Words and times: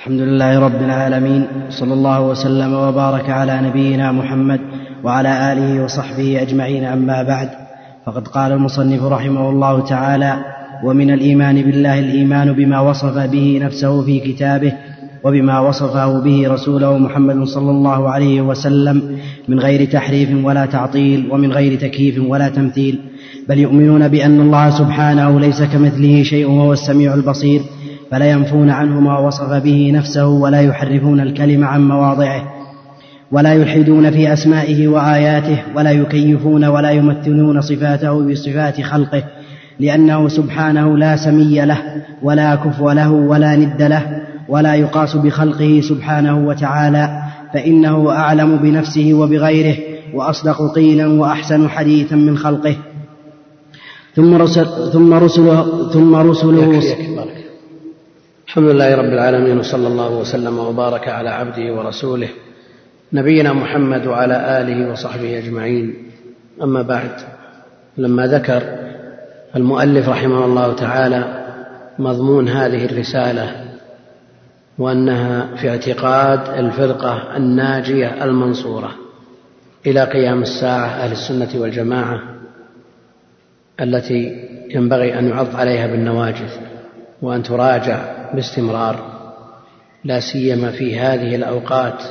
الحمد 0.00 0.20
لله 0.20 0.58
رب 0.58 0.82
العالمين 0.82 1.46
صلى 1.70 1.94
الله 1.94 2.20
وسلم 2.20 2.72
وبارك 2.72 3.30
على 3.30 3.60
نبينا 3.60 4.12
محمد 4.12 4.60
وعلى 5.04 5.52
آله 5.52 5.84
وصحبه 5.84 6.42
أجمعين 6.42 6.84
أما 6.84 7.22
بعد 7.22 7.48
فقد 8.06 8.28
قال 8.28 8.52
المصنف 8.52 9.02
رحمه 9.02 9.50
الله 9.50 9.80
تعالى 9.80 10.36
ومن 10.84 11.10
الإيمان 11.10 11.62
بالله 11.62 11.98
الإيمان 11.98 12.52
بما 12.52 12.80
وصف 12.80 13.18
به 13.18 13.60
نفسه 13.62 14.02
في 14.02 14.20
كتابه 14.20 14.72
وبما 15.24 15.60
وصفه 15.60 16.20
به 16.20 16.48
رسوله 16.48 16.98
محمد 16.98 17.44
صلى 17.44 17.70
الله 17.70 18.10
عليه 18.10 18.40
وسلم 18.40 19.18
من 19.48 19.60
غير 19.60 19.90
تحريف 19.90 20.44
ولا 20.44 20.66
تعطيل 20.66 21.28
ومن 21.30 21.52
غير 21.52 21.80
تكييف 21.80 22.18
ولا 22.28 22.48
تمثيل 22.48 23.00
بل 23.48 23.58
يؤمنون 23.58 24.08
بأن 24.08 24.40
الله 24.40 24.70
سبحانه 24.70 25.40
ليس 25.40 25.62
كمثله 25.62 26.22
شيء 26.22 26.46
وهو 26.46 26.72
السميع 26.72 27.14
البصير 27.14 27.60
فلا 28.10 28.30
ينفون 28.30 28.70
عنه 28.70 29.00
ما 29.00 29.18
وصف 29.18 29.52
به 29.52 29.90
نفسه 29.94 30.26
ولا 30.26 30.60
يحرفون 30.60 31.20
الكلم 31.20 31.64
عن 31.64 31.88
مواضعه 31.88 32.42
ولا 33.32 33.54
يلحدون 33.54 34.10
في 34.10 34.32
أسمائه 34.32 34.88
وآياته 34.88 35.62
ولا 35.76 35.90
يكيفون 35.90 36.64
ولا 36.64 36.90
يمثلون 36.90 37.60
صفاته 37.60 38.30
بصفات 38.30 38.80
خلقه 38.80 39.22
لأنه 39.80 40.28
سبحانه 40.28 40.98
لا 40.98 41.16
سمي 41.16 41.64
له 41.64 41.78
ولا 42.22 42.54
كفو 42.54 42.90
له 42.90 43.10
ولا 43.10 43.56
ند 43.56 43.82
له 43.82 44.22
ولا 44.48 44.74
يقاس 44.74 45.16
بخلقه 45.16 45.80
سبحانه 45.80 46.46
وتعالى 46.46 47.22
فإنه 47.54 48.10
أعلم 48.10 48.56
بنفسه 48.56 49.14
وبغيره 49.14 49.76
وأصدق 50.14 50.74
قيلا 50.74 51.06
وأحسن 51.06 51.68
حديثا 51.68 52.16
من 52.16 52.38
خلقه. 52.38 52.76
ثم 54.16 54.34
رسل 54.34 54.66
ثم 54.92 55.14
رسله 55.14 55.88
ثم 55.92 56.14
رسله 56.14 56.80
الحمد 58.50 58.64
لله 58.64 58.96
رب 58.96 59.12
العالمين 59.12 59.58
وصلى 59.58 59.88
الله 59.88 60.10
وسلم 60.10 60.58
وبارك 60.58 61.08
على 61.08 61.30
عبده 61.30 61.72
ورسوله 61.74 62.28
نبينا 63.12 63.52
محمد 63.52 64.06
وعلى 64.06 64.60
آله 64.60 64.92
وصحبه 64.92 65.38
أجمعين. 65.38 65.94
أما 66.62 66.82
بعد 66.82 67.10
لما 67.98 68.26
ذكر 68.26 68.62
المؤلف 69.56 70.08
رحمه 70.08 70.44
الله 70.44 70.74
تعالى 70.74 71.44
مضمون 71.98 72.48
هذه 72.48 72.84
الرسالة 72.84 73.64
وأنها 74.78 75.56
في 75.56 75.70
اعتقاد 75.70 76.40
الفرقة 76.58 77.36
الناجية 77.36 78.24
المنصورة 78.24 78.90
إلى 79.86 80.04
قيام 80.04 80.42
الساعة 80.42 80.86
أهل 80.86 81.12
السنة 81.12 81.60
والجماعة 81.60 82.20
التي 83.80 84.48
ينبغي 84.70 85.18
أن 85.18 85.28
يعض 85.28 85.56
عليها 85.56 85.86
بالنواجذ 85.86 86.50
وأن 87.22 87.42
تراجع 87.42 88.19
باستمرار 88.34 89.20
لا 90.04 90.20
سيما 90.20 90.70
في 90.70 90.98
هذه 90.98 91.34
الأوقات 91.34 92.02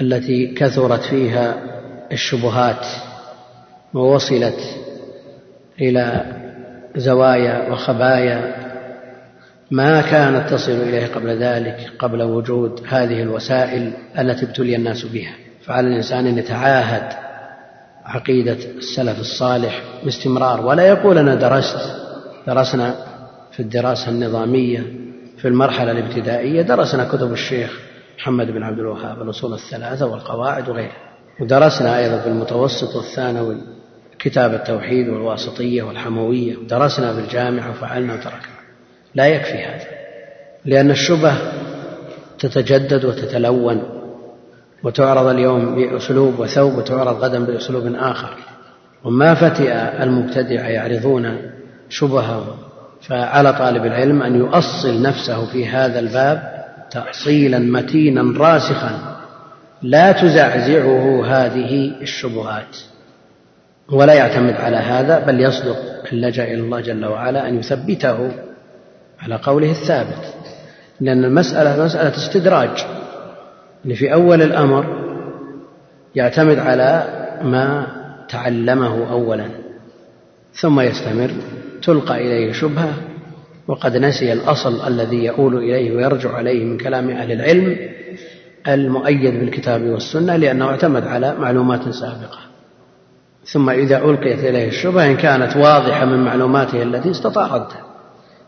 التي 0.00 0.46
كثرت 0.46 1.02
فيها 1.02 1.54
الشبهات 2.12 2.86
ووصلت 3.94 4.60
إلى 5.80 6.24
زوايا 6.96 7.72
وخبايا 7.72 8.66
ما 9.70 10.00
كانت 10.00 10.50
تصل 10.50 10.72
إليه 10.72 11.06
قبل 11.06 11.42
ذلك 11.42 11.90
قبل 11.98 12.22
وجود 12.22 12.80
هذه 12.88 13.22
الوسائل 13.22 13.92
التي 14.18 14.44
ابتلي 14.44 14.76
الناس 14.76 15.04
بها. 15.04 15.32
فعلى 15.64 15.88
الإنسان 15.88 16.26
أن 16.26 16.38
يتعاهد 16.38 17.12
عقيدة 18.04 18.58
السلف 18.78 19.20
الصالح 19.20 19.82
باستمرار. 20.04 20.66
ولا 20.66 20.88
يقول 20.88 21.18
أنا 21.18 21.34
درست 21.34 21.78
درسنا 22.46 22.94
في 23.52 23.60
الدراسة 23.60 24.10
النظامية 24.10 25.05
في 25.36 25.48
المرحلة 25.48 25.90
الابتدائية 25.90 26.62
درسنا 26.62 27.04
كتب 27.04 27.32
الشيخ 27.32 27.80
محمد 28.18 28.46
بن 28.46 28.62
عبد 28.62 28.78
الوهاب 28.78 29.22
الأصول 29.22 29.52
الثلاثة 29.54 30.06
والقواعد 30.06 30.68
وغيرها. 30.68 31.06
ودرسنا 31.40 31.98
أيضا 31.98 32.20
في 32.20 32.28
المتوسط 32.28 32.96
والثانوي 32.96 33.56
كتاب 34.18 34.54
التوحيد 34.54 35.08
والواسطية 35.08 35.82
والحموية 35.82 36.56
ودرسنا 36.56 37.12
في 37.12 37.20
الجامعة 37.20 37.70
وفعلنا 37.70 38.14
وتركنا. 38.14 38.56
لا 39.14 39.26
يكفي 39.26 39.58
هذا 39.58 39.84
لأن 40.64 40.90
الشبه 40.90 41.32
تتجدد 42.38 43.04
وتتلون 43.04 43.82
وتعرض 44.82 45.26
اليوم 45.26 45.74
بأسلوب 45.74 46.38
وثوب 46.38 46.78
وتعرض 46.78 47.24
غدا 47.24 47.44
بأسلوب 47.44 47.94
آخر. 47.94 48.36
وما 49.04 49.34
فتئ 49.34 50.02
المبتدع 50.02 50.68
يعرضون 50.68 51.50
شبههم 51.88 52.65
فعلى 53.00 53.52
طالب 53.52 53.86
العلم 53.86 54.22
أن 54.22 54.36
يؤصل 54.36 55.02
نفسه 55.02 55.46
في 55.46 55.66
هذا 55.68 55.98
الباب 55.98 56.64
تاصيلا 56.90 57.58
متينا 57.58 58.38
راسخا. 58.38 59.16
لا 59.82 60.12
تزعزعه 60.12 61.26
هذه 61.26 61.92
الشبهات. 62.02 62.76
ولا 63.92 64.14
يعتمد 64.14 64.54
على 64.54 64.76
هذا 64.76 65.18
بل 65.18 65.40
يصدق 65.40 65.76
اللجأ 66.12 66.44
إلى 66.44 66.60
الله 66.60 66.80
جل 66.80 67.04
وعلا 67.04 67.48
أن 67.48 67.58
يثبته 67.58 68.30
على 69.20 69.36
قوله 69.42 69.70
الثابت. 69.70 70.34
لأن 71.00 71.24
المسألة 71.24 71.84
مسألة 71.84 72.16
استدراج. 72.16 72.86
اللي 73.84 73.96
في 73.96 74.12
أول 74.12 74.42
الأمر 74.42 75.06
يعتمد 76.14 76.58
على 76.58 77.04
ما 77.42 77.86
تعلمه 78.28 79.10
اولا 79.10 79.48
ثم 80.52 80.80
يستمر 80.80 81.30
تلقى 81.86 82.16
إليه 82.16 82.52
شبهة 82.52 82.94
وقد 83.68 83.96
نسي 83.96 84.32
الأصل 84.32 84.86
الذي 84.86 85.24
يؤول 85.24 85.56
إليه 85.56 85.96
ويرجع 85.96 86.32
عليه 86.32 86.64
من 86.64 86.78
كلام 86.78 87.10
أهل 87.10 87.32
العلم 87.32 87.78
المؤيد 88.68 89.34
بالكتاب 89.40 89.82
والسنة 89.82 90.36
لأنه 90.36 90.68
اعتمد 90.68 91.06
على 91.06 91.34
معلومات 91.34 91.88
سابقة. 91.88 92.38
ثم 93.44 93.70
إذا 93.70 93.98
ألقيت 93.98 94.44
إليه 94.44 94.68
الشبهة 94.68 95.06
إن 95.06 95.16
كانت 95.16 95.56
واضحة 95.56 96.04
من 96.04 96.24
معلوماته 96.24 96.82
التي 96.82 97.10
استطاع 97.10 97.54
ردها 97.56 97.86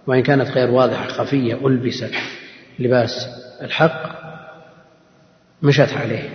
وإن 0.06 0.22
كانت 0.22 0.50
غير 0.50 0.70
واضحة 0.70 1.08
خفية 1.08 1.66
ألبست 1.66 2.10
لباس 2.78 3.26
الحق 3.62 4.02
مشت 5.62 5.92
عليه. 5.92 6.28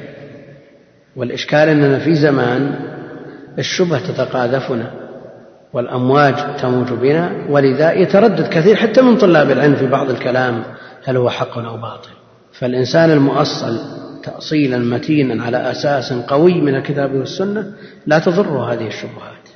والإشكال 1.16 1.70
أننا 1.70 2.00
في 2.00 2.16
زمان 2.16 2.80
الشبهة 3.60 4.12
تتقاذفنا. 4.12 5.03
والأمواج 5.74 6.56
تموج 6.62 6.88
بنا 6.94 7.32
ولذا 7.50 7.92
يتردد 7.92 8.48
كثير 8.48 8.76
حتى 8.76 9.02
من 9.02 9.18
طلاب 9.18 9.52
العلم 9.52 9.76
في 9.76 9.88
بعض 9.88 10.10
الكلام 10.10 10.64
هل 11.06 11.18
هو 11.18 11.30
حق 11.30 11.58
أو 11.58 11.78
باطل. 11.78 12.10
فالإنسان 12.52 13.12
المؤصل 13.12 13.80
تأصيلا 14.24 14.78
متينا 14.78 15.44
على 15.44 15.72
أساس 15.72 16.14
قوي 16.14 16.62
من 16.62 16.76
الكتاب 16.76 17.16
والسنة 17.16 17.74
لا 18.06 18.20
تضره 18.20 18.74
هذه 18.74 18.88
الشبهات. 18.88 19.50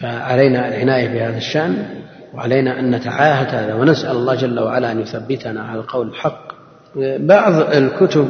فعلينا 0.00 0.68
العناية 0.68 1.08
بهذا 1.08 1.36
الشأن 1.36 1.86
وعلينا 2.34 2.78
أن 2.78 2.90
نتعاهد 2.90 3.54
هذا 3.54 3.74
ونسأل 3.74 4.16
الله 4.16 4.34
جل 4.34 4.60
وعلا 4.60 4.92
أن 4.92 5.00
يثبتنا 5.00 5.62
على 5.62 5.80
القول 5.80 6.08
الحق. 6.08 6.52
بعض 7.18 7.52
الكتب 7.52 8.28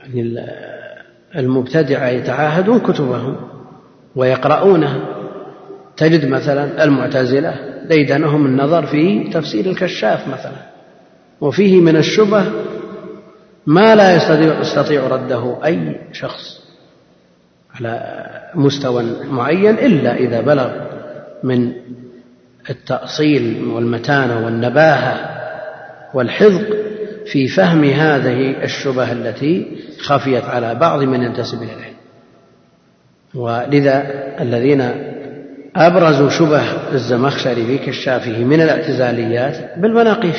يعني 0.00 0.46
المبتدعة 1.36 2.08
يتعاهدون 2.08 2.78
كتبهم 2.78 3.36
ويقرؤونها 4.16 5.19
تجد 6.00 6.28
مثلا 6.28 6.84
المعتزلة 6.84 7.54
ديدنهم 7.88 8.46
النظر 8.46 8.86
في 8.86 9.30
تفسير 9.32 9.66
الكشاف 9.66 10.28
مثلا 10.28 10.70
وفيه 11.40 11.80
من 11.80 11.96
الشبه 11.96 12.44
ما 13.66 13.94
لا 13.94 14.16
يستطيع, 14.60 15.06
رده 15.06 15.56
أي 15.64 16.00
شخص 16.12 16.60
على 17.74 18.20
مستوى 18.54 19.04
معين 19.30 19.78
إلا 19.78 20.16
إذا 20.16 20.40
بلغ 20.40 20.70
من 21.42 21.72
التأصيل 22.70 23.64
والمتانة 23.74 24.44
والنباهة 24.44 25.40
والحذق 26.14 26.66
في 27.26 27.48
فهم 27.48 27.84
هذه 27.84 28.64
الشبه 28.64 29.12
التي 29.12 29.76
خفيت 30.00 30.44
على 30.44 30.74
بعض 30.74 31.02
من 31.02 31.22
ينتسب 31.22 31.62
إلى 31.62 31.72
العلم 31.72 31.96
ولذا 33.34 34.06
الذين 34.40 35.09
أبرز 35.80 36.32
شبه 36.32 36.62
الزمخشري 36.92 37.66
في 37.66 37.78
كشافه 37.78 38.44
من 38.44 38.60
الاعتزاليات 38.60 39.78
بالمناقيش. 39.78 40.36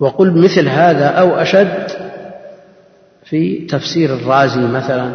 وقل 0.00 0.42
مثل 0.42 0.68
هذا 0.68 1.06
أو 1.06 1.34
أشد 1.34 1.90
في 3.24 3.66
تفسير 3.66 4.14
الرازي 4.14 4.60
مثلا 4.60 5.10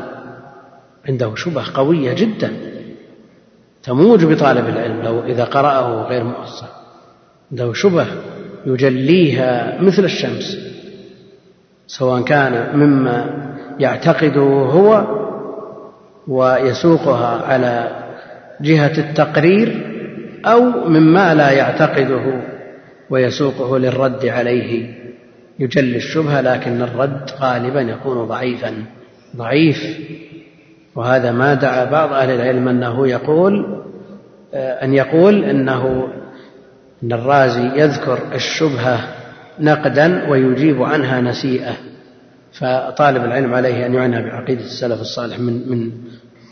عنده 1.09 1.35
شبه 1.35 1.63
قوية 1.73 2.13
جدا 2.13 2.51
تموج 3.83 4.25
بطالب 4.25 4.69
العلم 4.69 5.01
لو 5.01 5.23
إذا 5.23 5.43
قرأه 5.43 6.07
غير 6.07 6.23
مؤصل. 6.23 6.67
عنده 7.51 7.73
شبه 7.73 8.05
يجليها 8.65 9.81
مثل 9.81 10.03
الشمس 10.03 10.57
سواء 11.87 12.21
كان 12.21 12.77
مما 12.77 13.25
يعتقده 13.79 14.41
هو 14.41 15.05
ويسوقها 16.27 17.41
على 17.45 18.00
جهة 18.61 18.97
التقرير 18.97 19.91
أو 20.45 20.61
مما 20.89 21.33
لا 21.33 21.51
يعتقده 21.51 22.41
ويسوقه 23.09 23.77
للرد 23.77 24.25
عليه. 24.25 25.01
يجلي 25.59 25.97
الشبهة 25.97 26.41
لكن 26.41 26.81
الرد 26.81 27.29
غالبا 27.39 27.81
يكون 27.81 28.25
ضعيفا. 28.25 28.73
ضعيف. 29.35 29.99
وهذا 30.95 31.31
ما 31.31 31.53
دعا 31.53 31.85
بعض 31.85 32.13
أهل 32.13 32.29
العلم 32.29 32.67
أنه 32.67 33.07
يقول 33.07 33.81
آه، 34.53 34.83
أن 34.83 34.93
يقول 34.93 35.43
أنه 35.43 36.07
أن 37.03 37.11
الرازي 37.13 37.69
يذكر 37.75 38.19
الشبهة 38.35 38.99
نقدا 39.59 40.29
ويجيب 40.29 40.83
عنها 40.83 41.21
نسيئة. 41.21 41.73
فطالب 42.51 43.23
العلم 43.23 43.53
عليه 43.53 43.85
أن 43.85 43.93
يعنى 43.93 44.21
بعقيدة 44.21 44.61
السلف 44.61 45.01
الصالح 45.01 45.39
من 45.39 45.69
من 45.69 45.91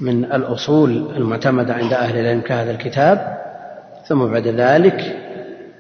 من 0.02 0.26
الأصول 0.26 1.16
المعتمدة 1.16 1.74
عند 1.74 1.94
أهل 1.94 2.20
العلم 2.20 2.42
كهذا 2.42 2.72
الكتاب 2.72 3.38
ثم 4.08 4.26
بعد 4.26 4.48
ذلك 4.48 5.16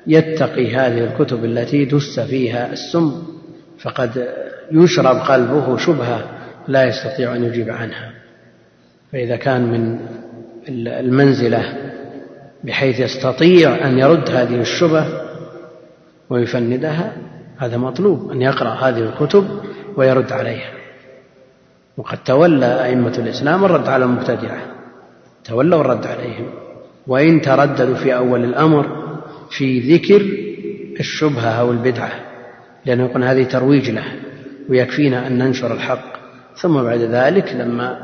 يتقي 0.08 0.76
هذه 0.76 1.04
الكتب 1.04 1.46
التي 1.46 1.86
دس 1.86 2.20
فيها 2.20 2.74
السم 2.74 3.24
فقد 3.80 4.28
يشرب 4.72 5.16
قلبه 5.16 5.78
شبهة 5.78 6.24
لا 6.68 6.84
يستطيع 6.84 7.36
أن 7.36 7.44
يجيب 7.44 7.70
عنها. 7.70 8.12
فإذا 9.12 9.36
كان 9.36 9.62
من 9.62 10.00
المنزلة 10.88 11.64
بحيث 12.64 13.00
يستطيع 13.00 13.88
أن 13.88 13.98
يرد 13.98 14.30
هذه 14.30 14.62
الشبه 14.62 15.06
ويفندها 16.30 17.14
هذا 17.58 17.78
مطلوب 17.78 18.32
أن 18.32 18.42
يقرأ 18.42 18.70
هذه 18.70 19.00
الكتب 19.00 19.48
ويرد 19.96 20.32
عليها. 20.32 20.79
وقد 22.00 22.18
تولى 22.24 22.86
أئمة 22.86 23.18
الإسلام 23.18 23.66
الرد 23.66 23.88
على 23.88 24.06
المبتدعة. 24.06 24.62
تولوا 25.44 25.82
الرد 25.82 26.08
عليهم. 26.08 26.50
وإن 27.08 27.42
ترددوا 27.42 27.96
في 27.96 28.16
أول 28.16 28.44
الأمر 28.44 28.86
في 29.50 29.96
ذكر 29.96 30.22
الشبهة 31.00 31.50
أو 31.50 31.72
البدعة 31.72 32.12
لأنه 32.86 33.06
يقول 33.06 33.24
هذه 33.24 33.44
ترويج 33.44 33.90
له 33.90 34.04
ويكفينا 34.70 35.28
أن 35.28 35.38
ننشر 35.38 35.74
الحق. 35.74 36.20
ثم 36.62 36.84
بعد 36.84 37.00
ذلك 37.00 37.54
لما 37.54 37.98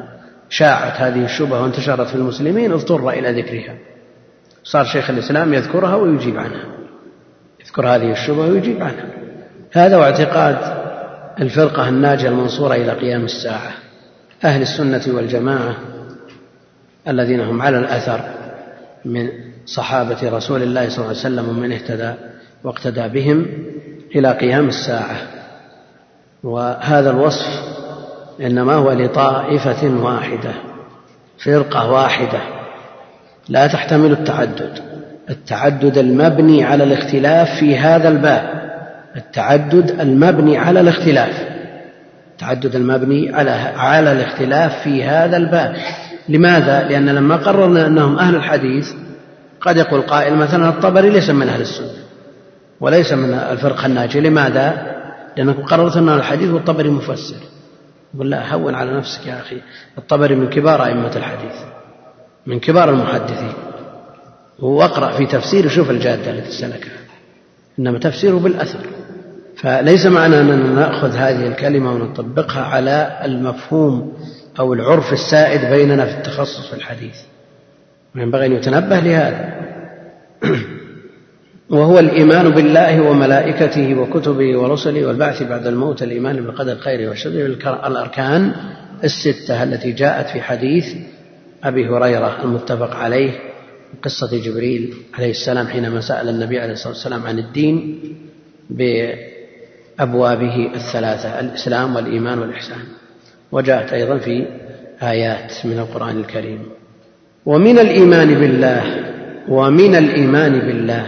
شاعت 0.49 1.01
هذه 1.01 1.25
الشبهة 1.25 1.61
وانتشرت 1.63 2.07
في 2.07 2.15
المسلمين 2.15 2.71
اضطر 2.71 3.09
إلى 3.09 3.41
ذكرها. 3.41 3.75
صار 4.63 4.85
شيخ 4.85 5.09
الإسلام 5.09 5.53
يذكرها 5.53 5.95
ويجيب 5.95 6.37
عنها. 6.37 6.65
يذكر 7.65 7.87
هذه 7.87 8.11
الشبهة 8.11 8.49
ويجيب 8.49 8.83
عنها. 8.83 9.05
هذا 9.71 9.97
واعتقاد 9.97 10.57
الفرقة 11.41 11.89
الناجية 11.89 12.29
المنصورة 12.29 12.73
إلى 12.73 12.91
قيام 12.91 13.23
الساعة. 13.23 13.84
أهل 14.45 14.61
السنة 14.61 15.15
والجماعة 15.15 15.75
الذين 17.07 17.41
هم 17.41 17.61
على 17.61 17.77
الأثر 17.77 18.19
من 19.05 19.29
صحابة 19.65 20.17
رسول 20.23 20.63
الله 20.63 20.89
صلى 20.89 20.97
الله 20.97 21.07
عليه 21.07 21.19
وسلم 21.19 21.49
ومن 21.49 21.71
اهتدى 21.71 22.13
واقتدى 22.63 23.07
بهم 23.07 23.45
إلى 24.15 24.31
قيام 24.31 24.67
الساعة. 24.67 25.17
وهذا 26.43 27.09
الوصف 27.09 27.47
إنما 28.41 28.73
هو 28.73 28.91
لطائفة 28.91 30.03
واحدة 30.03 30.51
فرقة 31.45 31.91
واحدة 31.91 32.39
لا 33.49 33.67
تحتمل 33.67 34.11
التعدد. 34.11 34.79
التعدد 35.29 35.97
المبني 35.97 36.63
على 36.63 36.83
الاختلاف 36.83 37.59
في 37.59 37.77
هذا 37.77 38.09
الباب 38.09 38.71
التعدد 39.15 40.01
المبني 40.01 40.57
على 40.57 40.79
الاختلاف. 40.79 41.54
التعدد 42.35 42.75
المبني 42.75 43.35
على 43.35 43.51
على 43.51 44.11
الاختلاف 44.11 44.83
في 44.83 45.03
هذا 45.03 45.37
الباب. 45.37 45.75
لماذا؟ 46.29 46.83
لأن 46.83 47.09
لما 47.09 47.35
قررنا 47.35 47.87
أنهم 47.87 48.19
أهل 48.19 48.35
الحديث 48.35 48.93
قد 49.61 49.77
يقول 49.77 50.01
قائل 50.01 50.35
مثلا 50.35 50.69
الطبري 50.69 51.09
ليس 51.09 51.29
من 51.29 51.49
أهل 51.49 51.61
السنة 51.61 51.91
وليس 52.79 53.13
من 53.13 53.33
الفرقة 53.33 53.85
الناجية. 53.85 54.19
لماذا؟ 54.19 54.95
لأنك 55.37 55.55
قررت 55.59 55.97
أنه 55.97 56.15
الحديث 56.15 56.49
والطبري 56.49 56.89
مفسر. 56.89 57.35
يقول 58.15 58.29
لا 58.29 58.53
هون 58.53 58.75
على 58.75 58.97
نفسك 58.97 59.27
يا 59.27 59.39
أخي. 59.39 59.61
الطبري 59.97 60.35
من 60.35 60.49
كبار 60.49 60.85
أئمة 60.85 61.15
الحديث 61.15 61.55
من 62.45 62.59
كبار 62.59 62.89
المحدثين. 62.89 63.53
واقرأ 64.59 65.11
في 65.11 65.25
تفسير 65.25 65.67
شوف 65.67 65.89
الجادة 65.89 66.31
التي 66.31 66.51
سلكها. 66.51 66.99
إنما 67.79 67.99
تفسيره 67.99 68.35
بالأثر. 68.35 68.79
فليس 69.57 70.05
معنى 70.05 70.39
أننا 70.39 70.55
نأخذ 70.55 71.11
هذه 71.11 71.47
الكلمة 71.47 71.93
ونطبقها 71.93 72.61
على 72.61 73.19
المفهوم 73.23 74.13
أو 74.59 74.73
العرف 74.73 75.13
السائد 75.13 75.71
بيننا 75.71 76.05
في 76.05 76.17
التخصص 76.17 76.69
في 76.69 76.75
الحديث. 76.75 77.15
وينبغي 78.15 78.45
أن 78.45 78.51
يتنبه 78.51 78.99
لهذا. 78.99 79.53
وهو 81.69 81.99
الإيمان 81.99 82.49
بالله 82.49 83.01
وملائكته 83.01 83.99
وكتبه 83.99 84.57
ورسله 84.57 85.05
والبعث 85.05 85.43
بعد 85.43 85.67
الموت 85.67 86.03
الإيمان 86.03 86.35
بالقدر 86.35 86.75
خيره 86.75 87.11
وشره. 87.11 87.45
الأركان 87.87 88.53
الستة 89.03 89.63
التي 89.63 89.91
جاءت 89.91 90.29
في 90.29 90.41
حديث 90.41 90.95
أبي 91.63 91.87
هريرة 91.87 92.43
المتفق 92.43 92.95
عليه 92.95 93.31
قصة 94.03 94.37
جبريل 94.45 94.93
عليه 95.13 95.31
السلام 95.31 95.67
حينما 95.67 96.01
سأل 96.01 96.29
النبي 96.29 96.59
عليه 96.59 96.73
الصلاة 96.73 96.93
والسلام 96.93 97.25
عن 97.25 97.39
الدين 97.39 97.99
بأبوابه 99.99 100.71
الثلاثة 100.75 101.39
الإسلام 101.39 101.95
والإيمان 101.95 102.39
والإحسان. 102.39 102.79
وجاءت 103.51 103.93
أيضا 103.93 104.17
في 104.17 104.47
آيات 105.03 105.53
من 105.65 105.79
القرآن 105.79 106.17
الكريم. 106.17 106.59
ومن 107.45 107.79
الإيمان 107.79 108.35
بالله 108.35 108.83
ومن 109.49 109.95
الإيمان 109.95 110.51
بالله. 110.51 111.05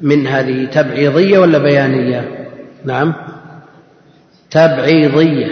من 0.00 0.26
هذه 0.26 0.64
تبعيضية 0.64 1.38
ولا 1.38 1.58
بيانية؟ 1.58 2.48
نعم. 2.84 3.14
تبعيضية. 4.50 5.46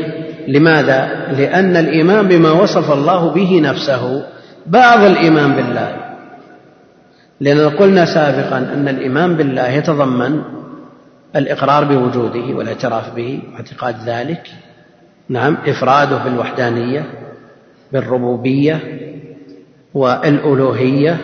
لماذا؟ 0.48 1.08
لأن 1.38 1.76
الإيمان 1.76 2.28
بما 2.28 2.50
وصف 2.50 2.92
الله 2.92 3.30
به 3.30 3.60
نفسه 3.60 4.26
بعض 4.66 5.04
الإيمان 5.04 5.52
بالله. 5.52 5.96
لأننا 7.40 7.68
قلنا 7.68 8.04
سابقا 8.04 8.58
أن 8.58 8.88
الإيمان 8.88 9.36
بالله 9.36 9.68
يتضمن 9.68 10.57
الإقرار 11.36 11.84
بوجوده 11.84 12.54
والاعتراف 12.56 13.14
به 13.14 13.42
واعتقاد 13.52 13.96
ذلك. 14.06 14.42
نعم 15.28 15.56
إفراده 15.66 16.24
بالوحدانية 16.24 17.06
بالربوبية 17.92 18.80
والألوهية 19.94 21.16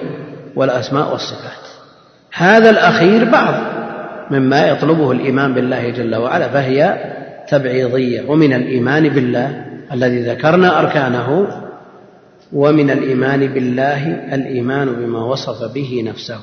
والأسماء 0.57 1.12
والصفات. 1.12 1.64
هذا 2.33 2.71
الأخير 2.71 3.25
بعض 3.25 3.55
مما 4.31 4.67
يطلبه 4.67 5.12
الإيمان 5.12 5.55
بالله 5.55 5.90
جل 5.90 6.14
وعلا 6.14 6.49
فهي 6.49 6.99
تبعيضية. 7.49 8.31
ومن 8.31 8.52
الإيمان 8.52 9.09
بالله 9.09 9.64
الذي 9.93 10.21
ذكرنا 10.21 10.81
أركانه 10.81 11.49
ومن 12.52 12.90
الإيمان 12.90 13.47
بالله 13.47 14.09
الإيمان 14.35 14.88
بما 14.95 15.25
وصف 15.25 15.75
به 15.75 16.05
نفسه 16.07 16.40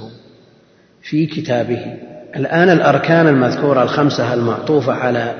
في 1.01 1.25
كتابه. 1.25 2.10
الآن 2.35 2.69
الأركان 2.69 3.27
المذكورة 3.27 3.83
الخمسة 3.83 4.33
المعطوفة 4.33 4.93
على 4.93 5.33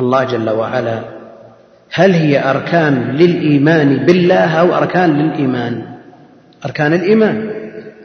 الله 0.00 0.24
جل 0.24 0.50
وعلا 0.50 1.00
هل 1.92 2.12
هي 2.12 2.50
أركان 2.50 3.16
للإيمان 3.16 4.06
بالله 4.06 4.60
أو 4.60 4.74
أركان 4.74 5.10
للإيمان؟ 5.10 5.82
أركان 6.64 6.92
الإيمان 6.92 7.50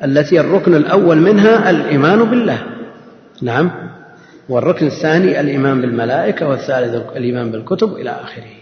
التي 0.04 0.40
الركن 0.40 0.76
الأول 0.76 1.18
منها 1.18 1.70
الإيمان 1.70 2.24
بالله. 2.24 2.58
نعم. 3.42 3.72
والركن 4.50 4.86
الثاني 4.86 5.40
الإيمان 5.40 5.82
بالملائكة 5.82 6.48
والثالث 6.48 7.02
الإيمان 7.16 7.52
بالكتب 7.52 7.94
إلى 7.94 8.10
آخره. 8.10 8.56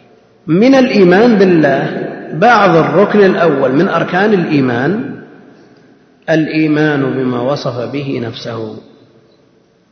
من 0.48 0.76
الإيمان 0.76 1.36
بالله 1.36 2.08
بعض 2.34 2.76
الركن 2.76 3.24
الأول 3.24 3.72
من 3.72 3.88
أركان 3.88 4.34
الإيمان 4.34 5.16
الإيمان 6.30 7.02
بما 7.02 7.42
وصف 7.42 7.92
به 7.92 8.22
نفسه. 8.24 8.78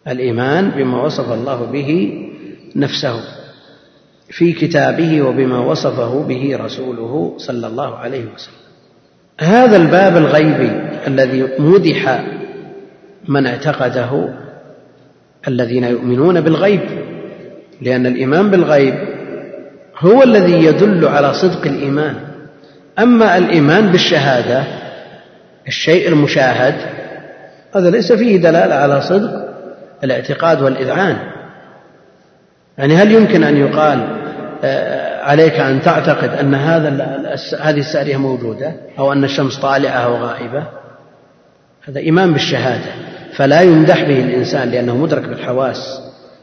الإيمان 0.08 0.70
بما 0.70 1.04
وصف 1.04 1.32
الله 1.32 1.66
به 1.66 2.20
نفسه 2.76 3.22
في 4.30 4.54
كتابه 4.54 5.22
وبما 5.22 5.60
وصفه 5.60 6.24
به 6.24 6.58
رسوله 6.60 7.34
صلى 7.38 7.68
الله 7.68 7.96
عليه 7.96 8.26
وسلم. 8.36 8.62
هذا 9.40 9.78
الباب 9.78 10.18
الغيبي 10.18 10.72
الذي 11.08 11.48
مدح 11.60 12.24
من 13.28 13.48
اعتقده 13.48 14.30
الذين 15.48 15.84
يؤمنون 15.84 16.42
بالغيب 16.42 16.82
لأن 17.82 18.06
الإيمان 18.06 18.50
بالغيب 18.52 18.96
هو 19.98 20.24
الذي 20.24 20.66
يدل 20.66 21.08
على 21.08 21.34
صدق 21.34 21.66
الإيمان. 21.66 22.16
أما 23.00 23.38
الإيمان 23.38 23.92
بالشهادة 23.92 24.64
الشيء 25.68 26.08
المشاهد 26.08 26.76
هذا 27.76 27.90
ليس 27.90 28.12
فيه 28.12 28.38
دلالة 28.38 28.76
على 28.76 29.02
صدق 29.02 29.41
الاعتقاد 30.04 30.62
والإذعان. 30.62 31.18
يعني 32.78 32.96
هل 32.96 33.12
يمكن 33.12 33.44
أن 33.44 33.58
يقال 33.58 34.08
آه، 34.64 35.24
عليك 35.24 35.54
أن 35.54 35.82
تعتقد 35.82 36.30
أن 36.30 36.56
هذا 36.56 36.90
هذه 37.60 37.80
السارية 37.80 38.18
موجودة 38.18 38.74
أو 39.00 39.14
أن 39.14 39.24
الشمس 39.24 39.60
طالعة 39.60 39.98
أو 39.98 40.16
غائبة؟ 40.16 40.64
هذا 41.88 42.00
إيمان 42.00 42.34
بالشهادة. 42.34 42.92
فلا 43.34 43.62
يمدح 43.62 44.04
به 44.04 44.20
الإنسان 44.20 44.70
لأنه 44.70 44.98
مدرك 44.98 45.24
بالحواس. 45.24 46.02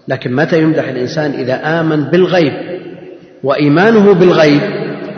لكن 0.09 0.33
متى 0.33 0.63
يمدح 0.63 0.89
الإنسان؟ 0.89 1.31
إذا 1.31 1.81
آمن 1.81 2.05
بالغيب. 2.05 2.53
وإيمانه 3.43 4.15
بالغيب 4.15 4.61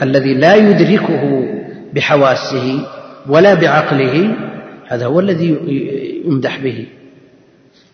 الذي 0.02 0.34
لا 0.34 0.54
يدركه 0.54 1.44
بحواسه 1.94 2.86
ولا 3.28 3.54
بعقله 3.54 4.34
هذا 4.86 5.06
هو 5.06 5.20
الذي 5.20 5.56
يمدح 6.26 6.58
به. 6.58 6.86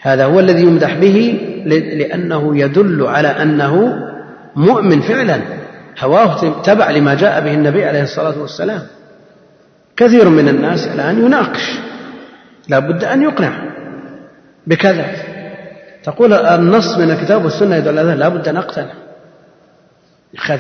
هذا 0.07 0.25
هو 0.25 0.41
الذي 0.41 0.63
يمدح 0.63 0.95
به 0.95 1.41
لأنه 1.67 2.59
يدل 2.59 3.07
على 3.07 3.29
أنه 3.29 3.99
مؤمن 4.57 5.01
فعلا. 5.01 5.41
هواه 6.01 6.63
تبع 6.63 6.91
لما 6.91 7.15
جاء 7.15 7.41
به 7.41 7.55
النبي 7.55 7.85
عليه 7.85 8.03
الصلاة 8.03 8.39
والسلام. 8.41 8.83
كثير 9.97 10.29
من 10.29 10.49
الناس 10.49 10.87
الآن 10.87 11.27
يناقش. 11.27 11.79
لا 12.69 12.79
بد 12.79 13.05
أن 13.05 13.23
يقنع 13.23 13.53
بكذا. 14.67 15.07
تقول 16.05 16.33
النص 16.33 16.99
من 16.99 17.11
الكتاب 17.11 17.45
والسنة 17.45 17.77
يدل 17.77 17.99
على 17.99 18.15
لا 18.15 18.29
بد 18.29 18.49
أن 18.49 18.57
أقتنع. 18.57 18.93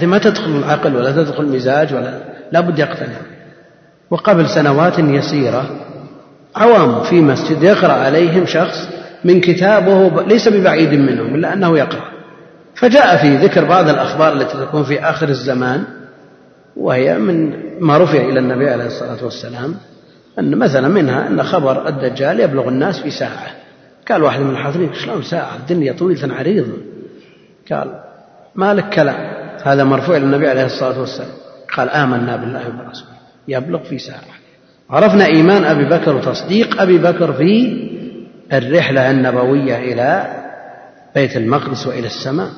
ما 0.02 0.18
تدخل 0.18 0.50
العقل 0.50 0.96
ولا 0.96 1.12
تدخل 1.12 1.42
المزاج 1.42 1.94
ولا 1.94 2.20
لا 2.52 2.60
بد 2.60 2.78
يقتنع. 2.78 3.18
وقبل 4.10 4.48
سنوات 4.48 4.98
يسيرة 4.98 5.70
عوام 6.56 7.00
في 7.00 7.20
مسجد 7.20 7.62
يقرأ 7.62 7.92
عليهم 7.92 8.46
شخص 8.46 8.95
من 9.26 9.40
كتاب 9.40 9.86
وهو 9.86 10.20
ليس 10.20 10.48
ببعيد 10.48 10.92
منهم 10.92 11.34
إلا 11.34 11.52
أنه 11.52 11.78
يقرأ. 11.78 12.04
فجاء 12.74 13.16
في 13.16 13.36
ذكر 13.36 13.64
بعض 13.64 13.88
الأخبار 13.88 14.32
التي 14.32 14.58
تكون 14.58 14.84
في 14.84 15.00
آخر 15.00 15.28
الزمان 15.28 15.84
وهي 16.76 17.18
من 17.18 17.52
ما 17.80 17.98
رفع 17.98 18.18
إلى 18.18 18.38
النبي 18.38 18.68
عليه 18.68 18.86
الصلاة 18.86 19.24
والسلام 19.24 19.74
أن 20.38 20.58
مثلا 20.58 20.88
منها 20.88 21.28
أن 21.28 21.42
خبر 21.42 21.88
الدجال 21.88 22.40
يبلغ 22.40 22.68
الناس 22.68 23.00
في 23.00 23.10
ساعة. 23.10 23.46
قال 24.08 24.22
واحد 24.22 24.40
من 24.40 24.50
الحاضرين 24.50 24.94
شلون 24.94 25.22
ساعة؟ 25.22 25.56
الدنيا 25.56 25.92
طويلة 25.92 26.34
عريضة 26.34 26.76
قال 27.72 28.00
ما 28.54 28.74
لك 28.74 28.88
كلام 28.88 29.16
هذا 29.62 29.84
مرفوع 29.84 30.16
للنبي 30.16 30.48
عليه 30.48 30.64
الصلاة 30.64 31.00
والسلام. 31.00 31.30
قال 31.76 31.90
آمنا 31.90 32.36
بالله 32.36 32.68
وبرسوله 32.68 33.16
يبلغ 33.48 33.82
في 33.82 33.98
ساعة. 33.98 34.20
عرفنا 34.90 35.26
إيمان 35.26 35.64
أبي 35.64 35.84
بكر 35.84 36.16
وتصديق 36.16 36.80
أبي 36.82 36.98
بكر 36.98 37.32
في 37.32 37.86
الرحلة 38.52 39.10
النبوية 39.10 39.78
إلى 39.78 40.36
بيت 41.14 41.36
المقدس 41.36 41.86
وإلى 41.86 42.06
السماء 42.06 42.50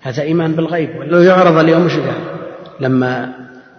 هذا 0.00 0.22
إيمان 0.22 0.52
بالغيب 0.52 0.90
لو 0.90 1.22
يعرض 1.22 1.58
اليوم 1.58 1.82
إيش 1.82 1.92
لما 2.80 3.32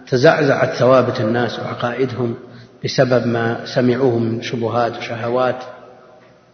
تزعزعت 0.08 0.74
ثوابت 0.74 1.20
الناس 1.20 1.58
وعقائدهم 1.58 2.34
بسبب 2.84 3.26
ما 3.26 3.60
سمعوه 3.64 4.18
من 4.18 4.42
شبهات 4.42 4.98
وشهوات. 4.98 5.56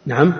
نعم. 0.06 0.34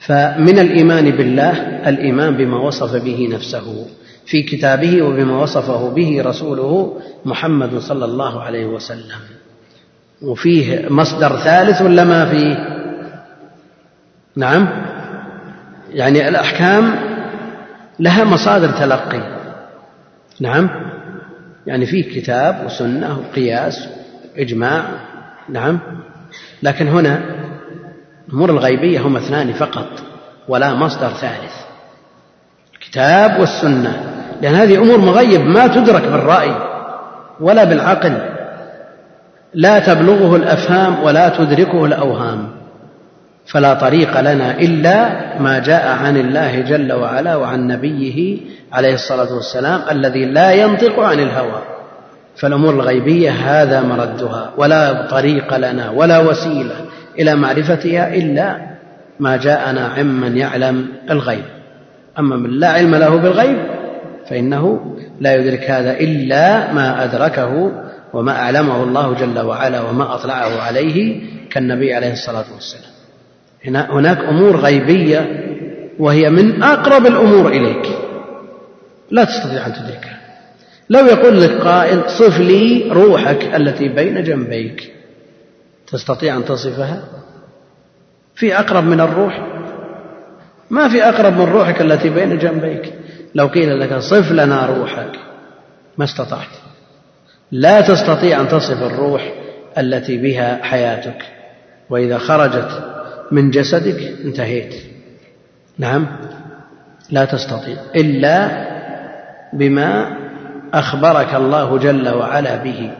فمن 0.00 0.58
الإيمان 0.58 1.10
بالله 1.10 1.50
الإيمان 1.88 2.36
بما 2.36 2.58
وصف 2.58 3.02
به 3.04 3.28
نفسه 3.32 3.86
في 4.26 4.42
كتابه 4.42 5.02
وبما 5.02 5.42
وصفه 5.42 5.90
به 5.90 6.22
رسوله 6.22 6.96
محمد 7.24 7.78
صلى 7.78 8.04
الله 8.04 8.42
عليه 8.42 8.66
وسلم. 8.66 9.20
وفيه 10.22 10.88
مصدر 10.90 11.36
ثالث 11.36 11.82
ولا 11.82 12.04
ما 12.04 12.30
فيه؟ 12.30 12.81
نعم. 14.36 14.68
يعني 15.90 16.28
الأحكام 16.28 16.94
لها 18.00 18.24
مصادر 18.24 18.70
تلقي. 18.70 19.22
نعم. 20.40 20.70
يعني 21.66 21.86
فيه 21.86 22.20
كتاب 22.20 22.66
وسنة 22.66 23.18
وقياس 23.18 23.88
إجماع 24.36 24.84
نعم. 25.48 25.78
لكن 26.62 26.88
هنا 26.88 27.22
الأمور 28.28 28.50
الغيبية 28.50 29.00
هم 29.00 29.16
اثنان 29.16 29.52
فقط 29.52 29.88
ولا 30.48 30.74
مصدر 30.74 31.08
ثالث. 31.08 31.54
الكتاب 32.74 33.40
والسنة. 33.40 34.12
لأن 34.42 34.54
هذه 34.54 34.78
أمور 34.82 34.98
مغيب 34.98 35.40
ما 35.40 35.66
تدرك 35.66 36.02
بالرأي 36.02 36.54
ولا 37.40 37.64
بالعقل. 37.64 38.18
لا 39.54 39.78
تبلغه 39.78 40.36
الأفهام 40.36 41.02
ولا 41.02 41.28
تدركه 41.28 41.84
الأوهام. 41.84 42.61
فلا 43.46 43.74
طريق 43.74 44.20
لنا 44.20 44.58
إلا 44.58 45.10
ما 45.40 45.58
جاء 45.58 45.88
عن 45.88 46.16
الله 46.16 46.60
جل 46.60 46.92
وعلا 46.92 47.36
وعن 47.36 47.66
نبيه 47.66 48.38
عليه 48.72 48.94
الصلاة 48.94 49.34
والسلام 49.34 49.80
الذي 49.90 50.24
لا 50.24 50.52
ينطق 50.52 51.00
عن 51.00 51.20
الهوى. 51.20 51.62
فالأمور 52.36 52.74
الغيبية 52.74 53.30
هذا 53.30 53.80
مردها 53.82 54.52
ولا 54.56 55.06
طريق 55.10 55.56
لنا 55.56 55.90
ولا 55.90 56.18
وسيلة 56.18 56.74
إلى 57.18 57.34
معرفتها 57.34 58.14
إلا 58.14 58.56
ما 59.20 59.36
جاءنا 59.36 59.86
عمن 59.86 60.36
يعلم 60.36 60.86
الغيب. 61.10 61.44
أما 62.18 62.36
من 62.36 62.50
لا 62.50 62.68
علم 62.68 62.94
له 62.94 63.16
بالغيب 63.16 63.58
فإنه 64.30 64.94
لا 65.20 65.34
يدرك 65.34 65.70
هذا 65.70 65.92
إلا 65.92 66.72
ما 66.72 67.04
أدركه 67.04 67.72
وما 68.12 68.32
أعلمه 68.32 68.82
الله 68.82 69.14
جل 69.14 69.40
وعلا 69.40 69.80
وما 69.80 70.14
أطلعه 70.14 70.62
عليه 70.62 71.20
كالنبي 71.50 71.94
عليه 71.94 72.12
الصلاة 72.12 72.44
والسلام. 72.54 72.91
هناك 73.66 74.18
أمور 74.18 74.56
غيبية 74.56 75.48
وهي 75.98 76.30
من 76.30 76.62
أقرب 76.62 77.06
الأمور 77.06 77.52
إليك. 77.52 77.86
لا 79.10 79.24
تستطيع 79.24 79.66
أن 79.66 79.72
تدركها. 79.72 80.20
لو 80.90 81.06
يقول 81.06 81.42
لك 81.42 81.50
قائل 81.50 82.10
صف 82.10 82.38
لي 82.38 82.88
روحك 82.92 83.54
التي 83.54 83.88
بين 83.88 84.22
جنبيك 84.22 84.92
تستطيع 85.86 86.36
أن 86.36 86.44
تصفها؟ 86.44 87.02
في 88.34 88.58
أقرب 88.58 88.84
من 88.84 89.00
الروح؟ 89.00 89.46
ما 90.70 90.88
في 90.88 91.04
أقرب 91.04 91.32
من 91.32 91.44
روحك 91.44 91.80
التي 91.80 92.10
بين 92.10 92.38
جنبيك. 92.38 92.92
لو 93.34 93.46
قيل 93.46 93.80
لك 93.80 93.98
صف 93.98 94.32
لنا 94.32 94.66
روحك 94.66 95.12
ما 95.98 96.04
استطعت. 96.04 96.48
لا 97.52 97.80
تستطيع 97.80 98.40
أن 98.40 98.48
تصف 98.48 98.82
الروح 98.82 99.32
التي 99.78 100.16
بها 100.16 100.62
حياتك. 100.62 101.22
وإذا 101.90 102.18
خرجت 102.18 103.01
من 103.30 103.50
جسدك 103.50 104.14
انتهيت. 104.24 104.74
نعم. 105.78 106.06
لا 107.10 107.24
تستطيع. 107.24 107.76
إلا 107.96 108.66
بما 109.52 110.16
أخبرك 110.74 111.34
الله 111.34 111.78
جل 111.78 112.08
وعلا 112.08 112.56
به. 112.56 112.90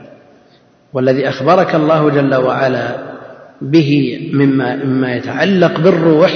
والذي 0.93 1.29
أخبرك 1.29 1.75
الله 1.75 2.11
جل 2.11 2.35
وعلا 2.35 2.97
به 3.63 4.31
مما 4.35 4.77
مما 4.77 5.15
يتعلق 5.15 5.81
بالروح 5.81 6.33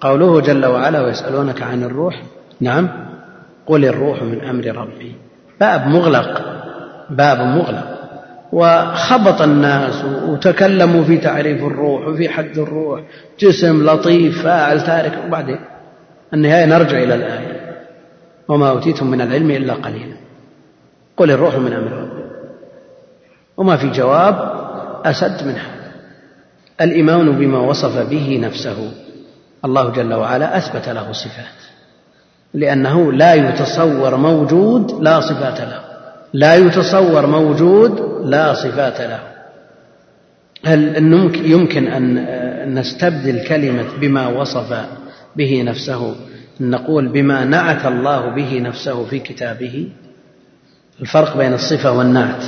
قوله 0.00 0.40
جل 0.40 0.66
وعلا 0.66 1.00
ويسألونك 1.00 1.62
عن 1.62 1.82
الروح. 1.82 2.22
نعم. 2.60 2.88
قل 3.66 3.84
الروح 3.84 4.22
من 4.22 4.40
أمر 4.44 4.64
ربي. 4.76 5.12
باب 5.60 5.86
مغلق. 5.86 6.42
باب 7.10 7.38
مغلق. 7.38 7.97
وخبط 8.52 9.42
الناس 9.42 10.04
وتكلموا 10.04 11.04
في 11.04 11.18
تعريف 11.18 11.64
الروح 11.64 12.08
وفي 12.08 12.28
حد 12.28 12.58
الروح. 12.58 13.00
جسم 13.40 13.90
لطيف 13.90 14.42
فاعل 14.42 14.80
تارك. 14.80 15.18
وبعدين 15.26 15.58
النهاية 16.34 16.66
نرجع 16.66 17.02
إلى 17.02 17.14
الآية. 17.14 17.58
وما 18.48 18.70
أوتيتم 18.70 19.06
من 19.06 19.20
العلم 19.20 19.50
إلا 19.50 19.74
قليلا. 19.74 20.16
قل 21.16 21.30
الروح 21.30 21.58
من 21.58 21.72
أمر 21.72 21.92
ربي. 21.92 22.24
وما 23.56 23.76
في 23.76 23.88
جواب؟ 23.90 24.58
أسد 25.04 25.46
من 25.46 25.52
هذا 25.52 25.92
الإيمان 26.80 27.38
بما 27.38 27.58
وصف 27.58 28.08
به 28.10 28.40
نفسه. 28.42 28.92
الله 29.64 29.90
جل 29.90 30.14
وعلا 30.14 30.56
أثبت 30.56 30.88
له 30.88 31.12
صفات. 31.12 31.58
لأنه 32.54 33.12
لا 33.12 33.34
يتصور 33.34 34.16
موجود 34.16 35.02
لا 35.02 35.20
صفات 35.20 35.60
له. 35.60 35.87
لا 36.32 36.54
يتصور 36.54 37.26
موجود 37.26 38.22
لا 38.24 38.54
صفات 38.54 39.00
له. 39.00 39.20
هل 40.64 40.96
يمكن 41.36 41.86
أن 41.88 42.74
نستبدل 42.74 43.44
كلمة 43.48 43.86
بما 44.00 44.28
وصف 44.28 44.86
به 45.36 45.62
نفسه؟ 45.62 46.16
نقول 46.60 47.08
بما 47.08 47.44
نعت 47.44 47.86
الله 47.86 48.34
به 48.34 48.60
نفسه 48.60 49.04
في 49.04 49.18
كتابه. 49.18 49.88
الفرق 51.00 51.36
بين 51.36 51.54
الصفة 51.54 51.92
والنعت. 51.92 52.44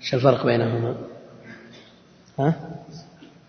إيش 0.00 0.14
الفرق 0.14 0.46
بينهما؟ 0.46 0.94
ها؟ 2.38 2.54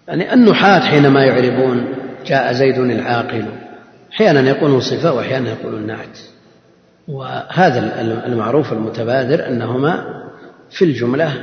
يعني 0.07 0.33
النحاة 0.33 0.79
حينما 0.79 1.24
يعربون 1.24 1.88
جاء 2.25 2.53
زيد 2.53 2.77
العاقل 2.77 3.45
أحيانا 4.13 4.50
يقولون 4.50 4.79
صفة 4.79 5.13
وأحيانا 5.13 5.50
يقولون 5.50 5.88
نعت. 5.88 6.19
وهذا 7.07 8.01
المعروف 8.25 8.74
المتبادر 8.74 9.48
أنهما 9.48 10.24
في 10.69 10.86
الجملة 10.86 11.33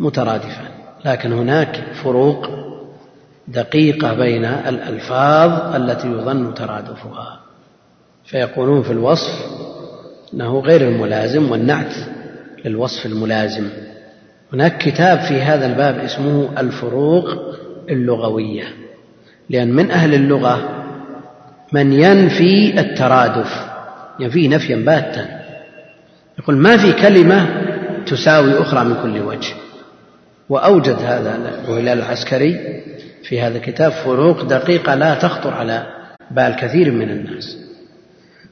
مترادفان 0.00 0.70
لكن 1.04 1.32
هناك 1.32 1.84
فروق 2.04 2.46
دقيقة 3.48 4.14
بين 4.14 4.44
الألفاظ 4.44 5.74
التي 5.74 6.08
يظن 6.08 6.54
ترادفها 6.54 7.40
فيقولون 8.24 8.82
في 8.82 8.90
الوصف 8.90 9.46
أنه 10.34 10.60
غير 10.60 10.88
الملازم 10.88 11.50
والنعت 11.50 11.94
للوصف 12.64 13.06
الملازم. 13.06 13.68
هناك 14.52 14.78
كتاب 14.78 15.20
في 15.20 15.42
هذا 15.42 15.66
الباب 15.66 15.98
اسمه 15.98 16.48
الفروق 16.58 17.28
اللغوية 17.90 18.64
لأن 19.50 19.72
من 19.72 19.90
أهل 19.90 20.14
اللغة 20.14 20.68
من 21.72 21.92
ينفي 21.92 22.80
الترادف. 22.80 23.71
ينفيه 24.22 24.48
نفيا 24.48 24.76
باتا. 24.76 25.42
يقول 26.38 26.56
ما 26.56 26.76
في 26.76 26.92
كلمة 26.92 27.46
تساوي 28.06 28.60
أخرى 28.60 28.84
من 28.84 28.96
كل 29.02 29.20
وجه. 29.20 29.54
وأوجد 30.48 30.96
هذا 31.02 31.36
الهلال 31.36 31.98
العسكري 31.98 32.82
في 33.22 33.40
هذا 33.40 33.58
الكتاب 33.58 33.92
فروق 33.92 34.42
دقيقة 34.42 34.94
لا 34.94 35.14
تخطر 35.14 35.54
على 35.54 35.86
بال 36.30 36.56
كثير 36.56 36.90
من 36.90 37.10
الناس. 37.10 37.56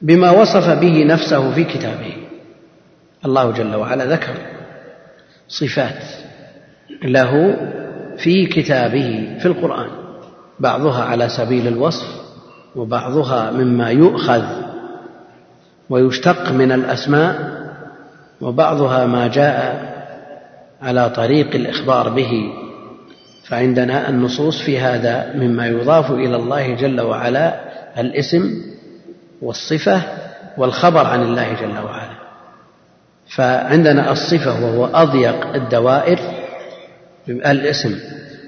بما 0.01 0.31
وصف 0.31 0.69
به 0.69 1.03
نفسه 1.03 1.53
في 1.53 1.63
كتابه. 1.63 2.13
الله 3.25 3.51
جل 3.51 3.75
وعلا 3.75 4.05
ذكر 4.05 4.35
صفات 5.47 6.03
له 7.03 7.57
في 8.17 8.45
كتابه 8.45 9.37
في 9.39 9.45
القرآن. 9.45 9.89
بعضها 10.59 11.03
على 11.03 11.29
سبيل 11.29 11.67
الوصف 11.67 12.07
وبعضها 12.75 13.51
مما 13.51 13.89
يؤخذ 13.89 14.43
ويشتق 15.91 16.51
من 16.51 16.71
الأسماء 16.71 17.35
وبعضها 18.41 19.05
ما 19.05 19.27
جاء 19.27 19.91
على 20.81 21.09
طريق 21.09 21.55
الإخبار 21.55 22.09
به. 22.09 22.31
فعندنا 23.43 24.09
النصوص 24.09 24.61
في 24.61 24.79
هذا 24.79 25.33
مما 25.35 25.67
يضاف 25.67 26.11
إلى 26.11 26.35
الله 26.35 26.75
جل 26.75 27.01
وعلا 27.01 27.59
الاسم 27.97 28.63
والصفة 29.41 30.01
والخبر 30.57 31.05
عن 31.05 31.21
الله 31.21 31.53
جل 31.53 31.77
وعلا. 31.85 32.21
فعندنا 33.35 34.11
الصفة 34.11 34.65
وهو 34.65 34.85
أضيق 34.85 35.55
الدوائر 35.55 36.19
الاسم 37.29 37.99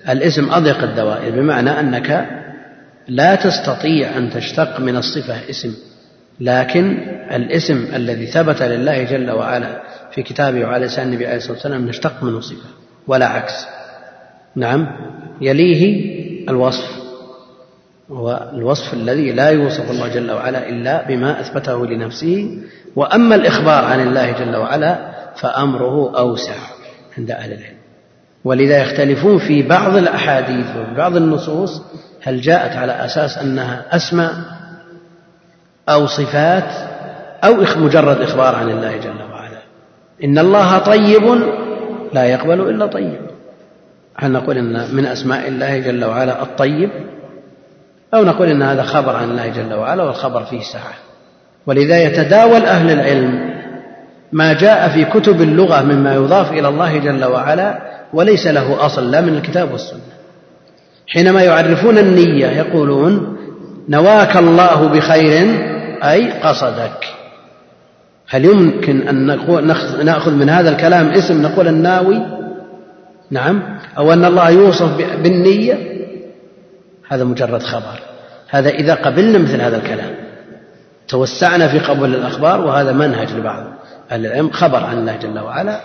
الاسم 0.09 0.51
أضيق 0.51 0.83
الدوائر 0.83 1.31
بمعنى 1.31 1.79
أنك 1.79 2.27
لا 3.07 3.35
تستطيع 3.35 4.17
أن 4.17 4.29
تشتق 4.29 4.79
من 4.79 4.95
الصفة 4.95 5.49
اسم 5.49 5.73
لكن 6.39 7.12
الاسم 7.31 7.87
الذي 7.95 8.27
ثبت 8.27 8.61
لله 8.61 9.03
جل 9.03 9.31
وعلا 9.31 9.81
في 10.11 10.23
كتابه 10.23 10.65
وعلى 10.65 10.85
لسان 10.85 11.07
النبي 11.07 11.25
عليه 11.25 11.37
الصلاة 11.37 11.53
والسلام 11.53 11.87
نشتق 11.87 12.23
منه 12.23 12.39
صفة 12.39 12.69
ولا 13.07 13.25
عكس. 13.25 13.65
نعم 14.55 14.87
يليه 15.41 16.13
الوصف 16.49 17.03
هو 18.11 18.49
الوصف 18.53 18.93
الذي 18.93 19.31
لا 19.31 19.49
يوصف 19.49 19.91
الله 19.91 20.07
جل 20.07 20.31
وعلا 20.31 20.69
إلا 20.69 21.07
بما 21.07 21.41
أثبته 21.41 21.85
لنفسه. 21.85 22.57
وأما 22.95 23.35
الإخبار 23.35 23.85
عن 23.85 24.07
الله 24.07 24.31
جل 24.31 24.55
وعلا 24.55 25.13
فأمره 25.35 26.19
أوسع 26.19 26.55
عند 27.17 27.31
أهل 27.31 27.53
العلم. 27.53 27.77
ولذا 28.43 28.81
يختلفون 28.81 29.37
في 29.37 29.63
بعض 29.63 29.95
الأحاديث 29.95 30.65
وفي 30.69 30.93
بعض 30.97 31.15
النصوص 31.15 31.81
هل 32.23 32.41
جاءت 32.41 32.75
على 32.75 33.05
أساس 33.05 33.37
أنها 33.37 33.85
أسماء 33.91 34.33
أو 35.89 36.07
صفات 36.07 36.92
أو 37.43 37.55
مجرد 37.77 38.21
إخبار 38.21 38.55
عن 38.55 38.69
الله 38.69 38.97
جل 38.97 39.31
وعلا. 39.31 39.61
إن 40.23 40.39
الله 40.39 40.77
طيب 40.77 41.23
لا 42.13 42.25
يقبل 42.25 42.69
إلا 42.69 42.85
طيب. 42.85 43.21
هل 44.15 44.31
نقول 44.31 44.57
إن 44.57 44.95
من 44.95 45.05
أسماء 45.05 45.47
الله 45.47 45.79
جل 45.79 46.05
وعلا 46.05 46.41
الطيب؟ 46.41 46.89
أو 48.13 48.23
نقول 48.23 48.47
إن 48.47 48.61
هذا 48.61 48.83
خبر 48.83 49.15
عن 49.15 49.31
الله 49.31 49.47
جل 49.47 49.73
وعلا 49.73 50.03
والخبر 50.03 50.43
فيه 50.43 50.61
سعة 50.61 50.93
ولذا 51.67 52.03
يتداول 52.03 52.61
أهل 52.65 52.91
العلم 52.91 53.53
ما 54.31 54.53
جاء 54.53 54.89
في 54.89 55.05
كتب 55.05 55.41
اللغة 55.41 55.81
مما 55.81 56.15
يضاف 56.15 56.51
إلى 56.51 56.67
الله 56.67 56.97
جل 56.97 57.25
وعلا 57.25 57.79
وليس 58.13 58.47
له 58.47 58.85
أصل 58.85 59.11
لا 59.11 59.21
من 59.21 59.37
الكتاب 59.37 59.71
والسنة. 59.71 59.99
حينما 61.07 61.41
يعرفون 61.43 61.97
النية 61.97 62.47
يقولون 62.47 63.37
نواك 63.89 64.37
الله 64.37 64.87
بخير 64.87 65.47
أي 66.03 66.31
قصدك. 66.31 67.12
هل 68.27 68.45
يمكن 68.45 69.07
أن 69.07 69.25
نأخذ 70.05 70.31
من 70.31 70.49
هذا 70.49 70.69
الكلام 70.69 71.09
اسم 71.09 71.41
نقول 71.41 71.67
الناوي؟ 71.67 72.21
نعم. 73.31 73.79
أو 73.97 74.13
أن 74.13 74.25
الله 74.25 74.49
يوصف 74.49 74.97
بالنية؟ 75.23 75.77
هذا 77.07 77.23
مجرد 77.23 77.63
خبر. 77.63 77.99
هذا 78.49 78.69
إذا 78.69 78.93
قبلنا 78.93 79.37
مثل 79.37 79.61
هذا 79.61 79.77
الكلام. 79.77 80.15
توسعنا 81.07 81.67
في 81.67 81.79
قبول 81.79 82.15
الأخبار 82.15 82.61
وهذا 82.61 82.91
منهج 82.91 83.33
لبعض 83.33 83.63
أهل 84.11 84.25
العلم. 84.25 84.49
خبر 84.51 84.83
عن 84.83 84.97
الله 84.97 85.15
جل 85.15 85.39
وعلا 85.39 85.81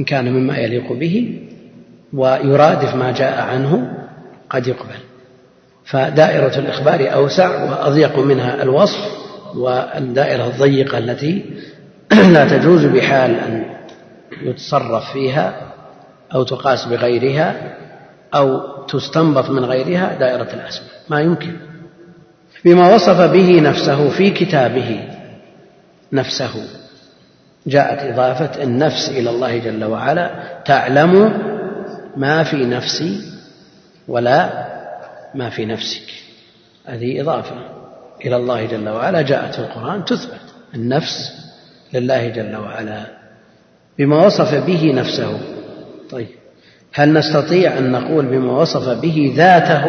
إن 0.00 0.04
كان 0.04 0.32
مما 0.32 0.58
يليق 0.58 0.92
به 0.92 1.40
ويرادف 2.12 2.94
ما 2.94 3.12
جاء 3.12 3.42
عنه 3.42 3.96
قد 4.50 4.66
يقبل. 4.66 4.98
فدائرة 5.84 6.58
الإخبار 6.58 7.14
أوسع 7.14 7.64
وأضيق 7.64 8.18
منها 8.18 8.62
الوصف 8.62 9.24
والدائرة 9.56 10.46
الضيقة 10.46 10.98
التي 10.98 11.44
لا 12.34 12.48
تجوز 12.48 12.84
بحال 12.84 13.34
أن 13.34 13.64
يتصرف 14.42 15.12
فيها 15.12 15.72
أو 16.34 16.42
تقاس 16.42 16.84
بغيرها 16.84 17.76
أو 18.34 18.60
تستنبط 18.84 19.50
من 19.50 19.64
غيرها 19.64 20.18
دائرة 20.18 20.54
الأسماء 20.54 20.90
ما 21.08 21.20
يمكن. 21.20 21.56
بما 22.64 22.94
وصف 22.94 23.20
به 23.20 23.60
نفسه 23.60 24.10
في 24.10 24.30
كتابه 24.30 25.08
نفسه 26.12 26.68
جاءت 27.66 28.12
إضافة 28.12 28.62
النفس 28.62 29.08
إلى 29.08 29.30
الله 29.30 29.58
جل 29.58 29.84
وعلا 29.84 30.30
تعلم 30.64 31.42
ما 32.16 32.42
في 32.44 32.56
نفسي 32.56 33.20
ولا 34.08 34.66
ما 35.34 35.50
في 35.50 35.64
نفسك. 35.64 36.12
هذه 36.86 37.20
إضافة 37.20 37.56
إلى 38.24 38.36
الله 38.36 38.66
جل 38.66 38.88
وعلا 38.88 39.22
جاءت 39.22 39.54
في 39.54 39.58
القرآن 39.58 40.04
تثبت. 40.04 40.40
النفس 40.74 41.44
لله 41.94 42.28
جل 42.28 42.56
وعلا 42.56 43.00
بما 43.98 44.26
وصف 44.26 44.54
به 44.66 44.92
نفسه. 44.94 45.38
طيب 46.10 46.28
هل 46.94 47.12
نستطيع 47.12 47.78
أن 47.78 47.92
نقول 47.92 48.26
بما 48.26 48.52
وصف 48.52 48.88
به 48.88 49.32
ذاته؟ 49.36 49.84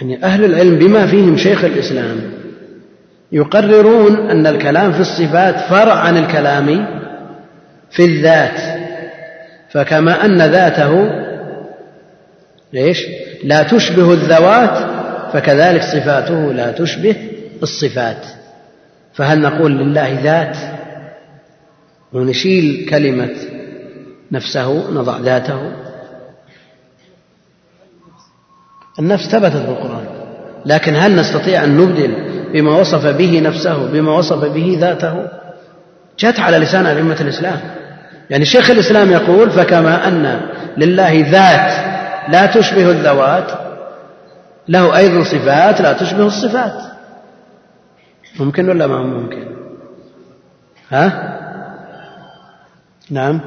يعني 0.00 0.24
أهل 0.24 0.44
العلم 0.44 0.78
بما 0.78 1.06
فيهم 1.06 1.36
شيخ 1.36 1.64
الإسلام 1.64 2.20
يقررون 3.32 4.30
أن 4.30 4.46
الكلام 4.46 4.92
في 4.92 5.00
الصفات 5.00 5.54
فرع 5.60 5.94
عن 5.94 6.16
الكلام 6.16 6.86
في 7.90 8.04
الذات. 8.04 8.60
فكما 9.70 10.24
أن 10.24 10.42
ذاته 10.42 11.10
ليش 12.72 13.06
لا 13.44 13.62
تشبه 13.62 14.12
الذوات 14.12 14.78
فكذلك 15.32 15.82
صفاته 15.82 16.52
لا 16.52 16.72
تشبه 16.72 17.16
الصفات. 17.62 18.37
فهل 19.18 19.40
نقول 19.40 19.78
لله 19.78 20.20
ذات؟ 20.22 20.56
ونشيل 22.12 22.88
كلمة 22.90 23.34
نفسه 24.32 24.90
نضع 24.90 25.18
ذاته. 25.18 25.72
النفس 28.98 29.28
ثبتت 29.28 29.56
في 29.56 29.68
القرآن 29.68 30.06
لكن 30.66 30.96
هل 30.96 31.16
نستطيع 31.16 31.64
أن 31.64 31.76
نبدل 31.76 32.14
بما 32.52 32.76
وصف 32.76 33.06
به 33.06 33.40
نفسه 33.40 33.86
بما 33.86 34.12
وصف 34.12 34.44
به 34.44 34.76
ذاته؟ 34.80 35.28
جاءت 36.18 36.40
على 36.40 36.58
لسان 36.58 36.86
أئمة 36.86 37.20
الإسلام. 37.20 37.60
يعني 38.30 38.44
شيخ 38.44 38.70
الإسلام 38.70 39.12
يقول 39.12 39.50
فكما 39.50 40.08
أن 40.08 40.40
لله 40.76 41.26
ذات 41.30 41.72
لا 42.32 42.46
تشبه 42.46 42.90
الذوات 42.90 43.50
له 44.68 44.96
أيضا 44.96 45.24
صفات 45.24 45.80
لا 45.80 45.92
تشبه 45.92 46.26
الصفات. 46.26 46.97
ممكن 48.38 48.68
ولا 48.68 48.86
ما 48.86 49.02
ممكن؟ 49.02 49.44
ها؟ 50.90 51.38
نعم. 53.10 53.40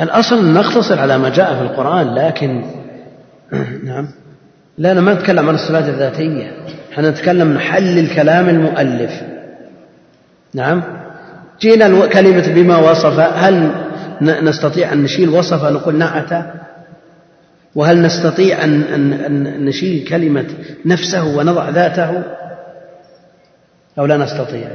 الأصل 0.00 0.52
نقتصر 0.52 1.00
على 1.00 1.18
ما 1.18 1.28
جاء 1.28 1.54
في 1.54 1.62
القرآن 1.62 2.14
لكن 2.14 2.64
نعم. 3.88 4.08
لا 4.78 4.92
أنا 4.92 5.00
ما 5.00 5.14
نتكلم 5.14 5.48
عن 5.48 5.54
الصفات 5.54 5.84
الذاتية. 5.84 6.52
إحنا 6.92 7.10
نتكلم 7.10 7.52
نحلل 7.52 8.14
كلام 8.14 8.48
المؤلف. 8.48 9.22
نعم. 10.54 10.82
جينا 11.60 12.06
كلمة 12.06 12.52
بما 12.54 12.76
وصف. 12.76 13.18
هل 13.18 13.70
نستطيع 14.22 14.92
أن 14.92 15.02
نشيل 15.02 15.28
وصف؟ 15.28 15.64
نقول 15.64 15.98
نعت. 15.98 16.32
وهل 17.76 18.02
نستطيع 18.02 18.64
أن, 18.64 18.82
أن, 18.82 19.12
أن 19.12 19.64
نشيل 19.64 20.08
كلمة 20.08 20.46
نفسه 20.84 21.36
ونضع 21.36 21.68
ذاته؟ 21.68 22.22
أو 23.98 24.06
لا 24.06 24.16
نستطيع. 24.16 24.68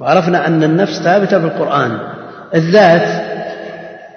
وعرفنا 0.00 0.46
أن 0.46 0.62
النفس 0.62 1.02
ثابتة 1.02 1.40
في 1.40 1.46
القرآن. 1.46 1.98
الذات 2.54 3.28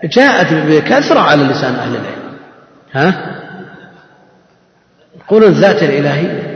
جاءت 0.03 0.53
بكثرة 0.53 1.19
على 1.19 1.43
لسان 1.43 1.73
أهل 1.75 1.95
العلم. 1.95 2.37
ها؟ 2.91 3.35
قولوا 5.27 5.49
الذات 5.49 5.83
الإلهية 5.83 6.51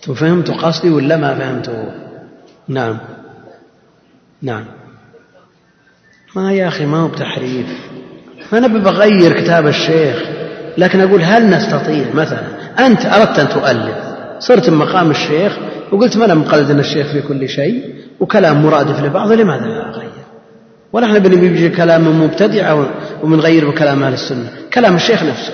فهمت 0.00 0.50
قصدي 0.50 0.90
ولا 0.90 1.16
ما 1.16 1.34
فهمته 1.34 1.92
نعم. 2.68 2.98
نعم. 4.42 4.64
ما 6.36 6.52
يا 6.52 6.68
أخي 6.68 6.86
ما 6.86 6.98
هو 6.98 7.08
بتحريف. 7.08 7.89
ما 8.52 8.58
أنا 8.58 8.66
بغير 8.66 9.32
كتاب 9.32 9.66
الشيخ 9.66 10.16
لكن 10.78 11.00
أقول 11.00 11.22
هل 11.22 11.50
نستطيع؟ 11.50 12.04
مثلا 12.14 12.42
أنت 12.78 13.06
أردت 13.06 13.38
أن 13.38 13.48
تؤلف 13.48 13.96
صرت 14.38 14.70
مقام 14.70 15.10
الشيخ 15.10 15.58
وقلت 15.92 16.16
ما 16.16 16.24
أنا 16.24 16.34
مقلد 16.34 16.70
الشيخ 16.70 17.06
في 17.06 17.22
كل 17.22 17.48
شيء 17.48 17.94
وكلام 18.20 18.62
مرادف 18.62 19.04
لبعض 19.04 19.32
لماذا 19.32 19.66
لا 19.66 19.88
أغير؟ 19.88 20.10
ولا 20.92 21.06
إحنا 21.06 21.18
بنجي 21.18 21.68
كلام 21.68 22.00
من 22.00 22.18
مبتدع 22.18 22.84
وبنغير 23.22 23.70
بكلام 23.70 24.02
أهل 24.02 24.12
السنة 24.12 24.48
كلام 24.74 24.94
الشيخ 24.94 25.22
نفسه. 25.22 25.52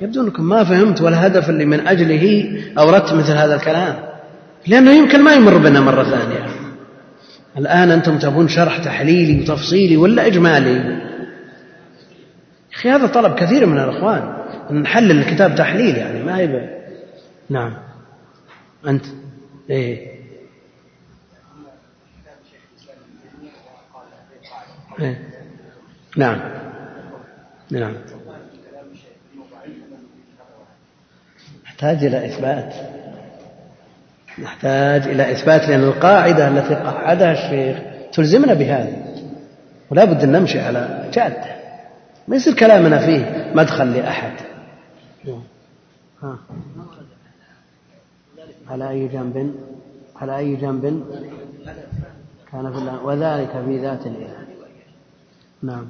يبدو 0.00 0.22
أنكم 0.22 0.48
ما 0.48 0.64
فهمت 0.64 1.00
ولا 1.00 1.26
هدف 1.26 1.50
اللي 1.50 1.64
من 1.64 1.86
أجله 1.86 2.44
أوردت 2.78 3.12
مثل 3.12 3.32
هذا 3.32 3.54
الكلام. 3.54 3.96
لأنه 4.66 4.90
يمكن 4.90 5.22
ما 5.22 5.34
يمر 5.34 5.58
بنا 5.58 5.80
مرة 5.80 6.04
ثانية. 6.04 6.46
الآن 7.58 7.90
أنتم 7.90 8.18
تبون 8.18 8.48
شرح 8.48 8.78
تحليلي 8.78 9.42
وتفصيلي 9.42 9.96
ولا 9.96 10.26
إجمالي؟ 10.26 11.05
أخي 12.76 12.90
هذا 12.90 13.06
طلب 13.06 13.34
كثير 13.34 13.66
من 13.66 13.78
الإخوان. 13.78 14.36
أن 14.70 14.82
نحلل 14.82 15.18
الكتاب 15.18 15.54
تحليل 15.54 15.96
يعني 15.96 16.22
ما 16.22 16.38
هي 16.38 16.76
نعم. 17.50 17.76
أنت؟ 18.86 19.04
إيه. 19.70 20.16
إيه. 25.00 25.28
نعم. 26.16 26.40
نعم. 27.70 27.94
نحتاج 31.64 32.04
إلى 32.04 32.26
إثبات. 32.26 32.74
نحتاج 34.38 35.02
إلى 35.02 35.32
إثبات 35.32 35.68
لأن 35.68 35.84
القاعدة 35.84 36.48
التي 36.48 36.74
قعدها 36.74 37.32
الشيخ 37.32 37.78
تلزمنا 38.12 38.54
بهذا. 38.54 39.06
ولا 39.90 40.04
بد 40.04 40.22
أن 40.22 40.32
نمشي 40.32 40.60
على 40.60 41.10
جادة 41.12 41.55
ما 42.28 42.36
يصير 42.36 42.54
كلامنا 42.54 43.06
فيه 43.06 43.52
مدخل 43.54 43.92
لأحد. 43.92 44.32
ها. 46.22 46.38
على 48.68 48.90
أي 48.90 49.08
جنب؟ 49.08 49.54
على 50.16 50.38
أي 50.38 50.56
جنب؟ 50.56 51.04
كان 52.52 52.72
في 52.72 52.78
الله 52.78 53.04
وذلك 53.04 53.50
في 53.50 53.78
ذات 53.78 54.06
الإله. 54.06 54.46
نعم. 55.62 55.88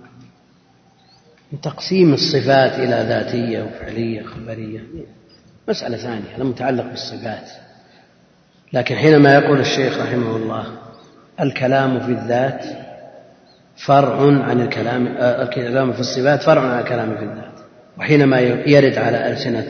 تقسيم 1.62 2.14
الصفات 2.14 2.72
إلى 2.72 3.06
ذاتية 3.08 3.62
وفعلية 3.62 4.22
خبرية 4.22 4.80
مسألة 5.68 5.96
ثانية 5.96 6.36
هذا 6.36 6.44
متعلق 6.44 6.84
بالصفات. 6.84 7.48
لكن 8.72 8.94
حينما 8.94 9.34
يقول 9.34 9.60
الشيخ 9.60 9.98
رحمه 9.98 10.36
الله 10.36 10.66
الكلام 11.40 12.00
في 12.00 12.12
الذات 12.12 12.64
فرع 13.76 14.42
عن 14.42 14.60
الكلام 14.60 15.06
آه، 15.06 15.42
الكلام 15.42 15.92
في 15.92 16.00
الصفات 16.00 16.42
فرع 16.42 16.62
عن 16.62 16.78
الكلام 16.78 17.16
في 17.16 17.22
الذات. 17.22 17.56
وحينما 17.98 18.40
يرد 18.40 18.98
على 18.98 19.30
ألسنة 19.30 19.66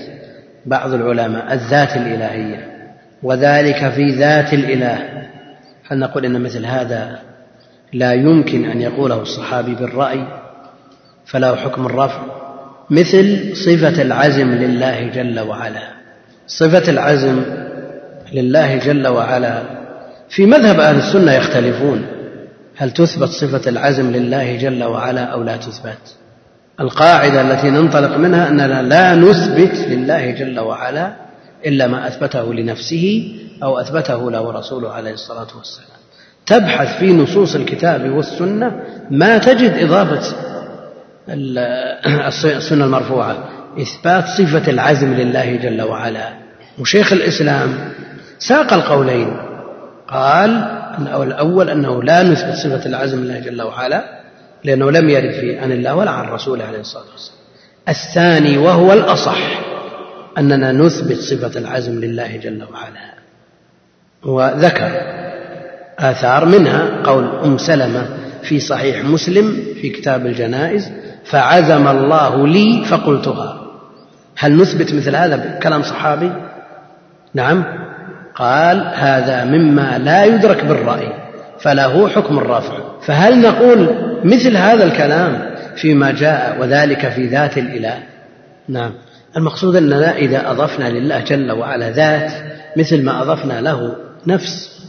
بعض 0.66 0.94
العلماء 0.94 1.52
الذات 1.52 1.96
الإلهية 1.96 2.76
وذلك 3.22 3.88
في 3.88 4.10
ذات 4.10 4.52
الإله 4.52 4.98
هل 5.88 5.98
نقول 5.98 6.24
إن 6.24 6.40
مثل 6.40 6.66
هذا 6.66 7.18
لا 7.92 8.12
يمكن 8.12 8.64
أن 8.64 8.80
يقوله 8.80 9.22
الصحابي 9.22 9.74
بالرأي؟ 9.74 10.26
فله 11.26 11.56
حكم 11.56 11.86
الرفع. 11.86 12.20
مثل 12.90 13.56
صفة 13.56 14.02
العزم 14.02 14.48
لله 14.54 15.08
جل 15.08 15.40
وعلا. 15.40 15.88
صفة 16.46 16.90
العزم 16.90 17.42
لله 18.32 18.76
جل 18.76 19.06
وعلا 19.06 19.62
في 20.28 20.46
مذهب 20.46 20.80
أهل 20.80 20.96
السنة 20.96 21.32
يختلفون. 21.32 22.06
هل 22.76 22.90
تثبت 22.90 23.28
صفة 23.28 23.70
العزم 23.70 24.10
لله 24.10 24.56
جل 24.56 24.84
وعلا 24.84 25.24
أو 25.24 25.42
لا 25.42 25.56
تثبت؟ 25.56 26.16
القاعدة 26.80 27.40
التي 27.40 27.70
ننطلق 27.70 28.16
منها 28.16 28.48
أننا 28.48 28.82
لا 28.82 29.14
نثبت 29.14 29.78
لله 29.88 30.30
جل 30.30 30.60
وعلا 30.60 31.12
إلا 31.66 31.86
ما 31.86 32.06
أثبته 32.06 32.54
لنفسه 32.54 33.32
أو 33.62 33.78
أثبته 33.78 34.30
له 34.30 34.52
رسوله 34.52 34.90
عليه 34.90 35.12
الصلاة 35.12 35.46
والسلام. 35.56 35.98
تبحث 36.46 36.98
في 36.98 37.12
نصوص 37.12 37.54
الكتاب 37.54 38.10
والسنة 38.10 38.80
ما 39.10 39.38
تجد 39.38 39.72
إضافة 39.78 40.36
السنة 42.56 42.84
المرفوعة. 42.84 43.36
إثبات 43.80 44.24
صفة 44.28 44.70
العزم 44.70 45.14
لله 45.14 45.56
جل 45.56 45.82
وعلا. 45.82 46.28
وشيخ 46.78 47.12
الإسلام 47.12 47.92
ساق 48.38 48.72
القولين. 48.72 49.36
قال 50.08 50.75
أو 50.98 51.22
الأول 51.22 51.70
أنه 51.70 52.02
لا 52.02 52.22
نثبت 52.22 52.54
صفة 52.54 52.86
العزم 52.86 53.24
لله 53.24 53.38
جل 53.38 53.62
وعلا 53.62 54.04
لأنه 54.64 54.90
لم 54.90 55.08
يرد 55.08 55.30
في 55.30 55.58
عن 55.58 55.72
الله 55.72 55.94
ولا 55.94 56.10
عن 56.10 56.28
رسوله 56.28 56.64
عليه 56.64 56.80
الصلاة 56.80 57.04
والسلام. 57.12 57.38
الثاني 57.88 58.58
وهو 58.58 58.92
الأصح 58.92 59.38
أننا 60.38 60.72
نثبت 60.72 61.16
صفة 61.16 61.60
العزم 61.60 62.00
لله 62.00 62.36
جل 62.36 62.64
وعلا. 62.72 63.14
وذكر 64.24 64.90
آثار 65.98 66.44
منها 66.44 67.02
قول 67.04 67.24
أم 67.44 67.58
سلمة 67.58 68.06
في 68.42 68.60
صحيح 68.60 69.04
مسلم 69.04 69.52
في 69.80 69.90
كتاب 69.90 70.26
الجنائز 70.26 70.92
فعزم 71.24 71.88
الله 71.88 72.46
لي 72.46 72.84
فقلتها. 72.84 73.62
هل 74.38 74.56
نثبت 74.56 74.94
مثل 74.94 75.16
هذا 75.16 75.36
بكلام 75.36 75.82
صحابي؟ 75.82 76.32
نعم. 77.34 77.85
قال 78.36 78.92
هذا 78.94 79.44
مما 79.44 79.98
لا 79.98 80.24
يدرك 80.24 80.64
بالرأي 80.64 81.12
فله 81.60 82.08
حكم 82.08 82.38
الرفع. 82.38 82.78
فهل 83.02 83.40
نقول 83.40 83.88
مثل 84.24 84.56
هذا 84.56 84.84
الكلام 84.84 85.54
فيما 85.76 86.10
جاء 86.10 86.56
وذلك 86.60 87.08
في 87.08 87.26
ذات 87.26 87.58
الإله؟ 87.58 88.02
نعم. 88.68 88.92
المقصود 89.36 89.76
أننا 89.76 90.16
إذا 90.16 90.50
أضفنا 90.50 90.88
لله 90.88 91.20
جل 91.20 91.52
وعلا 91.52 91.90
ذات 91.90 92.32
مثل 92.76 93.04
ما 93.04 93.22
أضفنا 93.22 93.60
له 93.60 93.96
نفس. 94.26 94.80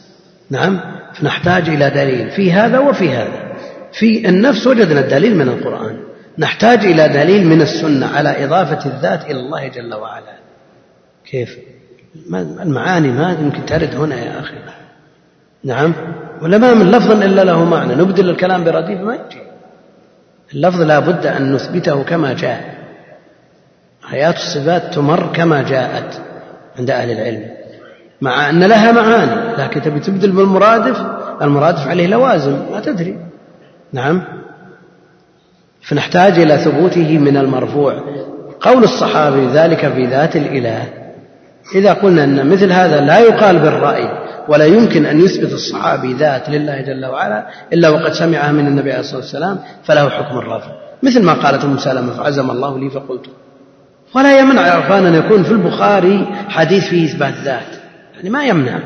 نعم. 0.50 0.80
فنحتاج 1.14 1.70
إلى 1.70 1.90
دليل 1.90 2.30
في 2.30 2.52
هذا 2.52 2.80
وفي 2.80 3.10
هذا. 3.10 3.54
في 3.94 4.30
النفس 4.30 4.68
وجدنا 4.68 5.00
الدليل 5.00 5.36
من 5.36 5.48
القرآن. 5.48 5.98
نحتاج 6.38 6.86
إلى 6.86 7.08
دليل 7.08 7.48
من 7.48 7.62
السنة 7.62 8.08
على 8.08 8.46
إضافة 8.46 8.86
الذات 8.86 9.26
إلى 9.26 9.40
الله 9.40 9.68
جل 9.68 9.94
وعلا. 9.94 10.38
كيف؟ 11.32 11.58
المعاني 12.36 13.12
ما 13.12 13.38
يمكن 13.42 13.66
ترد 13.66 13.96
هنا 13.96 14.16
يا 14.16 14.40
أخي. 14.40 14.56
نعم؟ 15.64 15.94
ولا 16.42 16.58
ما 16.58 16.74
من 16.74 16.92
لفظ 16.92 17.12
إلا 17.12 17.44
له 17.44 17.66
معنى. 17.66 17.96
نبدل 17.96 18.30
الكلام 18.30 18.64
برديف 18.64 19.02
ما 19.02 19.14
يجي. 19.14 19.42
اللفظ 20.54 20.82
لا 20.82 21.00
بد 21.00 21.26
أن 21.26 21.54
نثبته 21.54 22.04
كما 22.04 22.34
جاء. 22.34 22.78
آيات 24.14 24.36
الصفات 24.36 24.94
تمر 24.94 25.30
كما 25.34 25.62
جاءت 25.62 26.22
عند 26.80 26.90
أهل 26.90 27.12
العلم. 27.12 27.50
مع 28.22 28.50
أن 28.50 28.64
لها 28.64 28.92
معاني 28.92 29.64
لكن 29.64 29.82
تبي 29.82 30.00
تبدل 30.00 30.32
بالمرادف 30.32 31.06
المرادف 31.42 31.88
عليه 31.88 32.08
لوازم 32.08 32.72
ما 32.72 32.80
تدري. 32.80 33.18
نعم؟ 33.94 34.24
فنحتاج 35.82 36.40
إلى 36.40 36.58
ثبوته 36.58 37.18
من 37.18 37.38
المرفوع. 37.38 38.02
قول 38.62 38.84
الصحابي 38.84 39.48
ذلك 39.48 39.94
في 39.94 40.06
ذات 40.06 40.36
الإله. 40.36 40.97
إذا 41.76 41.94
قلنا 41.94 42.24
أن 42.24 42.50
مثل 42.50 42.72
هذا 42.72 43.02
لا 43.02 43.20
يقال 43.20 43.60
بالرأي 43.60 44.28
ولا 44.48 44.66
يمكن 44.66 45.06
أن 45.06 45.20
يثبت 45.20 45.54
الصحابي 45.54 46.14
ذات 46.14 46.50
لله 46.50 46.82
جل 46.82 47.06
وعلا 47.06 47.48
إلا 47.74 47.90
وقد 47.90 48.14
سمعها 48.14 48.52
من 48.52 48.68
النبي 48.68 48.92
عليه 48.92 49.00
الصلاة 49.00 49.22
والسلام 49.22 49.60
فله 49.84 50.10
حكم 50.10 50.38
الرفع 50.38 50.72
مثل 51.04 51.24
ما 51.24 51.34
قالت 51.34 51.64
أم 51.64 51.78
سلمة 51.78 52.14
فعزم 52.14 52.52
الله 52.52 52.80
لي 52.80 52.90
فقلت. 52.90 53.26
ولا 54.16 54.40
يمنع 54.40 54.62
عرفان 54.62 55.06
أن 55.06 55.16
يكون 55.16 55.44
في 55.44 55.52
البخاري 55.52 56.28
حديث 56.50 56.88
فيه 56.88 57.06
إثبات 57.06 57.34
ذات. 57.34 57.78
يعني 58.16 58.30
ما 58.30 58.46
يمنع. 58.46 58.80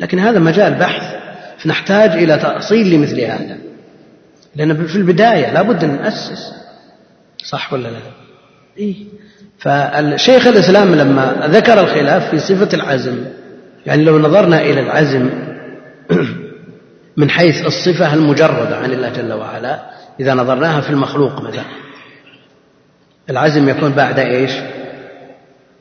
لكن 0.00 0.18
هذا 0.18 0.38
مجال 0.38 0.74
بحث. 0.74 1.16
فنحتاج 1.58 2.10
إلى 2.10 2.38
تأصيل 2.38 2.90
لمثل 2.90 3.20
هذا. 3.20 3.58
لأن 4.56 4.86
في 4.86 4.96
البداية 4.96 5.52
لابد 5.52 5.84
أن 5.84 5.96
نأسس. 5.96 6.52
صح 7.44 7.72
ولا 7.72 7.88
لا؟ 7.88 7.98
إيه. 8.78 8.94
فالشيخ 9.58 10.46
الإسلام 10.46 10.94
لما 10.94 11.48
ذكر 11.50 11.80
الخلاف 11.80 12.30
في 12.30 12.38
صفة 12.38 12.68
العزم 12.74 13.24
يعني 13.86 14.04
لو 14.04 14.18
نظرنا 14.18 14.60
إلى 14.60 14.80
العزم 14.80 15.30
من 17.16 17.30
حيث 17.30 17.66
الصفة 17.66 18.14
المجردة 18.14 18.76
عن 18.76 18.92
الله 18.92 19.08
جل 19.08 19.32
وعلا 19.32 19.80
إذا 20.20 20.34
نظرناها 20.34 20.80
في 20.80 20.90
المخلوق 20.90 21.42
مثلا. 21.42 21.64
العزم 23.30 23.68
يكون 23.68 23.92
بعد 23.92 24.18
إيش؟ 24.18 24.52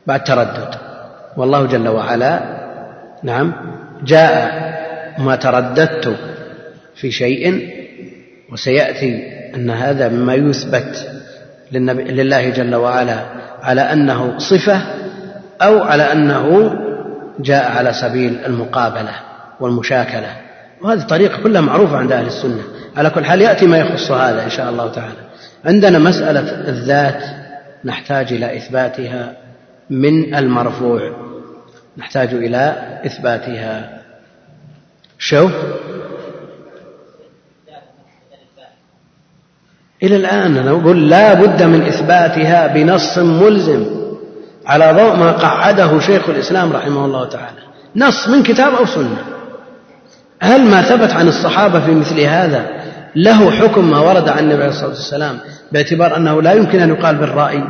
بعد 0.07 0.23
تردد. 0.23 0.75
والله 1.37 1.65
جل 1.65 1.87
وعلا 1.87 2.39
نعم 3.23 3.53
جاء 4.03 4.65
ما 5.17 5.35
ترددت 5.35 6.15
في 6.95 7.11
شيء 7.11 7.69
وسيأتي 8.51 9.35
أن 9.55 9.69
هذا 9.69 10.09
مما 10.09 10.33
يثبت. 10.33 11.14
لله 11.71 12.49
جل 12.49 12.75
وعلا 12.75 13.19
على 13.61 13.81
أنه 13.81 14.37
صفة 14.37 14.81
أو 15.61 15.83
على 15.83 16.03
أنه 16.03 16.75
جاء 17.39 17.71
على 17.71 17.93
سبيل 17.93 18.39
المقابلة 18.45 19.11
والمشاكلة. 19.59 20.35
وهذه 20.81 20.99
الطريقة 20.99 21.43
كلها 21.43 21.61
معروفة 21.61 21.97
عند 21.97 22.11
أهل 22.11 22.25
السنة. 22.25 22.63
على 22.97 23.09
كل 23.09 23.25
حال 23.25 23.41
يأتي 23.41 23.67
ما 23.67 23.77
يخص 23.77 24.11
هذا 24.11 24.43
إن 24.43 24.49
شاء 24.49 24.69
الله 24.69 24.91
تعالى. 24.91 25.19
عندنا 25.65 25.99
مسألة 25.99 26.69
الذات 26.69 27.23
نحتاج 27.85 28.33
إلى 28.33 28.57
إثباتها 28.57 29.33
من 29.89 30.35
المرفوع. 30.35 31.15
نحتاج 31.97 32.33
إلى 32.33 32.75
إثباتها. 33.05 34.01
شوف. 35.19 35.51
إلى 40.05 40.15
الآن 40.15 40.65
نقول 40.65 41.09
لا 41.09 41.33
بد 41.33 41.63
من 41.63 41.81
إثباتها 41.81 42.67
بنص 42.67 43.17
ملزم 43.17 43.85
على 44.65 44.93
ضوء 44.93 45.15
ما 45.15 45.31
قعده 45.31 45.99
شيخ 45.99 46.29
الإسلام 46.29 46.73
رحمه 46.73 47.05
الله 47.05 47.25
تعالى. 47.25 47.57
نص 47.95 48.27
من 48.27 48.43
كتاب 48.43 48.73
أو 48.73 48.85
سنة. 48.85 49.17
هل 50.39 50.65
ما 50.65 50.81
ثبت 50.81 51.11
عن 51.11 51.27
الصحابة 51.27 51.79
في 51.85 51.91
مثل 51.91 52.19
هذا 52.19 52.65
له 53.15 53.51
حكم 53.51 53.91
ما 53.91 53.99
ورد 53.99 54.29
عن 54.29 54.39
النبي 54.39 54.63
عليه 54.63 54.67
الصلاة 54.67 54.89
والسلام 54.89 55.37
باعتبار 55.71 56.17
أنه 56.17 56.41
لا 56.41 56.53
يمكن 56.53 56.79
أن 56.79 56.89
يقال 56.89 57.15
بالرأي؟ 57.15 57.63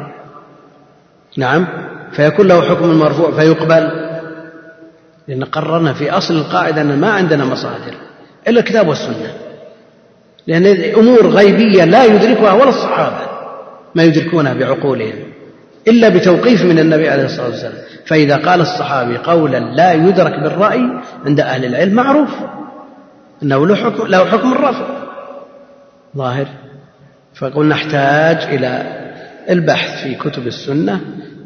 نعم. 1.38 1.68
فيكون 2.12 2.48
له 2.48 2.62
حكم 2.62 2.92
المرفوع 2.92 3.32
فيقبل. 3.32 3.90
لأن 5.28 5.44
قررنا 5.44 5.94
في 5.94 6.12
أصل 6.12 6.34
القاعدة 6.34 6.82
أن 6.82 7.00
ما 7.00 7.10
عندنا 7.10 7.46
مصادر 7.46 7.94
إلا 8.48 8.60
الكتاب 8.60 8.88
والسنة. 8.88 9.45
لأن 10.48 10.66
أمور 11.00 11.28
غيبية 11.28 11.86
لا 11.86 12.04
يدركها 12.04 12.54
ولا 12.54 12.70
الصحابة 12.70 13.28
ما 13.96 14.04
يدركونها 14.04 14.54
بعقولهم 14.54 15.14
إلا 15.88 16.10
بتوقيف 16.10 16.66
من 16.66 16.80
النبي 16.80 17.10
عليه 17.10 17.26
الصلاة 17.26 17.48
والسلام. 17.48 17.74
فإذا 18.06 18.36
قال 18.36 18.62
الصحابي 18.62 19.18
قولا 19.18 19.58
لا 19.60 19.94
يدرك 19.94 20.40
بالرأي 20.40 20.82
عند 21.26 21.40
أهل 21.40 21.66
العلم 21.66 21.94
معروف 21.94 22.30
أنه 23.44 23.68
له 23.68 23.76
حكم, 23.76 24.08
له 24.08 24.26
حكم 24.26 24.52
الرفض. 24.52 24.86
ظاهر. 26.18 26.48
فقلنا 27.36 27.76
نحتاج 27.76 28.38
إلى 28.54 29.02
البحث 29.50 30.04
في 30.04 30.16
كتب 30.16 30.48
السنة. 30.48 31.02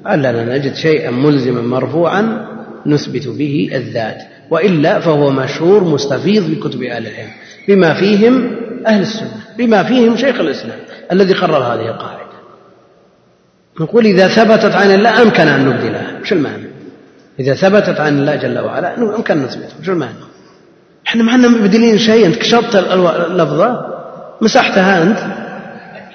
علنا 0.06 0.58
نجد 0.58 0.76
شيئا 0.76 1.12
ملزما 1.12 1.62
مرفوعا 1.62 2.48
نثبت 2.86 3.28
به 3.28 3.70
الذات. 3.74 4.18
وإلا 4.50 5.00
فهو 5.00 5.32
مشهور 5.32 5.84
مستفيض 5.84 6.44
في 6.44 6.56
كتب 6.56 6.84
أهل 6.84 7.08
العلم. 7.08 7.30
بما 7.68 7.94
فيهم 7.94 8.56
أهل 8.88 9.02
السنة 9.02 9.32
بما 9.58 9.84
فيهم 9.84 10.18
شيخ 10.18 10.39
الإسلام 10.39 10.80
الذي 11.12 11.34
قرر 11.34 11.58
هذه 11.58 11.88
القاعدة. 11.89 12.20
نقول 13.80 14.06
إذا 14.06 14.28
ثبتت 14.28 14.76
عن 14.76 14.92
الله 14.92 15.22
أمكن 15.22 15.48
أن 15.48 15.65
نبدلها 15.65 16.20
وش 16.22 16.34
المعنى 16.34 16.70
إذا 17.39 17.54
ثبتت 17.54 18.00
عن 18.00 18.20
الله 18.20 18.36
جل 18.36 18.60
وعلا 18.60 19.15
أمكن 19.15 19.38
أن 19.39 19.44
نثبتها 19.44 19.80
وش 19.82 19.89
المعنى 19.89 20.13
إحنا 21.08 21.24
ما 21.24 21.32
إحنا 21.32 21.48
مبدلين 21.48 21.98
شيء 21.98 22.26
أنت 22.26 22.36
كشطت 22.36 22.76
اللفظة 22.76 23.86
مسحتها 24.42 25.04
أنت. 25.04 25.20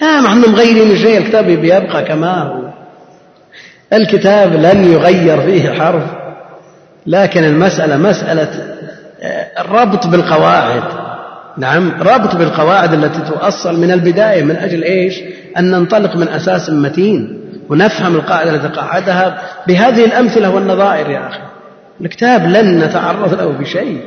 لا 0.00 0.20
ما 0.20 0.29
إحنا 0.29 0.48
مغيرين 0.48 0.96
شيء 0.96 1.18
الكتاب 1.18 1.44
بيبقى 1.44 2.05
كما 2.05 2.42
هو. 2.42 2.70
الكتاب 3.92 4.53
لن 4.53 4.85
يغير 4.85 5.40
فيه 5.40 5.70
حرف 5.72 6.03
لكن 7.07 7.44
المسألة 7.44 7.96
مسألة 7.96 8.77
الربط 9.61 10.07
بالقواعد. 10.07 11.04
نعم 11.59 12.03
ربط 12.03 12.37
بالقواعد 12.37 12.93
التي 12.93 13.21
تؤصل 13.21 13.81
من 13.81 13.90
البداية 13.90 14.43
من 14.43 14.57
أجل 14.57 14.83
إيش؟ 14.83 15.21
أن 15.59 15.71
ننطلق 15.71 16.17
من 16.17 16.29
أساس 16.29 16.71
متين 16.71 17.40
ونفهم 17.69 18.14
القاعدة 18.14 18.51
التي 18.51 18.69
قعدها 18.69 19.43
بهذه 19.69 20.05
الأمثلة 20.05 20.51
والنظائر 20.51 21.11
يا 21.11 21.29
أخي. 21.29 21.40
الكتاب 22.01 22.47
لن 22.47 22.85
نتعرض 22.85 23.35
له 23.35 23.47
بشيء. 23.47 24.01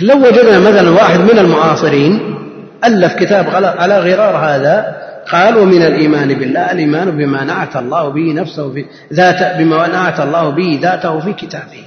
لو 0.00 0.16
وجدنا 0.16 0.58
مثلا 0.58 0.90
واحد 0.90 1.20
من 1.20 1.38
المعاصرين 1.38 2.36
ألف 2.84 3.14
كتاب 3.14 3.46
على 3.78 3.98
غرار 3.98 4.36
هذا 4.36 4.96
قال 5.32 5.56
ومن 5.56 5.82
الإيمان 5.82 6.34
بالله 6.34 6.72
الإيمان 6.72 7.10
بما 7.10 7.44
نعت 7.44 7.76
الله 7.76 8.08
به 8.08 8.32
نفسه 8.32 8.72
في 8.72 8.84
ذات 9.12 9.56
بما 9.58 9.86
نعت 9.86 10.20
الله 10.20 10.50
به 10.50 10.78
ذاته 10.82 11.20
في 11.20 11.32
كتابه. 11.32 11.84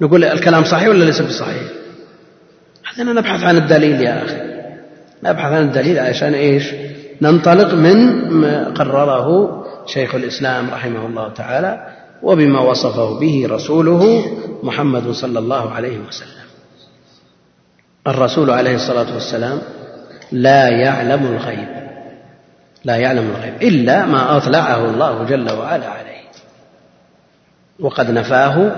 نقول 0.00 0.24
الكلام 0.24 0.64
صحيح 0.64 0.88
ولا 0.88 1.04
ليس 1.04 1.22
بصحيح؟ 1.22 1.79
هذا 2.98 3.12
نبحث 3.12 3.42
عن 3.42 3.56
الدليل 3.56 4.00
يا 4.00 4.24
أخي. 4.24 4.40
نبحث 5.24 5.52
عن 5.52 5.62
الدليل 5.62 5.98
عشان 5.98 6.34
إيش؟ 6.34 6.74
ننطلق 7.22 7.74
من 7.74 8.28
ما 8.30 8.64
قرره 8.64 9.60
شيخ 9.86 10.14
الإسلام 10.14 10.70
رحمه 10.70 11.06
الله 11.06 11.28
تعالى 11.32 11.86
وبما 12.22 12.60
وصفه 12.60 13.18
به 13.20 13.46
رسوله 13.50 14.26
محمد 14.62 15.10
صلى 15.10 15.38
الله 15.38 15.70
عليه 15.70 15.98
وسلم. 16.08 16.46
الرسول 18.06 18.50
عليه 18.50 18.74
الصلاة 18.74 19.14
والسلام 19.14 19.58
لا 20.32 20.68
يعلم 20.68 21.26
الغيب 21.26 21.68
لا 22.84 22.96
يعلم 22.96 23.30
الغيب 23.36 23.54
إلا 23.62 24.06
ما 24.06 24.36
أطلعه 24.36 24.84
الله 24.84 25.24
جل 25.24 25.50
وعلا 25.50 25.86
عليه. 25.86 26.10
وقد 27.80 28.10
نفاه 28.10 28.70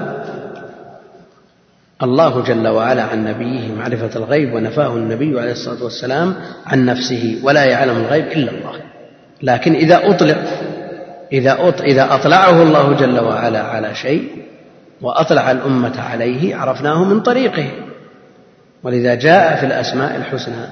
الله 2.02 2.42
جل 2.42 2.68
وعلا 2.68 3.02
عن 3.02 3.24
نبيه 3.24 3.72
معرفة 3.72 4.10
الغيب 4.16 4.54
ونفاه 4.54 4.96
النبي 4.96 5.40
عليه 5.40 5.52
الصلاة 5.52 5.84
والسلام 5.84 6.34
عن 6.66 6.86
نفسه 6.86 7.40
ولا 7.42 7.64
يعلم 7.64 7.96
الغيب 7.96 8.26
إلا 8.26 8.50
الله. 8.50 8.72
لكن 9.42 9.74
إذا 9.74 10.10
أطلق 10.10 10.38
إذا 11.32 11.74
إذا 11.80 12.14
أطلعه 12.14 12.62
الله 12.62 12.92
جل 12.92 13.20
وعلا 13.20 13.62
على 13.62 13.94
شيء 13.94 14.28
وأطلع 15.00 15.50
الأمة 15.50 16.00
عليه 16.00 16.56
عرفناه 16.56 17.04
من 17.04 17.20
طريقه. 17.20 17.70
ولذا 18.82 19.14
جاء 19.14 19.56
في 19.56 19.66
الأسماء 19.66 20.16
الحسنى 20.16 20.66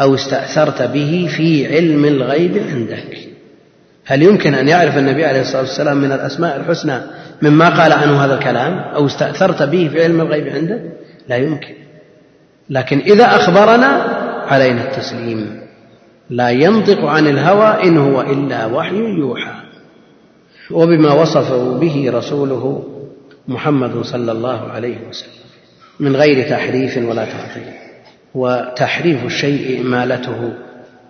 أو 0.00 0.14
استأثرت 0.14 0.82
به 0.82 1.28
في 1.36 1.74
علم 1.74 2.04
الغيب 2.04 2.58
عندك. 2.58 3.33
هل 4.06 4.22
يمكن 4.22 4.54
أن 4.54 4.68
يعرف 4.68 4.98
النبي 4.98 5.24
عليه 5.24 5.40
الصلاة 5.40 5.62
والسلام 5.62 5.96
من 5.96 6.12
الأسماء 6.12 6.56
الحسنى 6.56 7.00
مما 7.42 7.68
قال 7.68 7.92
عنه 7.92 8.24
هذا 8.24 8.34
الكلام 8.34 8.78
أو 8.78 9.06
استأثرت 9.06 9.62
به 9.62 9.88
في 9.92 10.02
علم 10.02 10.20
الغيب 10.20 10.48
عندك 10.48 10.82
لا 11.28 11.36
يمكن. 11.36 11.74
لكن 12.70 12.98
إذا 12.98 13.24
أخبرنا 13.24 13.86
علينا 14.48 14.84
التسليم. 14.84 15.60
لا 16.30 16.50
ينطق 16.50 17.04
عن 17.04 17.26
الهوى 17.26 17.88
إن 17.88 17.98
هو 17.98 18.20
إلا 18.20 18.66
وحي 18.66 18.96
يوحى. 18.96 19.54
وبما 20.70 21.12
وصفه 21.12 21.78
به 21.78 22.10
رسوله 22.14 22.84
محمد 23.48 24.02
صلى 24.02 24.32
الله 24.32 24.70
عليه 24.72 24.96
وسلم 25.08 25.44
من 26.00 26.16
غير 26.16 26.50
تحريف 26.50 26.96
ولا 26.96 27.24
تعطيل. 27.24 27.72
وتحريف 28.34 29.24
الشيء 29.24 29.80
إمالته 29.80 30.52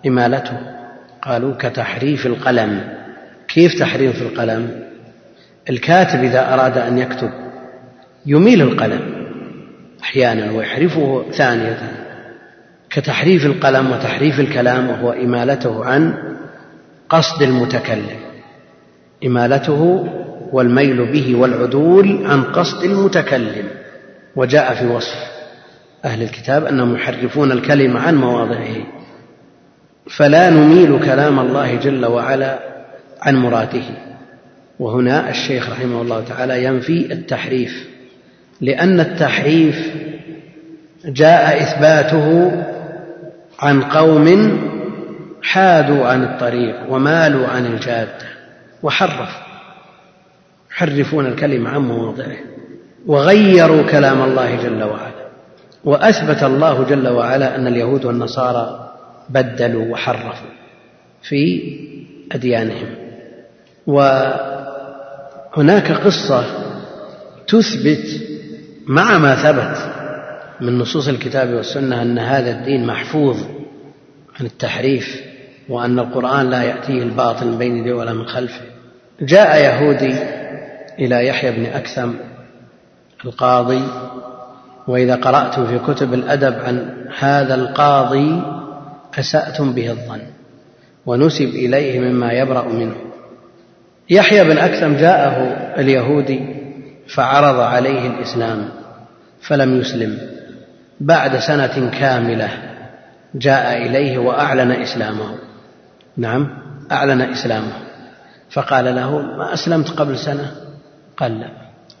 إمالته. 0.07 0.74
قالوا 1.25 1.53
كتحريف 1.59 2.25
القلم. 2.25 2.81
كيف 3.47 3.79
تحريف 3.79 4.21
القلم؟ 4.21 4.83
الكاتب 5.69 6.23
إذا 6.23 6.53
أراد 6.53 6.77
أن 6.77 6.97
يكتب 6.97 7.29
يميل 8.25 8.61
القلم 8.61 9.27
أحيانا 10.03 10.51
ويحرفه 10.51 11.25
ثانية. 11.31 11.77
كتحريف 12.89 13.45
القلم 13.45 13.91
وتحريف 13.91 14.39
الكلام 14.39 14.89
وهو 14.89 15.11
إمالته 15.11 15.85
عن 15.85 16.13
قصد 17.09 17.41
المتكلم. 17.41 18.19
إمالته 19.25 20.07
والميل 20.51 21.11
به 21.11 21.35
والعدول 21.35 22.25
عن 22.25 22.43
قصد 22.43 22.83
المتكلم. 22.83 23.65
وجاء 24.35 24.73
في 24.73 24.87
وصف 24.87 25.35
أهل 26.05 26.23
الكتاب 26.23 26.65
أنهم 26.65 26.95
يحرفون 26.95 27.51
الكلمة 27.51 27.99
عن 27.99 28.15
مواضعه. 28.15 29.04
فلا 30.09 30.49
نميل 30.49 30.99
كلام 30.99 31.39
الله 31.39 31.75
جل 31.75 32.05
وعلا 32.05 32.59
عن 33.21 33.35
مراده. 33.35 33.83
وهنا 34.79 35.29
الشيخ 35.29 35.69
رحمه 35.69 36.01
الله 36.01 36.23
تعالى 36.23 36.63
ينفي 36.63 37.13
التحريف 37.13 37.87
لأن 38.61 38.99
التحريف 38.99 39.93
جاء 41.05 41.63
إثباته 41.63 42.51
عن 43.59 43.81
قوم 43.81 44.57
حادوا 45.41 46.05
عن 46.05 46.23
الطريق 46.23 46.75
ومالوا 46.89 47.47
عن 47.47 47.65
الجادة 47.65 48.25
وحرفوا 48.83 49.25
يحرفون 50.71 51.25
الكلمة 51.25 51.69
عن 51.69 51.81
مواضعه 51.81 52.37
وغيروا 53.05 53.83
كلام 53.83 54.21
الله 54.21 54.55
جل 54.63 54.83
وعلا. 54.83 55.25
وأثبت 55.83 56.43
الله 56.43 56.83
جل 56.83 57.07
وعلا 57.07 57.55
أن 57.55 57.67
اليهود 57.67 58.05
والنصارى 58.05 58.84
بدلوا 59.29 59.85
وحرفوا 59.91 60.49
في 61.21 61.61
أديانهم. 62.31 62.95
وهناك 63.87 65.11
قصة 65.91 66.45
تثبت 67.47 68.21
مع 68.87 69.17
ما 69.17 69.35
ثبت 69.35 69.77
من 70.61 70.77
نصوص 70.77 71.07
الكتاب 71.07 71.49
والسنة 71.53 72.01
أن 72.01 72.19
هذا 72.19 72.51
الدين 72.51 72.85
محفوظ 72.87 73.37
عن 74.39 74.45
التحريف 74.45 75.21
وأن 75.69 75.99
القرآن 75.99 76.49
لا 76.49 76.63
يأتيه 76.63 77.03
الباطل 77.03 77.47
من 77.47 77.57
بين 77.57 77.77
يديه 77.77 77.93
ولا 77.93 78.13
من 78.13 78.25
خلفه. 78.25 78.61
جاء 79.21 79.63
يهودي 79.63 80.15
إلى 80.99 81.27
يحيى 81.27 81.51
بن 81.51 81.65
أكثم 81.65 82.11
القاضي 83.25 83.81
وإذا 84.87 85.15
قرأتم 85.15 85.67
في 85.67 85.79
كتب 85.79 86.13
الأدب 86.13 86.53
عن 86.65 87.05
هذا 87.19 87.55
القاضي 87.55 88.41
أسأتم 89.19 89.73
به 89.73 89.91
الظن 89.91 90.21
ونسب 91.05 91.45
إليه 91.45 91.99
مما 91.99 92.31
يبرأ 92.31 92.67
منه. 92.67 92.95
يحيى 94.09 94.43
بن 94.43 94.57
أكثم 94.57 94.95
جاءه 94.95 95.31
اليهودي 95.79 96.55
فعرض 97.07 97.59
عليه 97.59 98.07
الإسلام 98.07 98.69
فلم 99.41 99.79
يسلم. 99.79 100.17
بعد 100.99 101.39
سنة 101.39 101.91
كاملة 101.99 102.49
جاء 103.35 103.77
إليه 103.77 104.17
وأعلن 104.17 104.71
إسلامه. 104.71 105.35
نعم 106.17 106.47
أعلن 106.91 107.21
إسلامه. 107.21 107.73
فقال 108.49 108.95
له 108.95 109.19
ما 109.19 109.53
أسلمت 109.53 109.89
قبل 109.89 110.17
سنة؟ 110.17 110.51
قال 111.17 111.39
لا 111.39 111.47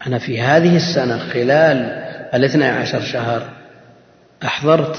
أنا 0.07 0.19
في 0.19 0.41
هذه 0.41 0.75
السنة 0.75 1.17
خلال 1.17 1.77
الاثنى 2.33 2.65
عشر 2.65 3.01
شهر 3.01 3.49
أحضرت 4.43 4.97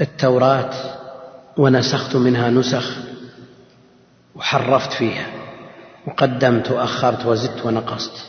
التوراة 0.00 0.70
ونسخت 1.56 2.16
منها 2.16 2.50
نسخ 2.50 2.96
وحرفت 4.36 4.92
فيها 4.92 5.26
وقدمت 6.06 6.70
وأخرت 6.70 7.26
وزدت 7.26 7.66
ونقصت 7.66 8.26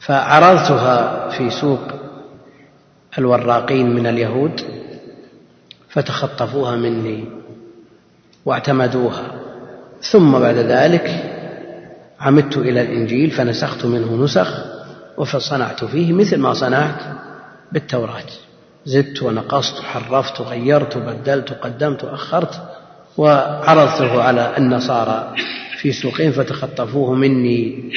فعرضتها 0.00 1.28
في 1.28 1.50
سوق 1.50 1.80
الوراقين 3.18 3.90
من 3.94 4.06
اليهود 4.06 4.60
فتخطفوها 5.88 6.76
مني 6.76 7.24
واعتمدوها 8.44 9.32
ثم 10.02 10.38
بعد 10.38 10.54
ذلك 10.54 11.32
عمدت 12.20 12.56
إلى 12.56 12.80
الإنجيل 12.80 13.30
فنسخت 13.30 13.84
منه 13.84 14.24
نسخ 14.24 14.64
وفصنعت 15.16 15.84
فيه 15.84 16.12
مثل 16.12 16.36
ما 16.38 16.54
صنعت 16.54 17.00
بالتوراة 17.72 18.22
زدت 18.86 19.22
ونقصت 19.22 19.78
وحرفت 19.78 20.40
وغيرت 20.40 20.96
وبدلت 20.96 21.50
وقدمت 21.50 22.04
وأخرت 22.04 22.62
وعرضته 23.16 24.22
على 24.22 24.54
النصارى 24.58 25.34
في 25.78 25.92
سوقين 25.92 26.32
فتخطفوه 26.32 27.14
مني. 27.14 27.92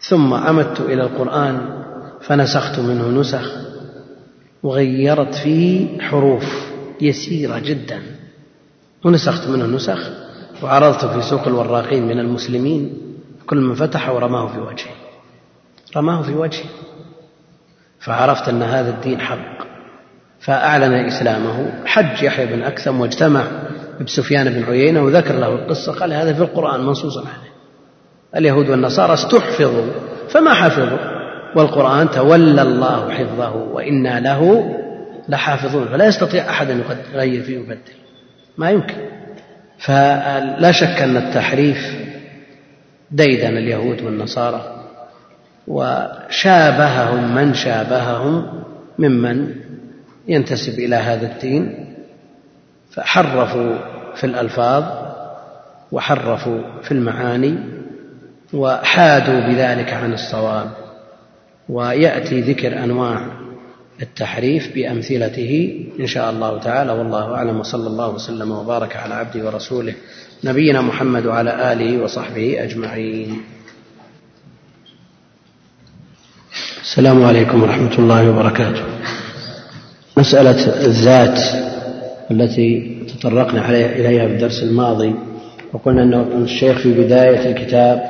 ثم 0.00 0.34
عمدت 0.34 0.80
إلى 0.80 1.02
القرآن 1.02 1.82
فنسخت 2.20 2.78
منه 2.78 3.20
نسخ 3.20 3.52
وغيرت 4.62 5.34
فيه 5.34 6.00
حروف 6.00 6.44
يسيرة 7.00 7.58
جدا. 7.58 8.02
ونسخت 9.04 9.48
منه 9.48 9.66
نسخ 9.66 10.10
وعرضته 10.62 11.20
في 11.20 11.28
سوق 11.30 11.48
الوراقين 11.48 12.06
من 12.06 12.18
المسلمين. 12.18 12.98
كل 13.46 13.56
من 13.56 13.74
فتح 13.74 14.10
ورماه 14.10 14.46
في 14.46 14.58
وجهه. 14.58 14.94
رماه 15.96 16.22
في 16.22 16.34
وجهه. 16.34 16.68
فعرفت 18.04 18.48
أن 18.48 18.62
هذا 18.62 18.90
الدين 18.90 19.20
حق. 19.20 19.64
فأعلن 20.40 20.94
إسلامه 20.94 21.72
حج 21.86 22.22
يحيى 22.22 22.46
بن 22.46 22.62
أكثم 22.62 23.00
واجتمع 23.00 23.44
بسفيان 24.00 24.50
بن 24.50 24.64
عيينة 24.64 25.02
وذكر 25.02 25.34
له 25.34 25.48
القصة. 25.48 25.92
قال 25.92 26.12
هذا 26.12 26.32
في 26.32 26.40
القرآن 26.40 26.80
منصوص 26.80 27.18
عليه. 27.18 27.54
اليهود 28.36 28.70
والنصارى 28.70 29.14
استحفظوا 29.14 29.86
فما 30.28 30.54
حفظوا؟ 30.54 30.98
والقرآن 31.56 32.10
تولى 32.10 32.62
الله 32.62 33.10
حفظه 33.10 33.54
وإنا 33.54 34.20
له 34.20 34.70
لحافظون. 35.28 35.88
فلا 35.88 36.06
يستطيع 36.06 36.50
أحد 36.50 36.70
أن 36.70 36.82
يغير 37.14 37.42
فيه 37.42 37.58
ويبدل. 37.58 37.94
ما 38.58 38.70
يمكن. 38.70 38.94
فلا 39.78 40.72
شك 40.72 41.02
أن 41.02 41.16
التحريف 41.16 41.94
ديدن 43.10 43.56
اليهود 43.56 44.02
والنصارى. 44.02 44.73
وشابههم 45.68 47.34
من 47.34 47.54
شابههم 47.54 48.62
ممن 48.98 49.54
ينتسب 50.28 50.78
إلى 50.78 50.96
هذا 50.96 51.26
الدين 51.32 51.94
فحرفوا 52.90 53.76
في 54.14 54.24
الألفاظ 54.24 54.84
وحرفوا 55.92 56.60
في 56.82 56.92
المعاني 56.92 57.58
وحادوا 58.52 59.40
بذلك 59.40 59.92
عن 59.92 60.12
الصواب. 60.12 60.70
ويأتي 61.68 62.40
ذكر 62.40 62.84
أنواع 62.84 63.26
التحريف 64.02 64.74
بأمثلته 64.74 65.84
إن 66.00 66.06
شاء 66.06 66.30
الله 66.30 66.58
تعالى 66.58 66.92
والله 66.92 67.34
أعلم 67.34 67.60
وصلى 67.60 67.86
الله 67.86 68.08
وسلم 68.08 68.50
وبارك 68.50 68.96
على 68.96 69.14
عبده 69.14 69.46
ورسوله 69.46 69.94
نبينا 70.44 70.80
محمد 70.80 71.26
وعلى 71.26 71.72
آله 71.72 72.02
وصحبه 72.02 72.64
أجمعين. 72.64 73.53
السلام 76.84 77.24
عليكم 77.24 77.62
ورحمة 77.62 77.98
الله 77.98 78.30
وبركاته. 78.30 78.82
مسألة 80.16 80.86
الذات 80.86 81.38
التي 82.30 82.96
تطرقنا 83.08 83.70
إليها 83.70 84.26
في 84.28 84.34
الدرس 84.34 84.62
الماضي 84.62 85.14
وقلنا 85.72 86.02
أن 86.02 86.42
الشيخ 86.42 86.78
في 86.78 86.92
بداية 86.92 87.50
الكتاب 87.50 88.02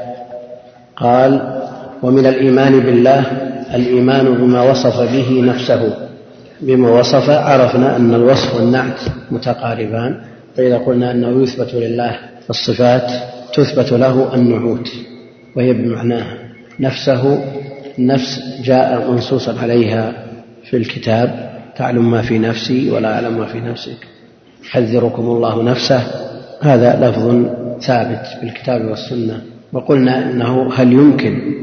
قال 0.96 1.60
ومن 2.02 2.26
الإيمان 2.26 2.80
بالله 2.80 3.20
الإيمان 3.74 4.34
بما 4.34 4.62
وصف 4.70 5.00
به 5.00 5.42
نفسه. 5.42 5.96
بما 6.60 6.90
وصف 6.90 7.30
عرفنا 7.30 7.96
أن 7.96 8.14
الوصف 8.14 8.54
والنعت 8.54 9.00
متقاربان 9.30 10.20
فإذا 10.56 10.78
قلنا 10.78 11.10
أنه 11.10 11.42
يثبت 11.42 11.74
لله 11.74 12.18
الصفات 12.50 13.10
تثبت 13.54 13.92
له 13.92 14.34
النعوت 14.34 14.88
وهي 15.56 15.72
بمعناها 15.72 16.38
نفسه 16.80 17.44
نفس 17.98 18.60
جاء 18.62 19.10
منصوصا 19.10 19.60
عليها 19.60 20.12
في 20.64 20.76
الكتاب 20.76 21.54
تعلم 21.76 22.10
ما 22.10 22.22
في 22.22 22.38
نفسي 22.38 22.90
ولا 22.90 23.14
أعلم 23.14 23.38
ما 23.38 23.46
في 23.46 23.60
نفسك. 23.60 23.96
يحذركم 24.64 25.22
الله 25.22 25.62
نفسه. 25.62 26.02
هذا 26.60 27.10
لفظ 27.10 27.46
ثابت 27.80 28.26
بالكتاب 28.42 28.84
والسنة. 28.84 29.40
وقلنا 29.72 30.30
إنه 30.30 30.74
هل 30.74 30.92
يمكن 30.92 31.54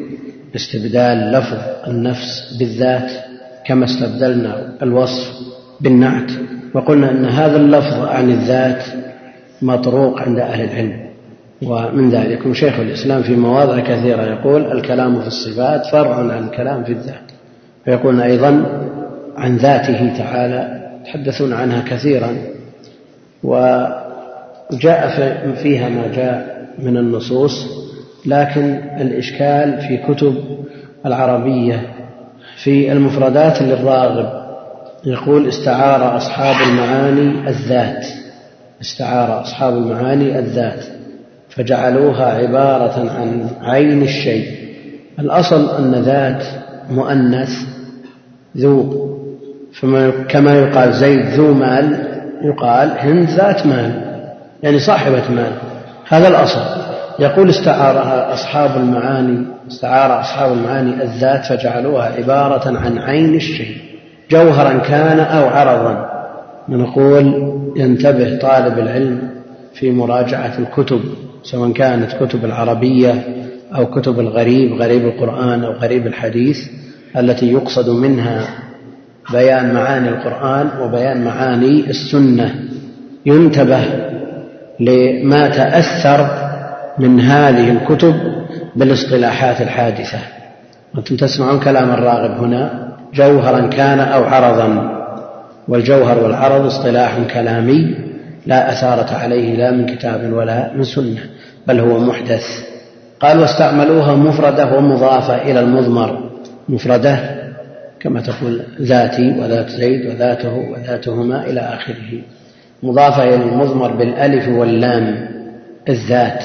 استبدال 0.55 1.31
لفظ 1.31 1.57
النفس 1.87 2.55
بالذات 2.59 3.11
كما 3.65 3.85
استبدلنا 3.85 4.73
الوصف 4.81 5.31
بالنعت؟ 5.81 6.31
وقلنا 6.73 7.11
إن 7.11 7.25
هذا 7.25 7.57
اللفظ 7.57 8.05
عن 8.05 8.31
الذات 8.31 8.83
مطروق 9.61 10.21
عند 10.21 10.39
أهل 10.39 10.63
العلم. 10.63 11.10
ومن 11.67 12.09
ذلك 12.09 12.51
شيخ 12.53 12.79
الإسلام 12.79 13.23
في 13.23 13.35
مواضع 13.35 13.79
كثيرة 13.79 14.21
يقول 14.21 14.71
الكلام 14.71 15.21
في 15.21 15.27
الصفات 15.27 15.85
فرع 15.85 16.15
عن 16.15 16.43
الكلام 16.47 16.83
في 16.83 16.91
الذات. 16.91 17.31
فيقولون 17.85 18.21
أيضا 18.21 18.65
عن 19.37 19.57
ذاته 19.57 20.17
تعالى 20.17 20.81
يتحدثون 21.01 21.53
عنها 21.53 21.81
كثيرا 21.81 22.37
وجاء 23.43 25.09
فيها 25.63 25.89
ما 25.89 26.07
جاء 26.15 26.67
من 26.79 26.97
النصوص 26.97 27.67
لكن 28.25 28.81
الإشكال 29.01 29.81
في 29.81 29.97
كتب 29.97 30.35
العربية 31.05 31.81
في 32.63 32.91
المفردات 32.91 33.61
للراغب. 33.61 34.41
يقول 35.05 35.47
استعار 35.47 36.17
أصحاب 36.17 36.55
المعاني 36.69 37.49
الذات. 37.49 38.05
استعار 38.81 39.41
أصحاب 39.41 39.77
المعاني 39.77 40.39
الذات. 40.39 41.00
فجعلوها 41.55 42.25
عبارة 42.25 43.11
عن 43.11 43.47
عين 43.61 44.01
الشيء. 44.01 44.45
الأصل 45.19 45.69
أن 45.77 46.01
ذات 46.01 46.43
مؤنث 46.91 47.49
ذو 48.57 49.07
فما 49.73 50.11
كما 50.29 50.59
يقال 50.59 50.93
زيد 50.93 51.25
ذو 51.25 51.53
مال 51.53 52.07
يقال 52.41 52.91
هند 52.99 53.29
ذات 53.29 53.65
مال 53.65 53.91
يعني 54.63 54.79
صاحبة 54.79 55.31
مال. 55.31 55.51
هذا 56.07 56.27
الأصل. 56.27 56.61
يقول 57.19 57.49
استعارها 57.49 58.33
أصحاب 58.33 58.77
المعاني 58.77 59.45
استعار 59.67 60.19
أصحاب 60.19 60.51
المعاني 60.51 61.03
الذات 61.03 61.45
فجعلوها 61.45 62.05
عبارة 62.17 62.77
عن 62.77 62.97
عين 62.97 63.35
الشيء. 63.35 63.77
جوهرا 64.31 64.77
كان 64.77 65.19
أو 65.19 65.47
عرضا. 65.47 66.09
ونقول 66.69 67.51
ينتبه 67.75 68.37
طالب 68.41 68.79
العلم 68.79 69.29
في 69.73 69.91
مراجعة 69.91 70.53
الكتب. 70.59 71.01
سواء 71.43 71.71
كانت 71.71 72.11
كتب 72.23 72.45
العربية 72.45 73.23
أو 73.75 73.85
كتب 73.85 74.19
الغريب 74.19 74.81
غريب 74.81 75.05
القرآن 75.05 75.63
أو 75.63 75.71
غريب 75.71 76.07
الحديث 76.07 76.57
التي 77.17 77.53
يقصد 77.53 77.89
منها 77.89 78.47
بيان 79.31 79.73
معاني 79.73 80.09
القرآن 80.09 80.69
وبيان 80.81 81.25
معاني 81.25 81.89
السنة. 81.89 82.55
ينتبه 83.25 83.83
لما 84.79 85.47
تأثر 85.47 86.27
من 86.99 87.19
هذه 87.19 87.71
الكتب 87.71 88.15
بالاصطلاحات 88.75 89.61
الحادثة. 89.61 90.19
وأنتم 90.95 91.15
تسمعون 91.15 91.59
كلام 91.59 91.89
الراغب 91.89 92.43
هنا 92.43 92.91
جوهرا 93.13 93.67
كان 93.67 93.99
أو 93.99 94.23
عرضا. 94.23 94.97
والجوهر 95.67 96.23
والعرض 96.23 96.65
اصطلاح 96.65 97.19
كلامي. 97.33 98.10
لا 98.45 98.71
أثارة 98.71 99.13
عليه 99.15 99.55
لا 99.55 99.71
من 99.71 99.85
كتاب 99.85 100.33
ولا 100.33 100.73
من 100.73 100.83
سنة 100.83 101.23
بل 101.67 101.79
هو 101.79 101.99
محدث. 101.99 102.43
قال 103.19 103.39
واستعملوها 103.39 104.15
مفردة 104.15 104.77
ومضافة 104.77 105.35
إلى 105.35 105.59
المضمر. 105.59 106.29
مفردة 106.69 107.19
كما 107.99 108.21
تقول 108.21 108.61
ذاتي 108.81 109.39
وذات 109.39 109.69
زيد 109.69 110.05
وذاته 110.05 110.53
وذاتهما 110.53 111.45
إلى 111.45 111.59
آخره. 111.59 112.21
مضافة 112.83 113.23
إلى 113.23 113.35
المضمر 113.35 113.91
بالألف 113.91 114.47
واللام 114.47 115.27
الذات. 115.89 116.43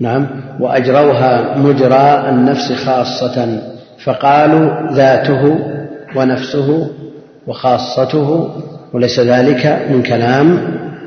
نعم. 0.00 0.26
وأجروها 0.60 1.58
مجرى 1.58 2.28
النفس 2.28 2.72
خاصة 2.72 3.60
فقالوا 4.04 4.92
ذاته 4.92 5.58
ونفسه 6.16 6.90
وخاصته 7.46 8.50
وليس 8.92 9.20
ذلك 9.20 9.86
من 9.90 10.02
كلام 10.02 10.58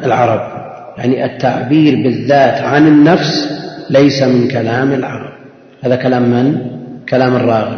العرب. 0.03 0.59
يعني 0.97 1.25
التعبير 1.25 2.03
بالذات 2.03 2.61
عن 2.61 2.88
النفس 2.88 3.59
ليس 3.89 4.23
من 4.23 4.47
كلام 4.47 4.93
العرب. 4.93 5.34
هذا 5.84 5.95
كلام 5.95 6.21
من؟ 6.21 6.57
كلام 7.09 7.36
الراغب. 7.36 7.77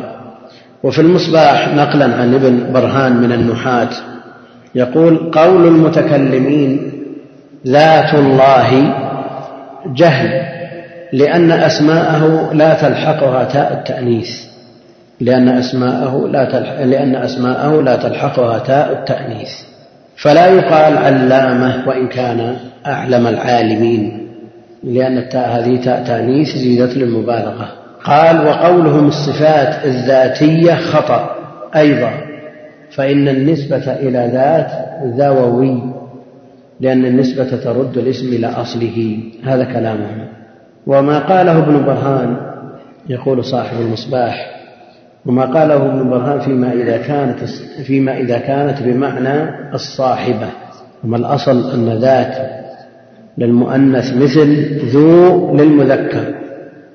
وفي 0.83 1.01
المصباح 1.01 1.75
نقلا 1.75 2.05
عن 2.05 2.33
ابن 2.33 2.73
برهان 2.73 3.13
من 3.17 3.31
النحاة 3.31 3.89
يقول 4.75 5.31
قول 5.31 5.67
المتكلمين 5.67 6.91
ذات 7.67 8.13
الله 8.13 8.95
جهل 9.85 10.41
لأن 11.13 11.51
أسماءه 11.51 12.53
لا 12.53 12.73
تلحقها 12.73 13.43
تاء 13.43 13.73
التأنيث. 13.73 14.29
لأن 15.19 15.49
أسماءه 15.49 16.27
لا 16.31 16.43
لأن 16.85 17.15
أسماءه 17.15 17.81
لا 17.81 17.95
تلحقها 17.95 18.59
تاء 18.59 18.91
التأنيث. 18.91 19.70
فلا 20.21 20.47
يقال 20.47 20.97
علامة 20.97 21.87
وإن 21.87 22.07
كان 22.07 22.55
أعلم 22.87 23.27
العالمين 23.27 24.27
لأن 24.83 25.17
التاء 25.17 25.49
هذه 25.49 25.81
تاء 25.83 26.03
تأنيث 26.03 26.47
زيدت 26.57 26.97
للمبالغة. 26.97 27.71
قال 28.03 28.47
وقولهم 28.47 29.07
الصفات 29.07 29.85
الذاتية 29.85 30.75
خطأ 30.75 31.35
أيضا 31.75 32.11
فإن 32.91 33.27
النسبة 33.27 33.93
إلى 33.93 34.29
ذات 34.33 34.71
ذووي 35.19 35.81
لأن 36.79 37.05
النسبة 37.05 37.57
ترد 37.63 37.97
الاسم 37.97 38.27
إلى 38.27 38.47
أصله. 38.47 39.19
هذا 39.43 39.63
كلامهم. 39.63 40.27
وما 40.87 41.19
قاله 41.19 41.57
ابن 41.57 41.85
برهان 41.85 42.37
يقول 43.09 43.45
صاحب 43.45 43.81
المصباح 43.81 44.60
وما 45.25 45.45
قاله 45.45 45.75
ابن 45.75 46.09
برهان 46.09 46.39
فيما 46.39 46.73
إذا 46.73 46.97
كانت 46.97 47.39
فيما 47.83 48.17
إذا 48.17 48.37
كانت 48.37 48.81
بمعنى 48.81 49.49
الصاحبة. 49.73 50.47
وما 51.03 51.17
الأصل 51.17 51.71
أن 51.71 51.99
ذات 51.99 52.35
للمؤنث 53.37 54.13
مثل 54.13 54.79
ذو 54.85 55.55
للمذكر. 55.55 56.33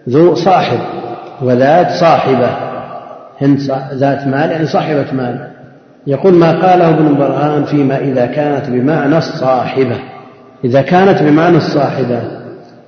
ذو 0.08 0.34
صاحب 0.34 0.78
وذات 1.42 1.90
صاحبة. 1.90 2.50
هند 3.40 3.58
ذات 3.94 4.26
مال 4.26 4.50
يعني 4.50 4.66
صاحبة 4.66 5.06
مال. 5.12 5.48
يقول 6.06 6.34
ما 6.34 6.50
قاله 6.50 6.88
ابن 6.88 7.14
برهان 7.14 7.64
فيما 7.64 7.98
إذا 7.98 8.26
كانت 8.26 8.70
بمعنى 8.70 9.18
الصاحبة. 9.18 9.96
إذا 10.64 10.82
كانت 10.82 11.22
بمعنى 11.22 11.56
الصاحبة 11.56 12.20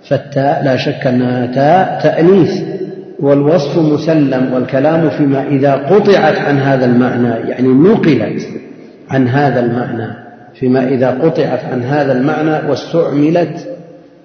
فالتاء 0.09 0.65
لا 0.65 0.77
شك 0.77 1.07
أنها 1.07 1.47
تاء 1.47 2.01
تأنيث. 2.03 2.78
والوصف 3.21 3.79
مسلم 3.79 4.53
والكلام 4.55 5.11
فيما 5.11 5.49
إذا 5.49 5.75
قطعت 5.75 6.39
عن 6.39 6.59
هذا 6.59 6.85
المعنى 6.85 7.51
يعني 7.51 7.69
نقلت 7.69 8.49
عن 9.11 9.29
هذا 9.29 9.61
المعنى 9.61 10.13
فيما 10.55 10.89
إذا 10.89 11.11
قطعت 11.11 11.65
عن 11.65 11.83
هذا 11.83 12.13
المعنى 12.13 12.71
واستعملت 12.71 13.69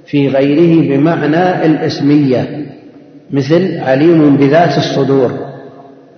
في 0.06 0.28
غيره 0.28 0.98
بمعنى 0.98 1.66
الاسمية. 1.66 2.66
مثل 3.32 3.78
عليم 3.78 4.38
بذات 4.38 4.78
الصدور 4.78 5.32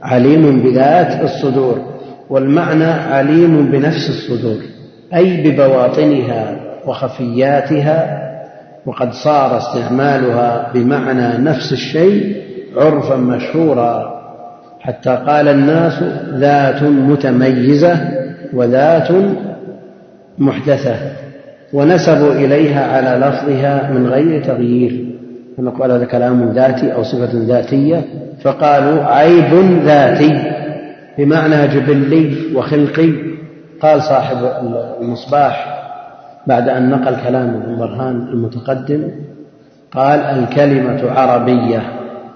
عليم 0.01 0.59
بذات 0.63 1.23
الصدور 1.23 1.81
والمعنى 2.29 2.85
عليم 2.85 3.71
بنفس 3.71 4.09
الصدور 4.09 4.57
أي 5.15 5.43
ببواطنها 5.43 6.59
وخفياتها 6.87 8.21
وقد 8.85 9.13
صار 9.13 9.57
استعمالها 9.57 10.71
بمعنى 10.73 11.43
نفس 11.43 11.71
الشيء 11.71 12.35
عرفا 12.77 13.15
مشهورا 13.15 14.21
حتى 14.79 15.09
قال 15.27 15.47
الناس 15.47 16.03
ذات 16.33 16.83
متميزة 16.83 17.97
وذات 18.53 19.07
محدثة 20.37 20.95
ونسبوا 21.73 22.31
إليها 22.31 22.95
على 22.95 23.25
لفظها 23.25 23.91
من 23.91 24.07
غير 24.07 24.43
تغيير. 24.43 25.05
فنقول 25.57 25.91
هذا 25.91 26.05
كلام 26.05 26.51
ذاتي 26.51 26.93
أو 26.93 27.03
صفة 27.03 27.29
ذاتية 27.33 28.01
فقالوا 28.43 29.03
عيب 29.03 29.53
ذاتي 29.85 30.51
بمعنى 31.17 31.67
جبلي 31.67 32.55
وخلقي. 32.55 33.11
قال 33.81 34.01
صاحب 34.01 34.37
المصباح 35.01 35.81
بعد 36.47 36.69
أن 36.69 36.89
نقل 36.89 37.15
كلام 37.27 37.49
ابن 37.49 37.77
برهان 37.79 38.27
المتقدم 38.33 39.11
قال 39.91 40.19
الكلمة 40.19 41.11
عربية. 41.11 41.81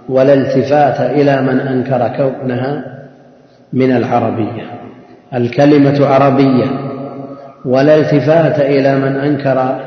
ولا 0.09 0.33
التفات 0.33 1.01
إلى 1.01 1.41
من 1.41 1.59
أنكر 1.59 2.07
كونها 2.17 2.83
من 3.73 3.95
العربية. 3.95 4.63
الكلمة 5.33 6.07
عربية. 6.07 6.65
ولا 7.65 7.95
التفات 7.95 8.59
إلى 8.59 8.95
من 8.95 9.15
أنكر 9.15 9.79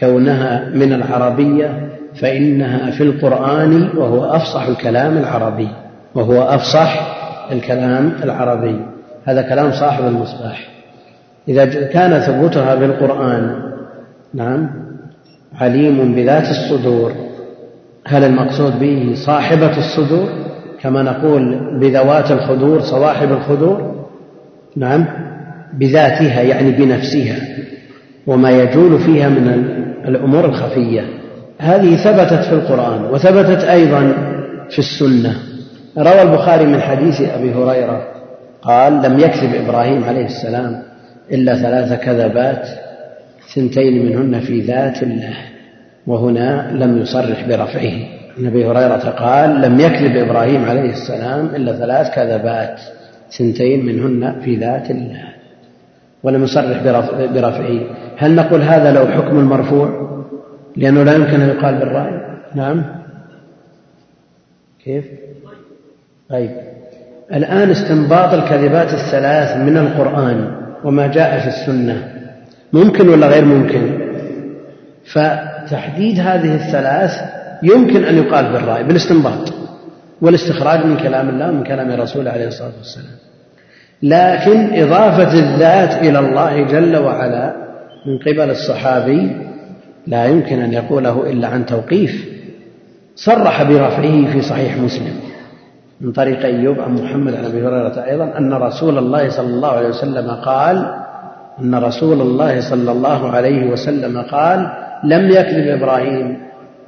كونها 0.00 0.68
من 0.74 0.92
العربية 0.92 1.88
فإنها 2.20 2.90
في 2.90 3.02
القرآن 3.02 3.88
وهو 3.96 4.24
أفصح 4.24 4.66
الكلام 4.66 5.18
العربي 5.18 5.68
وهو 6.14 6.42
أفصح 6.42 7.16
الكلام 7.52 8.12
العربي. 8.24 8.80
هذا 9.24 9.42
كلام 9.42 9.72
صاحب 9.72 10.06
المصباح. 10.06 10.68
إذا 11.48 11.64
كان 11.86 12.20
ثبوتها 12.20 12.74
بالقرآن 12.74 13.62
نعم 14.34 14.70
عليم 15.60 16.14
بذات 16.14 16.50
الصدور 16.50 17.25
هل 18.08 18.24
المقصود 18.24 18.78
به 18.78 19.12
صاحبة 19.26 19.78
الصدور؟ 19.78 20.28
كما 20.82 21.02
نقول 21.02 21.60
بذوات 21.80 22.30
الخدور 22.30 22.80
صواحب 22.80 23.32
الخدور؟ 23.32 24.06
نعم 24.76 25.06
بذاتها 25.74 26.42
يعني 26.42 26.70
بنفسها 26.70 27.36
وما 28.26 28.50
يجول 28.50 28.98
فيها 28.98 29.28
من 29.28 29.64
الأمور 30.08 30.44
الخفية. 30.44 31.04
هذه 31.58 31.96
ثبتت 31.96 32.44
في 32.44 32.52
القرآن 32.52 33.04
وثبتت 33.04 33.64
أيضا 33.64 34.12
في 34.70 34.78
السنة. 34.78 35.36
روى 35.98 36.22
البخاري 36.22 36.66
من 36.66 36.80
حديث 36.80 37.20
أبي 37.20 37.54
هريرة 37.54 38.02
قال 38.62 38.92
لم 38.92 39.18
يكذب 39.18 39.54
إبراهيم 39.54 40.04
عليه 40.04 40.26
السلام 40.26 40.82
إلا 41.32 41.56
ثلاث 41.56 42.04
كذبات 42.04 42.68
ثنتين 43.54 44.06
منهن 44.06 44.40
في 44.40 44.60
ذات 44.60 45.02
الله. 45.02 45.55
وهنا 46.06 46.72
لم 46.72 46.98
يصرح 46.98 47.48
برفعه. 47.48 48.16
عن 48.38 48.46
ابي 48.46 48.66
هريرة 48.66 49.10
قال 49.10 49.60
لم 49.62 49.80
يكذب 49.80 50.16
إبراهيم 50.16 50.64
عليه 50.64 50.90
السلام 50.90 51.46
إلا 51.46 51.72
ثلاث 51.72 52.14
كذبات 52.14 52.80
ثنتين 53.38 53.86
منهن 53.86 54.40
في 54.40 54.56
ذات 54.56 54.90
الله. 54.90 55.24
ولم 56.22 56.44
يصرح 56.44 56.82
برفعه. 57.34 57.80
هل 58.16 58.34
نقول 58.34 58.62
هذا 58.62 58.92
لو 58.92 59.06
حكم 59.06 59.38
المرفوع؟ 59.38 60.06
لأنه 60.76 61.02
لا 61.02 61.14
يمكن 61.14 61.40
أن 61.40 61.48
يقال 61.48 61.74
بالرأي. 61.74 62.20
نعم. 62.54 62.84
كيف؟ 64.84 65.04
طيب. 66.30 66.50
الآن 67.34 67.70
استنباط 67.70 68.34
الكذبات 68.34 68.94
الثلاث 68.94 69.56
من 69.56 69.76
القرآن 69.76 70.50
وما 70.84 71.06
جاء 71.06 71.40
في 71.40 71.48
السنة 71.48 72.12
ممكن 72.72 73.08
ولا 73.08 73.26
غير 73.26 73.44
ممكن؟ 73.44 73.98
فتحديد 75.66 76.20
هذه 76.20 76.54
الثلاث 76.54 77.12
يمكن 77.62 78.04
أن 78.04 78.16
يقال 78.16 78.52
بالرأي 78.52 78.84
بالاستنباط 78.84 79.52
والاستخراج 80.20 80.86
من 80.86 80.96
كلام 80.96 81.28
الله 81.28 81.48
ومن 81.48 81.64
كلام 81.64 82.00
رسوله 82.00 82.30
عليه 82.30 82.46
الصلاة 82.46 82.72
والسلام. 82.78 83.16
لكن 84.02 84.82
إضافة 84.82 85.32
الذات 85.38 86.02
إلى 86.02 86.18
الله 86.18 86.62
جل 86.62 86.96
وعلا 86.96 87.56
من 88.06 88.18
قبل 88.18 88.50
الصحابي 88.50 89.36
لا 90.06 90.26
يمكن 90.26 90.62
أن 90.62 90.72
يقوله 90.72 91.30
إلا 91.30 91.48
عن 91.48 91.66
توقيف. 91.66 92.24
صرح 93.16 93.62
برفعه 93.62 94.32
في 94.32 94.42
صحيح 94.42 94.76
مسلم 94.76 95.14
من 96.00 96.12
طريق 96.12 96.44
أيوب 96.44 96.80
عن 96.80 96.94
محمد 96.94 97.34
عن 97.34 97.44
أبي 97.44 97.58
هريرة 97.58 98.04
أيضا 98.04 98.38
أن 98.38 98.52
رسول 98.52 98.98
الله 98.98 99.28
صلى 99.28 99.46
الله 99.46 99.68
عليه 99.68 99.88
وسلم 99.88 100.30
قال 100.30 100.94
أن 101.60 101.74
رسول 101.74 102.20
الله 102.20 102.60
صلى 102.60 102.92
الله 102.92 103.30
عليه 103.30 103.70
وسلم 103.70 104.22
قال 104.22 104.85
لم 105.06 105.30
يكذب 105.30 105.68
إبراهيم 105.68 106.36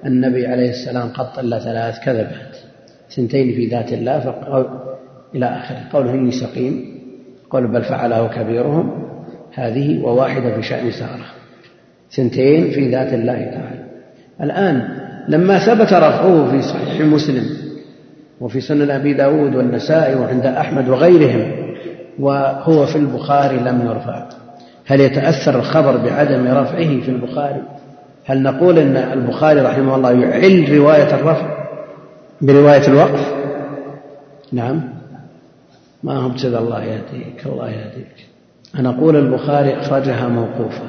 النبي 0.06 0.46
عليه 0.46 0.70
السلام 0.70 1.08
قط 1.08 1.38
إلا 1.38 1.58
ثلاث 1.58 2.04
كذبات. 2.04 2.56
سنتين 3.08 3.54
في 3.54 3.66
ذات 3.66 3.92
الله 3.92 4.20
فقال 4.20 4.66
إلى 5.34 5.46
آخره 5.46 5.78
قوله 5.92 6.10
إني 6.10 6.30
سقيم 6.30 6.98
قول 7.50 7.66
بل 7.66 7.82
فعله 7.82 8.28
كبيرهم 8.28 9.08
هذه 9.54 10.04
وواحدة 10.04 10.54
في 10.54 10.62
شأن 10.62 10.90
سارة. 10.90 11.26
سنتين 12.10 12.70
في 12.70 12.90
ذات 12.90 13.12
الله 13.12 13.44
تعالى. 13.44 13.84
الآن 14.42 14.88
لما 15.28 15.58
ثبت 15.58 15.92
رفعه 15.92 16.50
في 16.50 16.62
صحيح 16.62 17.00
مسلم 17.00 17.44
وفي 18.40 18.60
سنن 18.60 18.90
أبي 18.90 19.12
داود 19.12 19.54
والنسائي 19.54 20.14
وعند 20.14 20.46
أحمد 20.46 20.88
وغيرهم 20.88 21.52
وهو 22.18 22.86
في 22.86 22.96
البخاري 22.96 23.56
لم 23.56 23.86
يرفع 23.86 24.28
هل 24.86 25.00
يتأثر 25.00 25.58
الخبر 25.58 25.96
بعدم 25.96 26.48
رفعه 26.48 27.00
في 27.00 27.08
البخاري؟ 27.08 27.62
هل 28.28 28.42
نقول 28.42 28.78
إن 28.78 28.96
البخاري 28.96 29.60
رحمه 29.60 29.96
الله 29.96 30.12
يعل 30.12 30.78
رواية 30.78 31.14
الرفع 31.14 31.66
برواية 32.40 32.88
الوقف؟ 32.88 33.34
نعم. 34.52 34.80
ما 36.02 36.16
هم 36.16 36.36
كذا 36.36 36.58
الله 36.58 36.84
يهديك 36.84 37.46
الله 37.46 37.70
يهديك. 37.70 38.26
أنا 38.78 38.88
أقول 38.88 39.16
البخاري 39.16 39.76
أخرجها 39.80 40.28
موقوفة 40.28 40.82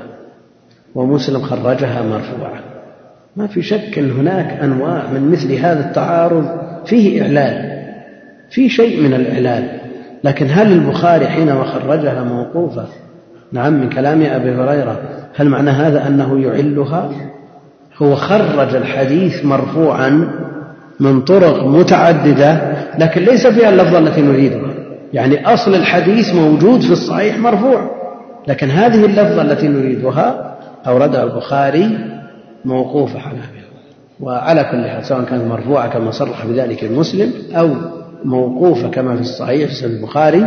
ومسلم 0.95 1.41
خرجها 1.41 2.01
مرفوعة. 2.01 2.59
ما 3.35 3.47
في 3.47 3.61
شك 3.61 3.99
أن 3.99 4.11
هناك 4.11 4.63
أنواع 4.63 5.11
من 5.11 5.31
مثل 5.31 5.53
هذا 5.53 5.89
التعارض 5.89 6.59
فيه 6.85 7.21
إعلال 7.21 7.83
في 8.49 8.69
شيء 8.69 9.01
من 9.01 9.13
الإعلال. 9.13 9.79
لكن 10.23 10.47
هل 10.49 10.71
البخاري 10.71 11.27
حينما 11.27 11.63
خرجها 11.63 12.23
موقوفة 12.23 12.85
نعم 13.51 13.73
من 13.73 13.89
كلام 13.89 14.21
أبي 14.21 14.51
هريرة. 14.51 14.99
هل 15.35 15.49
معنى 15.49 15.69
هذا 15.69 16.07
أنه 16.07 16.41
يعلها؟ 16.41 17.09
هو 17.97 18.15
خرج 18.15 18.75
الحديث 18.75 19.45
مرفوعا 19.45 20.27
من 20.99 21.21
طرق 21.21 21.63
متعددة 21.63 22.73
لكن 22.99 23.21
ليس 23.21 23.47
فيها 23.47 23.69
اللفظة 23.69 23.99
التي 23.99 24.21
نريدها. 24.21 24.73
يعني 25.13 25.53
أصل 25.53 25.75
الحديث 25.75 26.35
موجود 26.35 26.81
في 26.81 26.91
الصحيح 26.91 27.37
مرفوع 27.37 27.89
لكن 28.47 28.69
هذه 28.69 29.05
اللفظة 29.05 29.41
التي 29.41 29.67
نريدها 29.67 30.55
أوردها 30.87 31.23
البخاري 31.23 31.97
موقوفة 32.65 33.19
على 33.19 33.39
وعلى 34.19 34.63
كل 34.63 34.89
حال 34.89 35.05
سواء 35.05 35.23
كانت 35.23 35.43
مرفوعة 35.43 35.89
كما 35.89 36.11
صرح 36.11 36.45
بذلك 36.45 36.83
المسلم 36.83 37.33
أو 37.55 37.69
موقوفة 38.25 38.89
كما 38.89 39.15
في 39.15 39.21
الصحيح 39.21 39.69
في 39.79 39.85
البخاري 39.85 40.45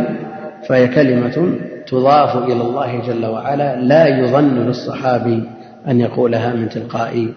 فهي 0.67 0.87
كلمة 0.87 1.55
تضاف 1.87 2.35
إلى 2.37 2.61
الله 2.61 3.01
جل 3.07 3.25
وعلا 3.25 3.75
لا 3.75 4.07
يظن 4.07 4.65
للصحابي 4.65 5.43
أن 5.87 6.01
يقولها 6.01 6.53
من 6.53 6.69
تلقاء 6.69 7.27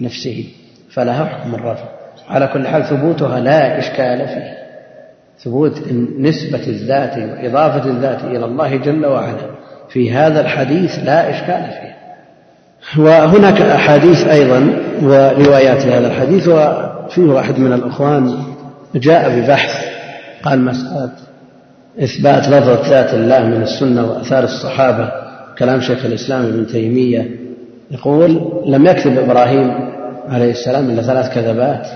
نفسه 0.00 0.44
فلها 0.90 1.24
حكم 1.24 1.54
الرفع. 1.54 1.84
على 2.28 2.46
كل 2.46 2.66
حال 2.66 2.84
ثبوتها 2.84 3.40
لا 3.40 3.78
إشكال 3.78 4.28
فيه. 4.28 4.56
ثبوت 5.38 5.82
نسبة 6.18 6.66
الذات 6.66 7.18
وإضافة 7.18 7.90
الذات 7.90 8.24
إلى 8.24 8.44
الله 8.44 8.76
جل 8.76 9.06
وعلا 9.06 9.56
في 9.88 10.12
هذا 10.12 10.40
الحديث 10.40 10.98
لا 11.04 11.30
إشكال 11.30 11.70
فيه. 11.70 11.96
وهناك 13.02 13.60
أحاديث 13.60 14.26
أيضا 14.26 14.72
وروايات 15.02 15.86
هذا 15.86 16.06
الحديث 16.06 16.48
وفيه 16.48 17.22
واحد 17.22 17.58
من 17.58 17.72
الأخوان 17.72 18.36
جاء 18.94 19.40
ببحث 19.40 19.86
قال 20.42 20.64
مسألة 20.64 21.25
إثبات 22.02 22.48
لفظة 22.48 22.90
ذات 22.90 23.14
الله 23.14 23.44
من 23.44 23.62
السنة 23.62 24.10
وأثار 24.10 24.44
الصحابة 24.44 25.10
كلام 25.58 25.80
شيخ 25.80 26.04
الإسلام 26.04 26.44
ابن 26.44 26.66
تيمية 26.66 27.30
يقول 27.90 28.52
لم 28.66 28.86
يكتب 28.86 29.18
إبراهيم 29.18 29.70
عليه 30.28 30.50
السلام 30.50 30.90
إلا 30.90 31.02
ثلاث 31.02 31.34
كذبات 31.34 31.86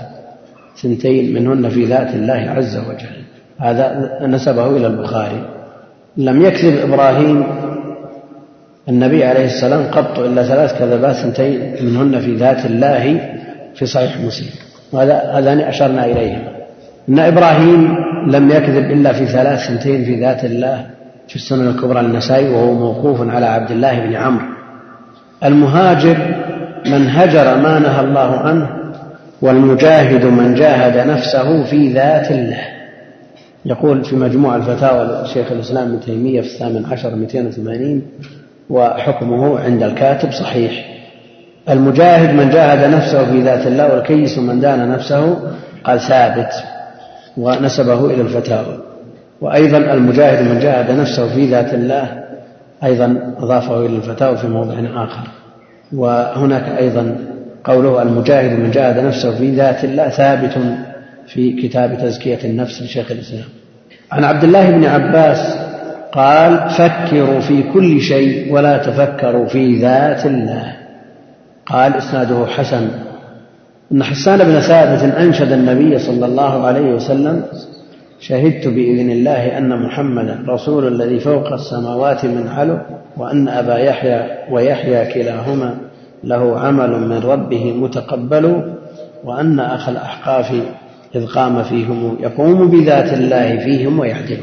ثنتين 0.83 1.35
منهن 1.35 1.69
في 1.69 1.85
ذات 1.85 2.15
الله 2.15 2.51
عز 2.57 2.77
وجل. 2.77 3.21
هذا 3.59 4.19
نسبه 4.27 4.77
إلى 4.77 4.87
البخاري. 4.87 5.45
لم 6.17 6.45
يكذب 6.45 6.93
إبراهيم 6.93 7.47
النبي 8.89 9.25
عليه 9.25 9.45
السلام 9.45 9.91
قط 9.91 10.19
إلا 10.19 10.43
ثلاث 10.43 10.79
كذبات 10.79 11.17
ثنتين 11.17 11.75
منهن 11.81 12.21
في 12.21 12.37
ذات 12.37 12.67
الله 12.67 13.31
في 13.75 13.87
صحيح 13.87 14.21
مسلم. 14.21 14.51
وهذا 14.93 15.15
هذان 15.15 15.61
أشرنا 15.61 16.05
إليهما. 16.05 16.60
أن 17.11 17.19
إبراهيم 17.19 17.97
لم 18.27 18.51
يكذب 18.51 18.91
إلا 18.91 19.13
في 19.13 19.27
ثلاث 19.27 19.67
ثنتين 19.69 20.05
في 20.05 20.21
ذات 20.21 20.45
الله 20.45 20.87
في 21.29 21.37
السنن 21.37 21.69
الكبرى 21.69 22.03
للنسائي 22.03 22.49
وهو 22.49 22.75
موقوف 22.75 23.31
على 23.31 23.47
عبد 23.47 23.71
الله 23.71 24.01
بن 24.01 24.15
عمرو. 24.15 24.45
المهاجر 25.45 26.17
من 26.87 27.11
هجر 27.11 27.57
ما 27.57 27.79
نهى 27.79 28.01
الله 28.01 28.37
عنه 28.37 28.69
والمجاهد 29.43 30.25
من 30.25 30.55
جاهد 30.55 31.09
نفسه 31.09 31.65
في 31.65 31.93
ذات 31.93 32.31
الله. 32.31 32.61
يقول 33.65 34.05
في 34.05 34.17
مجموع 34.17 34.57
الفتاوى 34.57 35.25
لشيخ 35.25 35.53
الإسلام 35.53 35.89
ابن 35.89 36.01
تيمية 36.01 36.41
في 36.41 36.47
الثامن 36.47 36.85
عشر 36.93 37.15
280 37.15 38.03
وحكمه 38.71 39.61
عند 39.61 39.83
الكاتب 39.83 40.33
صحيح. 40.33 40.73
المجاهد 41.69 42.35
من 42.35 42.51
جاهد 42.51 42.95
نفسه 42.95 43.25
في 43.33 43.43
ذات 43.43 43.67
الله 43.67 43.95
والكيس 43.95 44.39
من 44.39 44.61
دان 44.61 44.89
نفسه 44.89 45.37
قال 45.85 46.01
ثابت. 46.01 46.51
ونسبه 47.41 48.07
إلى 48.07 48.23
الفتاوى. 48.23 48.79
وأيضا 49.41 49.79
المجاهد 49.79 50.49
من 50.49 50.59
جاهد 50.59 50.91
نفسه 51.01 51.35
في 51.35 51.51
ذات 51.51 51.75
الله 51.75 52.25
أيضا 52.85 53.35
أضافه 53.39 53.87
إلى 53.87 53.97
الفتاوى 53.97 54.37
في 54.37 54.49
موضع 54.49 54.75
آخر. 55.05 55.29
وهناك 55.93 56.79
أيضا 56.79 57.17
قوله 57.65 58.03
المجاهد 58.03 58.59
من 58.59 58.71
جاهد 58.71 59.05
نفسه 59.05 59.39
في 59.39 59.51
ذات 59.51 59.85
الله 59.85 60.09
ثابت 60.09 60.59
في 61.27 61.53
كتاب 61.53 61.99
تزكية 61.99 62.45
النفس 62.45 62.83
لشيخ 62.83 63.11
الإسلام. 63.11 63.49
عن 64.13 64.25
عبد 64.25 64.45
الله 64.45 64.71
بن 64.71 64.85
عباس 64.85 65.59
قال 66.13 66.71
فكروا 66.71 67.41
في 67.41 67.63
كل 67.63 68.01
شيء 68.01 68.53
ولا 68.53 68.79
تفكروا 68.79 69.47
في 69.47 69.81
ذات 69.81 70.27
الله. 70.27 70.77
قال 71.67 71.95
إسناده 71.95 72.47
حسن 72.47 72.89
أن 73.93 74.03
حسان 74.03 74.39
بن 74.39 74.61
ثابت 74.61 75.03
أنشد 75.15 75.53
النبي 75.53 75.99
صلى 75.99 76.27
الله 76.27 76.67
عليه 76.67 76.95
وسلم 76.95 77.43
شهدت 78.21 78.69
بإذن 78.69 79.11
الله 79.11 79.59
أن 79.59 79.83
محمدا 79.83 80.39
رسول 80.49 80.87
الذي 80.87 81.21
فوق 81.21 81.53
السماوات 81.53 82.25
من 82.25 82.49
علو 82.49 82.79
وأن 83.17 83.49
أبا 83.49 83.77
يحيى 83.77 84.27
ويحيى 84.51 85.13
كلاهما 85.15 85.75
له 86.25 86.59
عمل 86.61 86.91
من 86.91 87.19
ربه 87.19 87.73
متقبل 87.73 88.75
وأن 89.25 89.61
أخ 89.61 89.89
الأحقاف 89.89 90.53
إذ 91.15 91.27
قام 91.27 91.63
فيهم 91.63 92.17
يقوم 92.21 92.71
بذات 92.71 93.13
الله 93.13 93.57
فيهم 93.57 93.99
ويعدل 93.99 94.39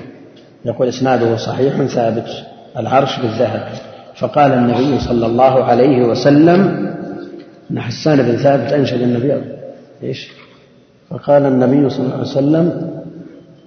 يقول 0.65 0.87
إسناده 0.87 1.35
صحيح 1.35 1.81
ثابت 1.81 2.27
العرش 2.77 3.19
بالذهب. 3.19 3.67
فقال 4.15 4.51
النبي 4.51 4.99
صلى 4.99 5.25
الله 5.25 5.63
عليه 5.63 6.05
وسلم 6.05 6.87
أن 7.71 7.79
حسان 7.79 8.17
بن 8.17 8.37
ثابت 8.37 8.73
أنشد 8.73 9.01
النبي. 9.01 9.33
إيش؟ 10.03 10.31
فقال 11.09 11.45
النبي 11.45 11.89
صلى 11.89 11.99
الله 11.99 12.13
عليه 12.13 12.21
وسلم 12.21 12.91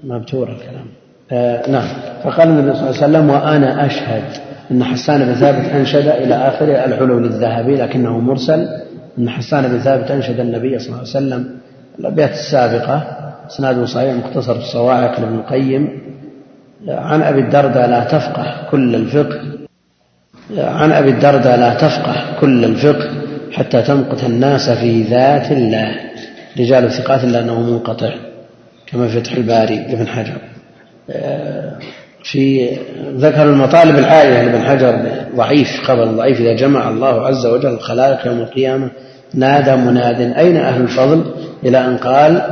مبتور 0.04 0.48
الكلام. 0.48 0.86
آه 1.32 1.70
نعم. 1.70 1.88
فقال 2.24 2.48
النبي 2.48 2.74
صلى 2.74 2.90
الله 2.90 2.96
عليه 2.96 2.98
وسلم 2.98 3.30
وأنا 3.30 3.86
أشهد 3.86 4.24
أن 4.70 4.84
حسان 4.84 5.24
بن 5.24 5.34
ثابت 5.34 5.64
أنشد 5.64 6.06
إلى 6.06 6.34
آخر 6.34 6.84
الحلول 6.84 7.24
الذهبي 7.24 7.76
لكنه 7.76 8.18
مرسل 8.18 8.68
أن 9.18 9.28
حسان 9.28 9.68
بن 9.68 9.78
ثابت 9.78 10.10
أنشد 10.10 10.40
النبي 10.40 10.78
صلى 10.78 10.88
الله 10.88 10.98
عليه 10.98 11.08
وسلم. 11.08 11.50
الأبيات 11.98 12.30
السابقة 12.30 13.02
إسناده 13.50 13.84
صحيح 13.84 14.14
مختصر 14.14 14.56
الصواعق 14.56 15.20
لابن 15.20 15.34
القيم. 15.34 15.88
عن 16.88 17.22
أبي 17.22 17.40
الدرداء 17.40 17.88
لا 17.88 18.04
تفقه 18.04 18.70
كل 18.70 18.94
الفقه. 18.94 19.40
عن 20.58 20.92
أبي 20.92 21.10
الدرداء 21.10 21.58
لا 21.58 21.74
تفقه 21.74 22.40
كل 22.40 22.64
الفقه. 22.64 23.10
حتى 23.52 23.82
تمقت 23.82 24.24
الناس 24.24 24.70
في 24.70 25.02
ذات 25.02 25.52
الله. 25.52 25.94
رجال 26.58 26.92
ثقات 26.92 27.24
لأنه 27.24 27.60
منقطع 27.60 28.10
كما 28.86 29.08
في 29.08 29.20
فتح 29.20 29.32
الباري 29.32 29.76
لابن 29.76 30.08
حجر. 30.08 30.36
في 32.24 32.68
ذكر 33.16 33.42
المطالب 33.42 33.98
العالية 33.98 34.42
لابن 34.42 34.62
حجر 34.62 35.02
ضعيف 35.36 35.68
خبر 35.82 36.04
ضعيف 36.04 36.40
إذا 36.40 36.56
جمع 36.56 36.88
الله 36.88 37.26
عز 37.26 37.46
وجل 37.46 37.74
الخلائق 37.74 38.26
يوم 38.26 38.38
القيامة. 38.38 38.90
نادى 39.34 39.76
مناد 39.76 40.20
أين 40.20 40.56
أهل 40.56 40.82
الفضل؟ 40.82 41.24
إلى 41.64 41.78
أن 41.78 41.96
قال 41.96 42.42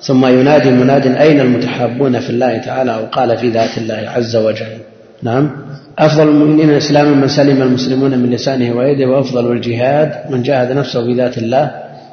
ثم 0.00 0.26
ينادي 0.26 0.70
مناد 0.70 1.06
أين 1.06 1.40
المتحابون 1.40 2.20
في 2.20 2.30
الله 2.30 2.58
تعالى؟ 2.58 2.94
أو 2.94 3.04
قال 3.12 3.38
في 3.38 3.48
ذات 3.48 3.78
الله 3.78 4.10
عز 4.16 4.36
وجل. 4.36 4.78
نعم. 5.22 5.50
أفضل 5.98 6.28
المؤمنين 6.28 6.70
إسلاما 6.70 7.10
من 7.10 7.28
سلم 7.28 7.62
المسلمون 7.62 8.18
من 8.18 8.30
لسانه 8.30 8.76
ويده 8.76 9.06
وأفضل 9.06 9.52
الجهاد 9.52 10.30
من 10.30 10.42
جاهد 10.42 10.72
نفسه 10.72 11.04
في 11.04 11.14
ذات 11.14 11.38
الله. 11.38 11.70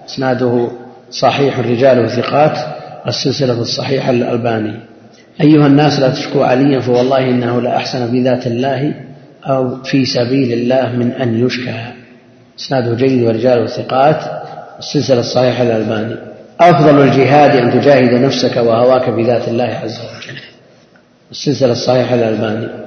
إسناده 0.10 0.72
صحيح 1.12 1.60
الرجال 1.60 2.06
وثقات 2.06 2.58
السلسلة 3.08 3.62
الصحيحة 3.62 4.12
للألباني 4.12 4.74
أيها 5.42 5.68
الناس 5.68 6.00
لا 6.00 6.10
تشكوا 6.10 6.46
عليا 6.46 6.80
فوالله 6.80 7.30
إنه 7.30 7.62
لأحسن 7.62 8.12
في 8.12 8.24
ذات 8.24 8.48
الله 8.48 8.94
أو 9.46 9.84
في 9.84 10.06
سبيل 10.06 10.54
الله 10.54 10.96
من 10.96 11.12
أن 11.12 11.46
يشكى. 11.46 11.86
إسناده 12.60 12.96
جيد 12.96 13.24
ورجاله 13.24 13.68
ثقات 13.68 14.22
السلسلة 14.80 15.20
الصحيحة 15.20 15.64
للألباني 15.64 16.16
أفضل 16.60 17.02
الجهاد 17.02 17.56
أن 17.56 17.82
تجاهد 17.82 18.14
نفسك 18.14 18.58
وهواك 18.58 19.10
بذات 19.10 19.48
الله 19.48 19.80
عز 19.84 20.00
وجل. 20.00 20.40
السلسلة 21.32 21.72
الصحيحة 21.72 22.16
للألباني 22.16 22.87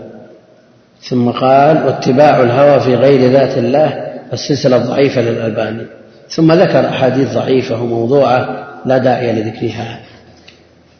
ثم 1.03 1.31
قال 1.31 1.87
واتباع 1.87 2.43
الهوى 2.43 2.81
في 2.81 2.95
غير 2.95 3.31
ذات 3.31 3.59
الله 3.59 3.89
السلسلة 4.33 4.77
الضعيفة 4.77 5.21
للألباني. 5.21 5.87
ثم 6.29 6.53
ذكر 6.53 6.89
أحاديث 6.89 7.35
ضعيفة 7.35 7.83
وموضوعة 7.83 8.67
لا 8.87 8.99
داعي 8.99 9.33
لذكرها. 9.33 9.99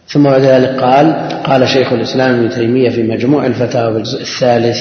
ثم 0.09 0.23
بعد 0.23 0.41
ذلك 0.41 0.81
قال 0.81 1.29
قال 1.45 1.69
شيخ 1.69 1.93
الإسلام 1.93 2.35
ابن 2.35 2.51
تيمية 2.51 2.91
في 2.91 3.03
مجموع 3.03 3.47
الفتاوى 3.47 3.97
الجزء 3.97 4.21
الثالث 4.21 4.79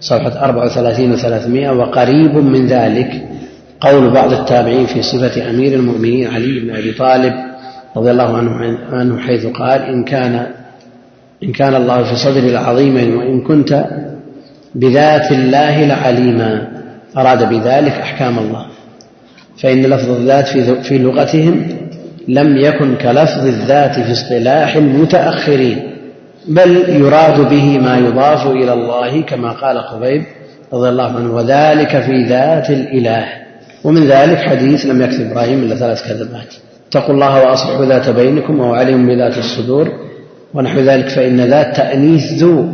صفحة 0.00 0.44
34 0.44 1.16
و300 1.16 1.76
وقريب 1.76 2.34
من 2.34 2.66
ذلك 2.66 3.28
قول 3.80 4.10
بعض 4.10 4.32
التابعين 4.32 4.86
في 4.86 5.02
صفة 5.02 5.50
أمير 5.50 5.72
المؤمنين 5.72 6.28
علي 6.28 6.60
بن 6.60 6.76
أبي 6.76 6.92
طالب 6.92 7.34
رضي 7.96 8.10
الله 8.10 8.36
عنه, 8.36 8.78
عنه 8.92 9.18
حيث 9.18 9.46
قال 9.46 9.82
إن 9.82 10.04
كان 10.04 10.46
إن 11.42 11.52
كان 11.52 11.74
الله 11.74 12.02
في 12.02 12.16
صدري 12.16 12.50
لعظيما 12.50 13.18
وإن 13.18 13.40
كنت 13.40 13.84
بذات 14.74 15.32
الله 15.32 15.84
لعليما. 15.84 16.68
أراد 17.16 17.48
بذلك 17.48 17.92
أحكام 17.92 18.38
الله. 18.38 18.66
فإن 19.62 19.82
لفظ 19.82 20.10
الذات 20.10 20.48
في 20.86 20.98
لغتهم 20.98 21.66
لم 22.28 22.56
يكن 22.56 22.96
كلفظ 22.96 23.46
الذات 23.46 24.00
في 24.00 24.12
اصطلاح 24.12 24.76
المتأخرين 24.76 25.78
بل 26.48 26.88
يراد 26.88 27.48
به 27.48 27.78
ما 27.78 27.98
يضاف 27.98 28.46
إلى 28.46 28.72
الله 28.72 29.22
كما 29.22 29.50
قال 29.52 29.78
خبيب 29.80 30.22
رضي 30.72 30.88
الله 30.88 31.16
عنه 31.16 31.34
وذلك 31.34 32.00
في 32.00 32.24
ذات 32.28 32.70
الإله. 32.70 33.24
ومن 33.84 34.06
ذلك 34.06 34.38
حديث 34.38 34.86
لم 34.86 35.02
يكتب 35.02 35.30
إبراهيم 35.30 35.62
إلا 35.62 35.76
ثلاث 35.76 36.08
كذبات. 36.08 36.54
اتقوا 36.88 37.14
الله 37.14 37.42
وأصلحوا 37.42 37.84
ذات 37.84 38.08
بينكم 38.08 38.60
وهو 38.60 38.74
عليم 38.74 39.06
بذات 39.06 39.38
الصدور 39.38 39.88
ونحو 40.54 40.80
ذلك 40.80 41.08
فإن 41.08 41.40
ذات 41.40 41.76
تأنيث 41.76 42.32
ذو 42.32 42.66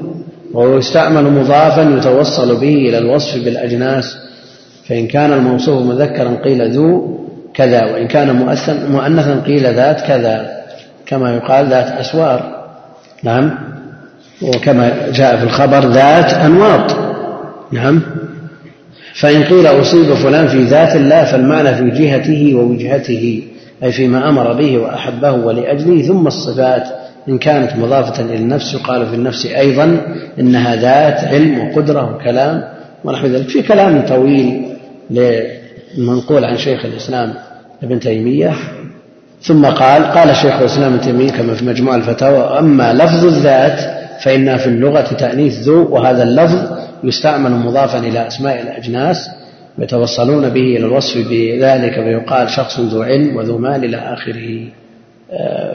وهو 0.54 0.78
يستعمل 0.78 1.24
مضافا 1.24 1.82
يتوصل 1.98 2.56
به 2.56 2.74
إلى 2.74 2.98
الوصف 2.98 3.44
بالأجناس 3.44 4.16
فإن 4.88 5.06
كان 5.06 5.32
الموصوف 5.32 5.82
مذكرا 5.82 6.36
قيل 6.44 6.70
ذو 6.70 7.18
كذا 7.54 7.84
وإن 7.84 8.08
كان 8.08 8.56
مؤنثا 8.90 9.42
قيل 9.46 9.74
ذات 9.74 10.00
كذا 10.00 10.64
كما 11.06 11.34
يقال 11.34 11.66
ذات 11.66 11.86
أسوار. 11.86 12.64
نعم. 13.22 13.58
وكما 14.42 15.10
جاء 15.12 15.36
في 15.36 15.42
الخبر 15.44 15.88
ذات 15.88 16.32
أنواط. 16.32 16.96
نعم. 17.72 18.02
فإن 19.14 19.44
قيل 19.44 19.66
أصيب 19.66 20.14
فلان 20.14 20.48
في 20.48 20.64
ذات 20.64 20.96
الله 20.96 21.24
فالمعنى 21.24 21.74
في 21.74 21.90
جهته 21.90 22.54
ووجهته 22.54 23.42
أي 23.82 23.92
فيما 23.92 24.28
أمر 24.28 24.52
به 24.52 24.78
وأحبه 24.78 25.32
ولأجله 25.32 26.02
ثم 26.02 26.26
الصفات. 26.26 27.03
إن 27.28 27.38
كانت 27.38 27.76
مضافة 27.76 28.24
إلى 28.24 28.36
النفس 28.36 28.74
يقال 28.74 29.06
في 29.06 29.14
النفس 29.14 29.46
أيضا 29.46 30.00
إنها 30.40 30.76
ذات 30.76 31.24
علم 31.24 31.58
وقدرة 31.58 32.14
وكلام 32.14 32.64
ونحو 33.04 33.26
ذلك. 33.26 33.48
في 33.48 33.62
كلام 33.62 34.06
طويل 34.06 34.62
للمنقول 35.10 36.44
عن 36.44 36.56
شيخ 36.56 36.84
الإسلام 36.84 37.34
ابن 37.82 38.00
تيمية 38.00 38.52
ثم 39.42 39.64
قال 39.64 40.04
قال 40.04 40.36
شيخ 40.36 40.54
الإسلام 40.54 40.92
ابن 40.92 41.00
تيمية 41.00 41.30
كما 41.30 41.54
في 41.54 41.64
مجموع 41.64 41.96
الفتاوى 41.96 42.58
أما 42.58 42.92
لفظ 42.92 43.24
الذات 43.24 43.80
فإنها 44.22 44.56
في 44.56 44.66
اللغة 44.66 45.14
تأنيث 45.14 45.58
ذو 45.58 45.94
وهذا 45.94 46.22
اللفظ 46.22 46.58
يستعمل 47.04 47.50
مضافا 47.50 47.98
إلى 47.98 48.26
أسماء 48.26 48.62
الأجناس 48.62 49.30
يتوصلون 49.78 50.48
به 50.48 50.60
إلى 50.60 50.86
الوصف 50.86 51.28
بذلك 51.30 51.94
فيقال 51.94 52.50
شخص 52.50 52.80
ذو 52.80 53.02
علم 53.02 53.36
وذو 53.36 53.58
مال 53.58 53.84
إلى 53.84 53.96
آخره. 53.96 54.68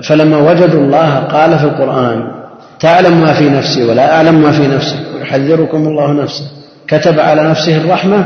فلما 0.04 0.38
وجدوا 0.38 0.82
الله 0.82 1.16
قال 1.16 1.60
في 1.60 1.64
القرآن 1.64 2.32
تعلم 2.80 3.22
ما 3.22 3.34
في 3.34 3.50
نفسي 3.50 3.84
ولا 3.84 4.16
أعلم 4.16 4.42
ما 4.42 4.52
في 4.52 4.68
نفسك 4.68 5.00
ويحذركم 5.16 5.88
الله 5.88 6.14
نفسه. 6.14 6.46
كتب 6.88 7.20
على 7.20 7.50
نفسه 7.50 7.78
الرحمة 7.78 8.26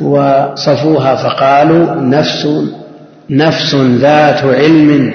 وصفوها 0.00 1.14
فقالوا 1.14 1.94
نفس 1.94 2.48
نفس 3.30 3.74
ذات 3.74 4.44
علم 4.44 5.14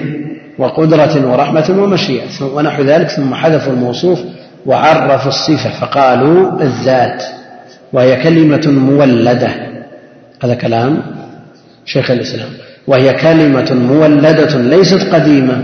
وقدرة 0.58 1.32
ورحمة 1.32 1.74
ومشيئة. 1.78 2.44
ونحو 2.54 2.82
ذلك 2.82 3.08
ثم 3.08 3.34
حذفوا 3.34 3.72
الموصوف 3.72 4.20
وعرفوا 4.66 5.28
الصفة 5.28 5.70
فقالوا 5.80 6.62
الذات 6.62 7.22
وهي 7.92 8.22
كلمة 8.22 8.62
مولدة. 8.66 9.50
هذا 10.42 10.54
كلام 10.54 11.02
شيخ 11.84 12.10
الإسلام. 12.10 12.48
وهي 12.88 13.12
كلمة 13.12 13.72
مولدة 13.74 14.58
ليست 14.58 15.14
قديمة 15.14 15.56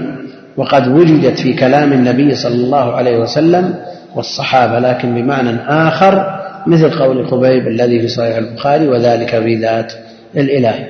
وقد 0.57 0.89
وجدت 0.89 1.39
في 1.41 1.53
كلام 1.53 1.93
النبي 1.93 2.35
صلى 2.35 2.55
الله 2.55 2.93
عليه 2.97 3.19
وسلم 3.19 3.75
والصحابة 4.15 4.79
لكن 4.79 5.15
بمعنى 5.15 5.57
آخر 5.69 6.41
مثل 6.67 6.91
قول 6.91 7.29
خبيب 7.29 7.69
الذي 7.69 8.01
في 8.01 8.09
صحيح 8.09 8.37
البخاري 8.37 8.89
وذلك 8.89 9.29
في 9.29 9.55
ذات 9.55 9.93
الإله. 10.37 10.87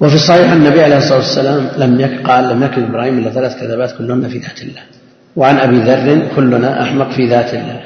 وفي 0.00 0.14
الصحيح 0.14 0.52
النبي 0.52 0.82
عليه 0.82 0.96
الصلاة 0.96 1.18
والسلام 1.18 1.68
لم 1.78 2.08
قال 2.26 2.48
لم 2.48 2.62
يكن 2.62 2.82
إبراهيم 2.82 3.18
إلا 3.18 3.30
ثلاث 3.30 3.60
كذبات 3.60 3.92
كلهن 3.98 4.28
في 4.28 4.38
ذات 4.38 4.62
الله. 4.62 4.80
وعن 5.36 5.56
أبي 5.56 5.76
ذر 5.78 6.22
كلنا 6.36 6.82
أحمق 6.82 7.10
في 7.10 7.26
ذات 7.26 7.54
الله. 7.54 7.80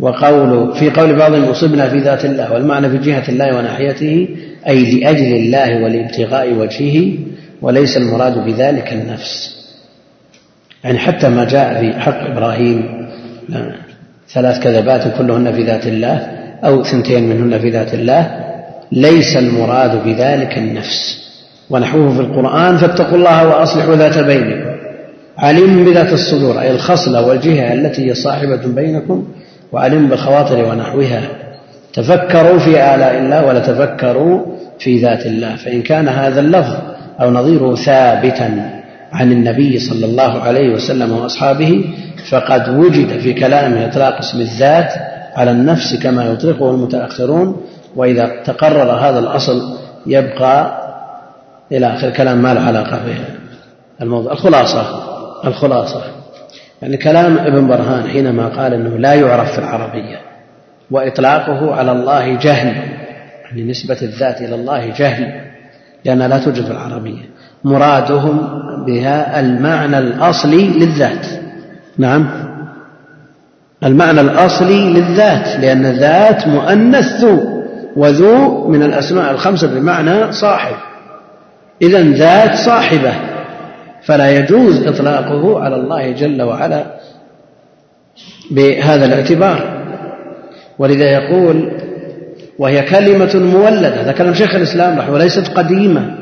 وقول 0.00 0.74
في 0.74 0.90
قول 0.90 1.16
بعضهم 1.16 1.44
أصبنا 1.44 1.88
في 1.88 1.98
ذات 1.98 2.24
الله 2.24 2.52
والمعنى 2.52 2.90
في 2.90 2.98
جهة 2.98 3.28
الله 3.28 3.56
وناحيته 3.56 4.28
أي 4.66 5.00
لأجل 5.00 5.34
الله 5.36 5.84
ولابتغاء 5.84 6.52
وجهه 6.52 7.12
وليس 7.62 7.96
المراد 7.96 8.44
بذلك 8.44 8.92
النفس. 8.92 9.58
يعني 10.84 10.98
حتى 10.98 11.28
ما 11.28 11.44
جاء 11.44 11.80
في 11.80 12.00
حق 12.00 12.30
إبراهيم 12.30 13.08
ثلاث 14.34 14.58
كذبات 14.60 15.18
كلهن 15.18 15.52
في 15.52 15.62
ذات 15.62 15.86
الله 15.86 16.16
أو 16.64 16.84
ثنتين 16.84 17.28
منهن 17.28 17.58
في 17.58 17.70
ذات 17.70 17.94
الله 17.94 18.44
ليس 18.92 19.36
المراد 19.36 20.04
بذلك 20.04 20.58
النفس. 20.58 21.28
ونحوه 21.70 22.14
في 22.14 22.20
القرآن 22.20 22.76
فاتقوا 22.76 23.16
الله 23.18 23.48
وأصلحوا 23.48 23.96
ذات 23.96 24.18
بينكم. 24.18 24.68
عليم 25.38 25.84
بذات 25.84 26.12
الصدور 26.12 26.60
أي 26.60 26.70
الخصلة 26.70 27.26
والجهة 27.26 27.72
التي 27.72 28.10
هي 28.10 28.14
صاحبة 28.14 28.66
بينكم 28.66 29.28
وعليم 29.72 30.08
بالخواطر 30.08 30.64
ونحوها. 30.64 31.47
تفكروا 31.92 32.58
في 32.58 32.70
آلاء 32.94 33.18
الله 33.18 33.46
ولا 33.46 33.60
تفكروا 33.60 34.46
في 34.78 34.98
ذات 34.98 35.26
الله. 35.26 35.56
فإن 35.56 35.82
كان 35.82 36.08
هذا 36.08 36.40
اللفظ 36.40 36.76
أو 37.20 37.30
نظيره 37.30 37.74
ثابتا 37.74 38.70
عن 39.12 39.32
النبي 39.32 39.78
صلى 39.78 40.06
الله 40.06 40.42
عليه 40.42 40.74
وسلم 40.74 41.12
وأصحابه 41.12 41.84
فقد 42.30 42.68
وجد 42.68 43.18
في 43.18 43.32
كلامه 43.32 43.86
إطلاق 43.86 44.18
اسم 44.18 44.40
الذات 44.40 44.92
على 45.36 45.50
النفس 45.50 45.94
كما 46.02 46.24
يطلقه 46.24 46.70
المتأخرون 46.70 47.62
وإذا 47.96 48.42
تقرر 48.44 48.90
هذا 48.92 49.18
الأصل 49.18 49.78
يبقى 50.06 50.78
إلى 51.72 51.86
آخر 51.86 52.10
كلام 52.10 52.42
ما 52.42 52.54
له 52.54 52.60
علاقة 52.60 52.96
به 53.06 53.18
الموضوع 54.02 54.32
الخلاصة 54.32 54.82
الخلاصة. 55.44 56.02
يعني 56.82 56.96
كلام 56.96 57.38
ابن 57.38 57.68
برهان 57.68 58.08
حينما 58.08 58.48
قال 58.48 58.74
أنه 58.74 58.98
لا 58.98 59.14
يعرف 59.14 59.52
في 59.52 59.58
العربية 59.58 60.27
وإطلاقه 60.90 61.74
على 61.74 61.92
الله 61.92 62.34
جهل 62.34 62.74
يعني 63.44 63.70
نسبة 63.70 63.98
الذات 64.02 64.40
إلى 64.40 64.54
الله 64.54 64.86
جهل 64.98 65.40
لأنها 66.04 66.28
لا 66.28 66.38
توجد 66.38 66.64
في 66.64 66.70
العربية. 66.70 67.28
مرادهم 67.64 68.62
بها 68.86 69.40
المعنى 69.40 69.98
الأصلي 69.98 70.68
للذات. 70.68 71.26
نعم. 71.98 72.28
المعنى 73.84 74.20
الأصلي 74.20 74.92
للذات 74.92 75.60
لأن 75.60 75.86
الذات 75.86 76.48
مؤنث 76.48 77.24
ذو 77.24 77.62
وذو 77.96 78.68
من 78.68 78.82
الأسماء 78.82 79.30
الخمسة 79.30 79.66
بمعنى 79.66 80.32
صاحب. 80.32 80.76
إذا 81.82 82.02
ذات 82.02 82.54
صاحبة 82.54 83.12
فلا 84.02 84.38
يجوز 84.38 84.86
إطلاقه 84.86 85.60
على 85.60 85.76
الله 85.76 86.12
جل 86.12 86.42
وعلا 86.42 86.84
بهذا 88.50 89.04
الاعتبار. 89.04 89.77
ولذا 90.78 91.04
يقول 91.04 91.70
وهي 92.58 92.82
كلمة 92.82 93.36
مولدة 93.36 94.02
هذا 94.02 94.12
كلام 94.12 94.34
شيخ 94.34 94.54
الإسلام 94.54 94.98
رحمه 94.98 95.14
وليست 95.14 95.48
قديمة. 95.48 96.18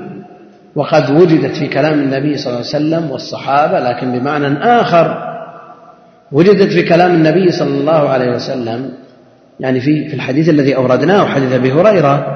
وقد 0.77 1.11
وجدت 1.11 1.57
في 1.57 1.69
كلام 1.69 1.95
النبي 1.95 2.37
صلى 2.37 2.47
الله 2.47 2.57
عليه 2.57 2.69
وسلم 2.69 3.11
والصحابة 3.11 3.81
لكن 3.81 4.19
بمعنى 4.19 4.59
آخر 4.59 5.37
وجدت 6.33 6.73
في 6.73 6.83
كلام 6.83 7.15
النبي 7.15 7.53
صلى 7.53 7.81
الله 7.81 8.09
عليه 8.09 8.31
وسلم 8.31 8.93
يعني 9.61 9.81
في 9.81 10.09
في 10.09 10.15
الحديث 10.15 10.49
الذي 10.49 10.77
أوردناه 10.77 11.27
حديث 11.27 11.53
أبي 11.53 11.73
هريرة 11.73 12.27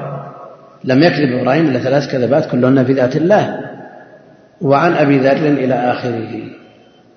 لم 0.83 1.03
يكذب 1.03 1.39
إبراهيم 1.39 1.67
إلا 1.67 1.79
ثلاث 1.79 2.11
كذبات 2.11 2.45
كلهن 2.45 2.85
في 2.85 2.93
ذات 2.93 3.15
الله 3.15 3.59
وعن 4.61 4.93
أبي 4.93 5.17
ذر 5.17 5.47
إلى 5.47 5.73
آخره. 5.73 6.41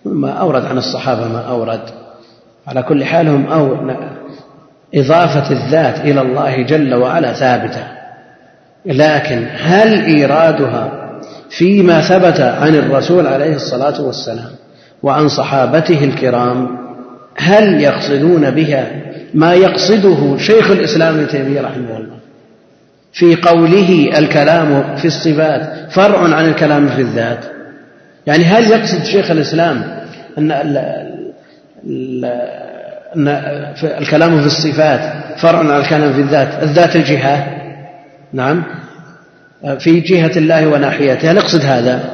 ما 0.04 0.30
أورد 0.30 0.64
عن 0.64 0.78
الصحابة 0.78 1.28
ما 1.28 1.40
أورد. 1.40 1.80
على 2.66 2.82
كل 2.82 3.04
حال 3.04 3.28
هم 3.28 3.46
أو 3.46 3.74
إضافة 4.94 5.50
الذات 5.50 6.00
إلى 6.00 6.20
الله 6.20 6.62
جل 6.62 6.94
وعلا 6.94 7.32
ثابتة. 7.32 7.86
لكن 8.86 9.46
هل 9.56 10.04
إيرادها 10.04 11.04
فيما 11.50 12.00
ثبت 12.00 12.40
عن 12.40 12.74
الرسول 12.74 13.26
عليه 13.26 13.54
الصلاة 13.54 14.02
والسلام 14.02 14.50
وعن 15.02 15.28
صحابته 15.28 16.04
الكرام 16.04 16.78
هل 17.36 17.80
يقصدون 17.80 18.50
بها 18.50 18.90
ما 19.34 19.54
يقصده 19.54 20.36
شيخ 20.38 20.70
الإسلام 20.70 21.14
ابن 21.14 21.28
تيمية 21.28 21.60
رحمه 21.60 21.96
الله؟ 21.96 22.14
في 23.12 23.36
قوله 23.36 24.18
الكلام 24.18 24.96
في 24.96 25.04
الصفات 25.04 25.90
فرع 25.90 26.18
عن 26.18 26.48
الكلام 26.48 26.88
في 26.88 27.00
الذات. 27.00 27.44
يعني 28.26 28.44
هل 28.44 28.70
يقصد 28.70 29.04
شيخ 29.04 29.30
الإسلام 29.30 29.82
أن 30.38 30.52
أن 33.16 33.28
الكلام 33.84 34.40
في 34.40 34.46
الصفات 34.46 35.00
فرع 35.38 35.58
عن 35.58 35.70
الكلام 35.80 36.12
في 36.12 36.20
الذات. 36.20 36.62
الذات 36.62 36.96
الجهة 36.96 37.46
نعم. 38.32 38.64
في 39.78 40.00
جهة 40.00 40.32
الله 40.36 40.66
وناحيته. 40.66 41.30
هل 41.30 41.36
يقصد 41.36 41.64
هذا؟ 41.64 42.04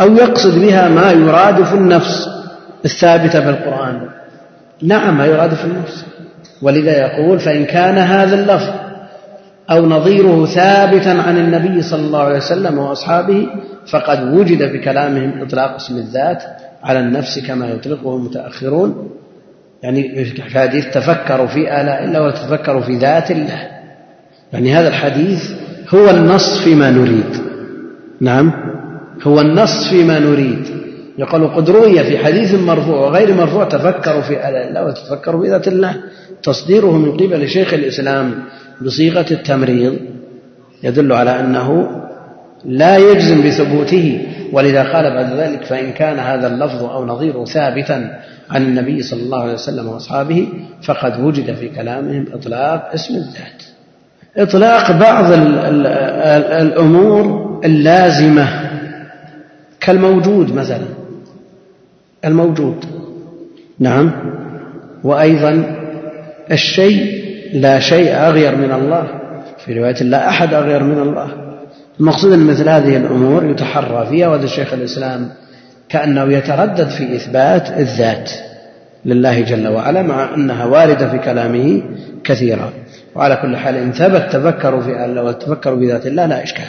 أو 0.00 0.14
يقصد 0.14 0.60
بها 0.60 0.88
ما 0.88 1.10
يراد 1.10 1.64
في 1.64 1.74
النفس 1.74 2.28
الثابتة 2.84 3.40
في 3.40 3.50
القرآن 3.50 4.08
نعم 4.82 5.18
ما 5.18 5.26
يراد 5.26 5.54
في 5.54 5.64
النفس. 5.64 6.04
ولذا 6.62 6.98
يقول 6.98 7.40
فإن 7.40 7.64
كان 7.64 7.98
هذا 7.98 8.34
اللفظ 8.34 8.86
أو 9.70 9.86
نظيره 9.86 10.46
ثابتا 10.46 11.08
عن 11.08 11.38
النبي 11.38 11.82
صلى 11.82 12.00
الله 12.00 12.20
عليه 12.20 12.36
وسلم 12.36 12.78
وأصحابه 12.78 13.46
فقد 13.90 14.34
وجد 14.34 14.70
في 14.70 14.78
كلامهم 14.78 15.42
إطلاق 15.42 15.74
اسم 15.74 15.96
الذات 15.96 16.42
على 16.84 17.00
النفس 17.00 17.38
كما 17.38 17.66
يطلقه 17.66 18.16
المتأخرون 18.16 19.10
يعني 19.86 20.24
في 20.24 20.42
حديث 20.42 20.84
تفكروا 20.94 21.46
في 21.46 21.80
آلاء 21.80 22.04
الله 22.04 22.22
وتفكروا 22.22 22.80
في 22.80 22.96
ذات 22.96 23.30
الله. 23.30 23.68
يعني 24.52 24.74
هذا 24.74 24.88
الحديث 24.88 25.50
هو 25.94 26.10
النص 26.10 26.58
فيما 26.64 26.90
نريد. 26.90 27.30
نعم. 28.20 28.52
هو 29.22 29.40
النص 29.40 29.88
فيما 29.90 30.18
نريد. 30.18 30.66
يقول 31.18 31.48
قد 31.48 31.70
روي 31.70 32.04
في 32.04 32.18
حديث 32.18 32.54
مرفوع 32.54 32.96
وغير 32.96 33.34
مرفوع 33.34 33.64
تفكروا 33.64 34.20
في 34.20 34.48
آلاء 34.48 34.68
الله 34.68 34.84
وتفكروا 34.84 35.42
في 35.42 35.50
ذات 35.50 35.68
الله. 35.68 35.96
تصديره 36.42 36.98
من 36.98 37.12
قبل 37.12 37.48
شيخ 37.48 37.74
الإسلام 37.74 38.34
بصيغة 38.80 39.26
التمريض 39.30 39.96
يدل 40.82 41.12
على 41.12 41.40
أنه 41.40 41.90
لا 42.64 42.96
يجزم 42.96 43.46
بثبوته 43.46 44.26
ولذا 44.52 44.82
قال 44.82 45.14
بعد 45.14 45.32
ذلك 45.32 45.64
فإن 45.64 45.92
كان 45.92 46.18
هذا 46.18 46.46
اللفظ 46.46 46.84
أو 46.84 47.06
نظيره 47.06 47.44
ثابتا 47.44 48.18
عن 48.50 48.62
النبي 48.62 49.02
صلى 49.02 49.22
الله 49.22 49.42
عليه 49.42 49.52
وسلم 49.52 49.88
وأصحابه 49.88 50.48
فقد 50.82 51.20
وجد 51.20 51.54
في 51.54 51.68
كلامهم 51.68 52.26
إطلاق 52.32 52.90
اسم 52.94 53.14
الذات. 53.14 53.62
إطلاق 54.36 54.92
بعض 54.92 55.32
الأمور 56.62 57.46
اللازمة 57.64 58.48
كالموجود 59.80 60.54
مثلا. 60.54 60.86
الموجود. 62.24 62.84
نعم. 63.78 64.12
وأيضا 65.04 65.76
الشيء 66.50 67.24
لا 67.52 67.78
شيء 67.78 68.14
أغير 68.14 68.56
من 68.56 68.72
الله. 68.72 69.06
في 69.64 69.78
رواية 69.78 70.02
لا 70.02 70.28
أحد 70.28 70.54
أغير 70.54 70.82
من 70.82 70.98
الله. 70.98 71.45
المقصود 72.00 72.32
أن 72.32 72.46
مثل 72.46 72.68
هذه 72.68 72.96
الأمور 72.96 73.50
يتحرى 73.50 74.06
فيها 74.06 74.28
وهذا 74.28 74.44
الشيخ 74.44 74.72
الإسلام 74.72 75.28
كأنه 75.88 76.32
يتردد 76.32 76.88
في 76.88 77.16
إثبات 77.16 77.70
الذات 77.70 78.30
لله 79.04 79.40
جل 79.40 79.68
وعلا 79.68 80.02
مع 80.02 80.34
أنها 80.34 80.64
واردة 80.64 81.10
في 81.10 81.18
كلامه 81.18 81.82
كثيرا. 82.24 82.72
وعلى 83.14 83.36
كل 83.36 83.56
حال 83.56 83.76
إن 83.76 83.92
ثبت 83.92 84.32
تفكروا 84.32 84.80
في 84.80 85.20
وتفكروا 85.20 85.76
بذات 85.76 86.06
الله 86.06 86.26
لا 86.26 86.42
إشكال. 86.42 86.64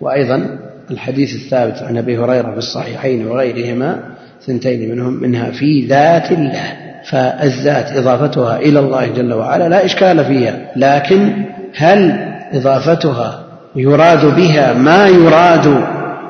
وأيضا 0.00 0.58
الحديث 0.90 1.34
الثابت 1.34 1.82
عن 1.82 1.96
أبي 1.98 2.18
هريرة 2.18 2.50
في 2.50 2.58
الصحيحين 2.58 3.26
وغيرهما 3.26 4.00
ثنتين 4.46 4.90
منهم 4.90 5.12
منها 5.22 5.50
في 5.50 5.86
ذات 5.86 6.32
الله 6.32 6.72
فالذات 7.10 7.92
إضافتها 7.92 8.56
إلى 8.56 8.78
الله 8.78 9.06
جل 9.06 9.32
وعلا 9.32 9.68
لا 9.68 9.84
إشكال 9.84 10.24
فيها. 10.24 10.72
لكن 10.76 11.44
هل 11.76 12.28
إضافتها 12.52 13.45
يراد 13.76 14.36
بها 14.36 14.72
ما 14.72 15.08
يراد 15.08 15.84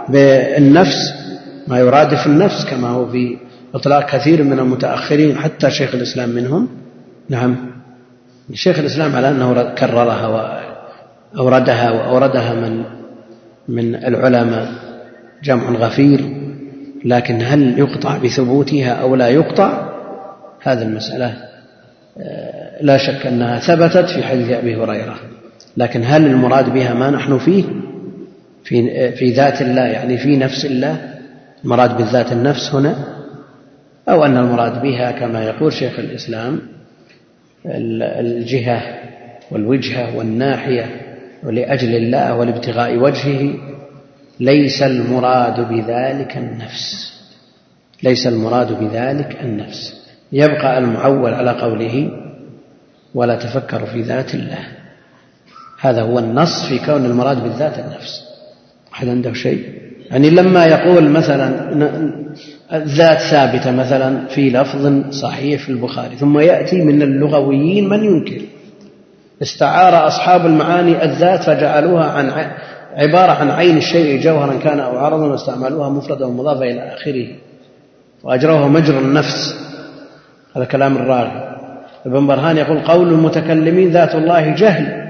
بالنفس 0.08 1.14
ما 1.68 1.78
يراد 1.78 2.14
في 2.14 2.26
النفس 2.26 2.64
كما 2.70 2.88
هو 2.88 3.06
في 3.06 3.36
إطلاق 3.74 4.10
كثير 4.10 4.42
من 4.42 4.58
المتأخرين 4.58 5.36
حتى 5.36 5.70
شيخ 5.70 5.94
الإسلام 5.94 6.28
منهم. 6.28 6.68
نعم. 7.28 7.56
شيخ 8.52 8.78
الإسلام 8.78 9.16
على 9.16 9.28
أنه 9.28 9.74
كررها 9.74 10.26
وأوردها 11.36 11.90
وأوردها 11.90 12.54
من 12.54 12.82
من 13.68 13.94
العلماء. 13.94 14.68
جمع 15.44 15.70
غفير. 15.70 16.36
لكن 17.04 17.42
هل 17.42 17.78
يقطع 17.78 18.18
بثبوتها 18.18 18.92
أو 18.92 19.16
لا 19.16 19.28
يقطع؟ 19.28 19.96
هذه 20.62 20.82
المسألة 20.82 21.34
آه، 22.18 22.82
لا 22.82 22.96
شك 22.96 23.26
أنها 23.26 23.58
ثبتت 23.58 24.10
في 24.10 24.22
حديث 24.22 24.50
أبي 24.50 24.76
هريرة. 24.76 25.16
لكن 25.76 26.02
هل 26.04 26.26
المراد 26.26 26.72
بها 26.72 26.94
ما 26.94 27.10
نحن 27.10 27.38
فيه؟ 27.38 27.64
في, 28.64 29.10
في 29.12 29.32
ذات 29.32 29.62
الله 29.62 29.82
يعني 29.86 30.18
في 30.18 30.36
نفس 30.36 30.64
الله؟ 30.64 31.14
المراد 31.64 31.96
بالذات 31.96 32.32
النفس 32.32 32.74
هنا؟ 32.74 33.16
أو 34.08 34.24
أن 34.24 34.36
المراد 34.36 34.82
بها 34.82 35.10
كما 35.10 35.44
يقول 35.44 35.72
شيخ 35.72 35.98
الإسلام 35.98 36.60
الجهة 37.66 38.82
والوجهة 39.50 40.16
والناحية 40.16 41.00
ولأجل 41.42 41.96
الله 41.96 42.34
ولابتغاء 42.34 42.96
وجهه 42.96 43.54
ليس 44.40 44.82
المراد 44.82 45.68
بذلك 45.68 46.36
النفس. 46.36 47.12
ليس 48.02 48.26
المراد 48.26 48.72
بذلك 48.80 49.38
النفس. 49.42 50.06
يبقى 50.32 50.78
المعول 50.78 51.34
على 51.34 51.50
قوله 51.50 52.10
ولا 53.14 53.36
تفكروا 53.36 53.86
في 53.86 54.02
ذات 54.02 54.34
الله. 54.34 54.58
هذا 55.80 56.02
هو 56.02 56.18
النص 56.18 56.66
في 56.68 56.78
كون 56.86 57.04
المراد 57.04 57.42
بالذات 57.42 57.78
النفس. 57.78 58.20
أحد 58.92 59.08
عنده 59.08 59.32
شيء؟ 59.32 59.86
يعني 60.10 60.30
لما 60.30 60.66
يقول 60.66 61.08
مثلا 61.08 61.72
الذات 62.72 63.18
ثابتة 63.18 63.70
مثلا 63.70 64.26
في 64.26 64.50
لفظ 64.50 65.10
صحيح 65.10 65.62
في 65.62 65.68
البخاري 65.68 66.16
ثم 66.16 66.38
يأتي 66.38 66.82
من 66.82 67.02
اللغويين 67.02 67.88
من 67.88 68.04
ينكر؟ 68.04 68.40
استعار 69.42 70.06
أصحاب 70.06 70.46
المعاني 70.46 71.04
الذات 71.04 71.42
فجعلوها 71.42 72.04
عن 72.04 72.30
عبارة 72.96 73.32
عن 73.32 73.50
عين 73.50 73.76
الشيء 73.76 74.22
جوهرا 74.22 74.58
كان 74.58 74.80
أو 74.80 74.98
عرضا 74.98 75.26
واستعملوها 75.26 75.88
مفردة 75.88 76.26
ومضافة 76.26 76.62
إلى 76.62 76.94
آخره. 76.94 77.26
وأجروها 78.22 78.68
مجرى 78.68 78.98
النفس. 78.98 79.54
هذا 80.56 80.64
كلام 80.64 80.96
الراغب 80.96 81.56
ابن 82.06 82.26
برهان 82.26 82.56
يقول 82.56 82.78
قول 82.78 83.08
المتكلمين 83.08 83.90
ذات 83.90 84.14
الله 84.14 84.54
جهل. 84.54 85.05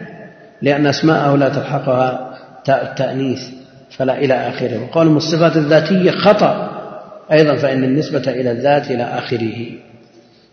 لأن 0.62 0.86
أسماءه 0.86 1.36
لا 1.36 1.48
تلحقها 1.48 2.36
التأنيث 2.68 3.42
فلا 3.96 4.18
إلى 4.18 4.34
آخره. 4.34 4.82
وقولهم 4.82 5.16
الصفات 5.16 5.56
الذاتية 5.56 6.10
خطأ. 6.10 6.70
أيضا 7.32 7.56
فإن 7.56 7.84
النسبة 7.84 8.22
إلى 8.28 8.50
الذات 8.50 8.90
إلى 8.90 9.02
آخره. 9.02 9.66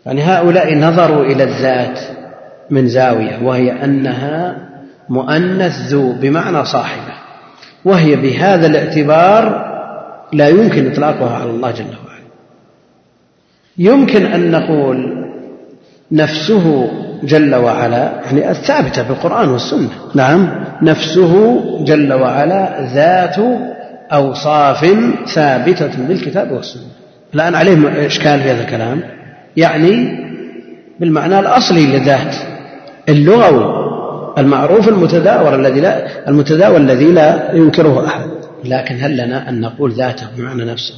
يعني 0.06 0.22
هؤلاء 0.22 0.74
نظروا 0.74 1.24
إلى 1.24 1.44
الذات 1.44 2.00
من 2.70 2.88
زاوية 2.88 3.42
وهي 3.42 3.84
أنها 3.84 4.56
مؤنث 5.08 5.92
ذو 5.92 6.12
بمعنى 6.12 6.64
صاحبة 6.64 7.12
وهي 7.84 8.16
بهذا 8.16 8.66
الاعتبار 8.66 9.74
لا 10.32 10.48
يمكن 10.48 10.92
إطلاقها 10.92 11.36
على 11.36 11.50
الله 11.50 11.70
جل 11.70 11.84
وعلا. 11.84 12.24
يمكن 13.78 14.26
أن 14.26 14.50
نقول 14.50 15.26
نفسه 16.12 16.90
جل 17.24 17.54
وعلا 17.54 18.12
يعني 18.24 18.50
الثابتة 18.50 19.04
في 19.04 19.10
القرآن 19.10 19.48
والسنة. 19.48 19.88
نعم. 20.14 20.64
نفسه 20.82 21.60
جل 21.84 22.12
وعلا 22.12 22.88
ذات 22.94 23.36
أوصاف 24.12 24.86
ثابتة 25.26 25.90
بالكتاب 26.08 26.52
والسنة. 26.52 26.82
الآن 27.34 27.54
عليه 27.54 28.06
إشكال 28.06 28.40
في 28.40 28.50
هذا 28.50 28.62
الكلام. 28.64 29.00
يعني 29.56 30.24
بالمعنى 31.00 31.40
الأصلي 31.40 31.86
للذات 31.86 32.34
اللغوي 33.08 33.84
المعروف 34.38 34.88
المتداول 34.88 35.66
الذي 35.66 35.80
لا 35.80 36.28
المتداول 36.28 36.80
الذي 36.80 37.12
لا 37.12 37.52
ينكره 37.52 38.06
أحد. 38.06 38.28
لكن 38.64 38.96
هل 39.00 39.16
لنا 39.16 39.48
أن 39.48 39.60
نقول 39.60 39.92
ذاته 39.92 40.26
بمعنى 40.36 40.64
نفسه؟ 40.64 40.94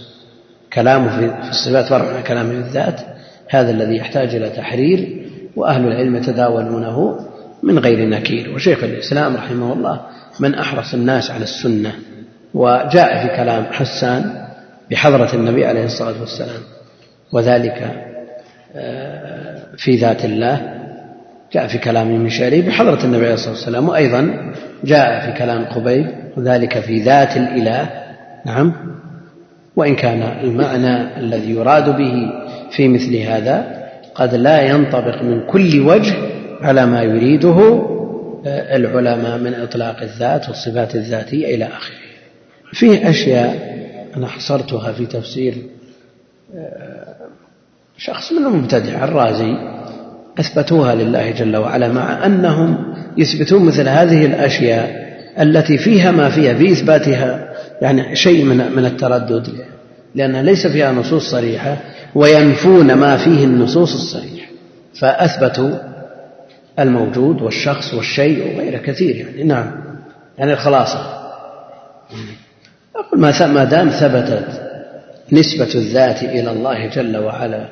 كلامه 0.73 1.17
في 1.43 1.51
الصفات 1.51 1.85
فرع 1.85 2.17
عن 2.17 2.23
كلامه 2.23 2.51
في 2.51 2.59
الذات 2.59 3.01
هذا 3.49 3.71
الذي 3.71 3.97
يحتاج 3.97 4.35
إلى 4.35 4.51
تحرير 4.51 5.26
وأهل 5.57 5.87
العلم 5.87 6.17
يتداولونه 6.17 7.27
من 7.63 7.79
غير 7.79 8.09
نكير. 8.09 8.55
وشيخ 8.55 8.85
الإسلام 8.85 9.37
رحمه 9.37 9.73
الله 9.73 10.01
من 10.41 10.55
أحرص 10.55 10.95
الناس 10.95 11.31
على 11.31 11.43
السنة 11.43 11.93
وجاء 12.55 13.27
في 13.27 13.37
كلام 13.37 13.65
حسان 13.65 14.47
بحضرة 14.91 15.35
النبي 15.35 15.67
عليه 15.67 15.85
الصلاة 15.85 16.21
والسلام 16.21 16.61
وذلك 17.33 18.07
آه، 18.77 19.63
في 19.77 19.97
ذات 19.97 20.25
الله. 20.25 20.77
جاء 21.53 21.67
في 21.67 21.79
كلام 21.79 22.11
المشاري 22.11 22.63
بحضرة 22.63 23.05
النبي 23.05 23.25
عليه 23.25 23.35
الصلاة 23.35 23.55
والسلام 23.55 23.89
وأيضا 23.89 24.53
جاء 24.85 25.27
في 25.27 25.39
كلام 25.39 25.65
قبيل 25.65 26.13
وذلك 26.37 26.81
في 26.81 27.03
ذات 27.03 27.37
الإله. 27.37 27.91
نعم. 28.47 28.73
وإن 29.77 29.97
كان 29.97 30.23
المعنى 30.23 31.19
الذي 31.21 31.51
يراد 31.51 31.97
به 31.97 32.13
في 32.71 32.89
مثل 32.89 33.17
هذا 33.17 33.86
قد 34.19 34.35
لا 34.35 34.63
ينطبق 34.63 35.23
من 35.23 35.47
كل 35.47 35.81
وجه 35.81 36.15
على 36.61 36.87
ما 36.87 37.03
يريده 37.03 37.83
آه، 38.47 38.77
العلماء 38.77 39.39
من 39.39 39.55
إطلاق 39.55 40.03
الذات 40.03 40.49
والصفات 40.49 40.95
الذاتية 40.95 41.55
إلى 41.55 41.65
آخره. 41.65 41.97
فيه 42.73 43.11
أشياء 43.11 43.77
أنا 44.17 44.27
حصرتها 44.27 44.93
في 44.93 45.07
تفسير 45.07 45.55
آه، 46.57 47.17
شخص 47.99 48.33
من 48.33 48.47
المبتدع 48.47 49.05
الرازي 49.05 49.55
أثبتوها 50.41 50.95
لله 50.95 51.31
جل 51.31 51.57
وعلا 51.57 51.89
مع 51.89 52.27
أنهم 52.27 52.95
يثبتون 53.17 53.65
مثل 53.65 53.89
هذه 53.89 54.27
الأشياء 54.27 55.07
التي 55.41 55.79
فيها 55.79 56.11
ما 56.11 56.29
فيها 56.29 56.55
في 56.55 56.73
إثباتها 56.73 57.53
يعني 57.83 58.17
شيء 58.17 58.45
من 58.45 58.73
من 58.77 58.85
التردد 58.85 59.49
لأنها 60.15 60.43
ليس 60.43 60.67
فيها 60.67 60.93
نصوص 60.93 61.31
صريحة. 61.31 61.77
وينفون 62.15 62.93
ما 62.93 63.17
فيه 63.17 63.45
النصوص 63.45 63.95
الصريحة 63.95 64.51
فأثبتوا 65.01 65.71
الموجود 66.79 67.43
والشخص 67.43 67.95
والشيء 67.95 68.57
وغيره 68.57 68.79
كثير 68.79 69.17
يعني. 69.17 69.43
نعم. 69.43 69.71
يعني 70.39 70.53
الخلاصة. 70.53 71.17
أقول 72.97 73.21
ما 73.21 73.65
دام 73.65 73.89
ثبتت 73.89 74.67
نسبة 75.33 75.75
الذات 75.75 76.23
إلى 76.23 76.51
الله 76.51 76.87
جل 76.87 77.17
وعلا 77.17 77.67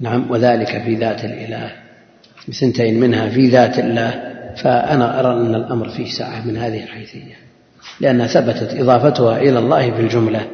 نعم 0.00 0.30
وذلك 0.30 0.82
في 0.82 0.94
ذات 0.94 1.24
الإله 1.24 1.72
بثنتين 2.48 3.00
منها 3.00 3.28
في 3.28 3.48
ذات 3.48 3.78
الله 3.78 4.10
فأنا 4.56 5.20
أرى 5.20 5.40
أن 5.40 5.54
الأمر 5.54 5.88
فيه 5.88 6.10
ساعة 6.10 6.46
من 6.46 6.56
هذه 6.56 6.82
الحيثية 6.82 7.34
لأنها 8.00 8.26
ثبتت 8.26 8.80
إضافتها 8.80 9.38
إلى 9.38 9.58
الله 9.58 9.90
في 9.90 10.00
الجملة 10.00 10.46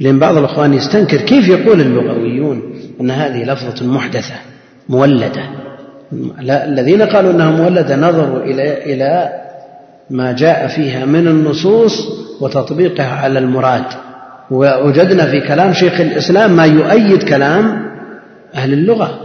لأن 0.00 0.18
بعض 0.18 0.36
الأخوان 0.36 0.74
يستنكر 0.74 1.20
كيف 1.20 1.48
يقول 1.48 1.80
اللغويون 1.80 2.62
أن 3.00 3.10
هذه 3.10 3.44
لفظة 3.44 3.86
محدثة 3.86 4.34
مولدة. 4.88 5.42
لا 6.40 6.64
الذين 6.64 7.02
قالوا 7.02 7.30
أنها 7.30 7.50
مولدة 7.50 7.96
نظروا 7.96 8.44
إلى 8.44 8.94
إلى 8.94 9.28
ما 10.10 10.32
جاء 10.32 10.66
فيها 10.66 11.04
من 11.04 11.28
النصوص 11.28 12.08
وتطبيقها 12.40 13.14
على 13.14 13.38
المراد. 13.38 13.84
ووجدنا 14.50 15.26
في 15.26 15.40
كلام 15.40 15.72
شيخ 15.72 16.00
الإسلام 16.00 16.56
ما 16.56 16.64
يؤيد 16.64 17.22
كلام 17.22 17.90
أهل 18.54 18.72
اللغة. 18.72 19.20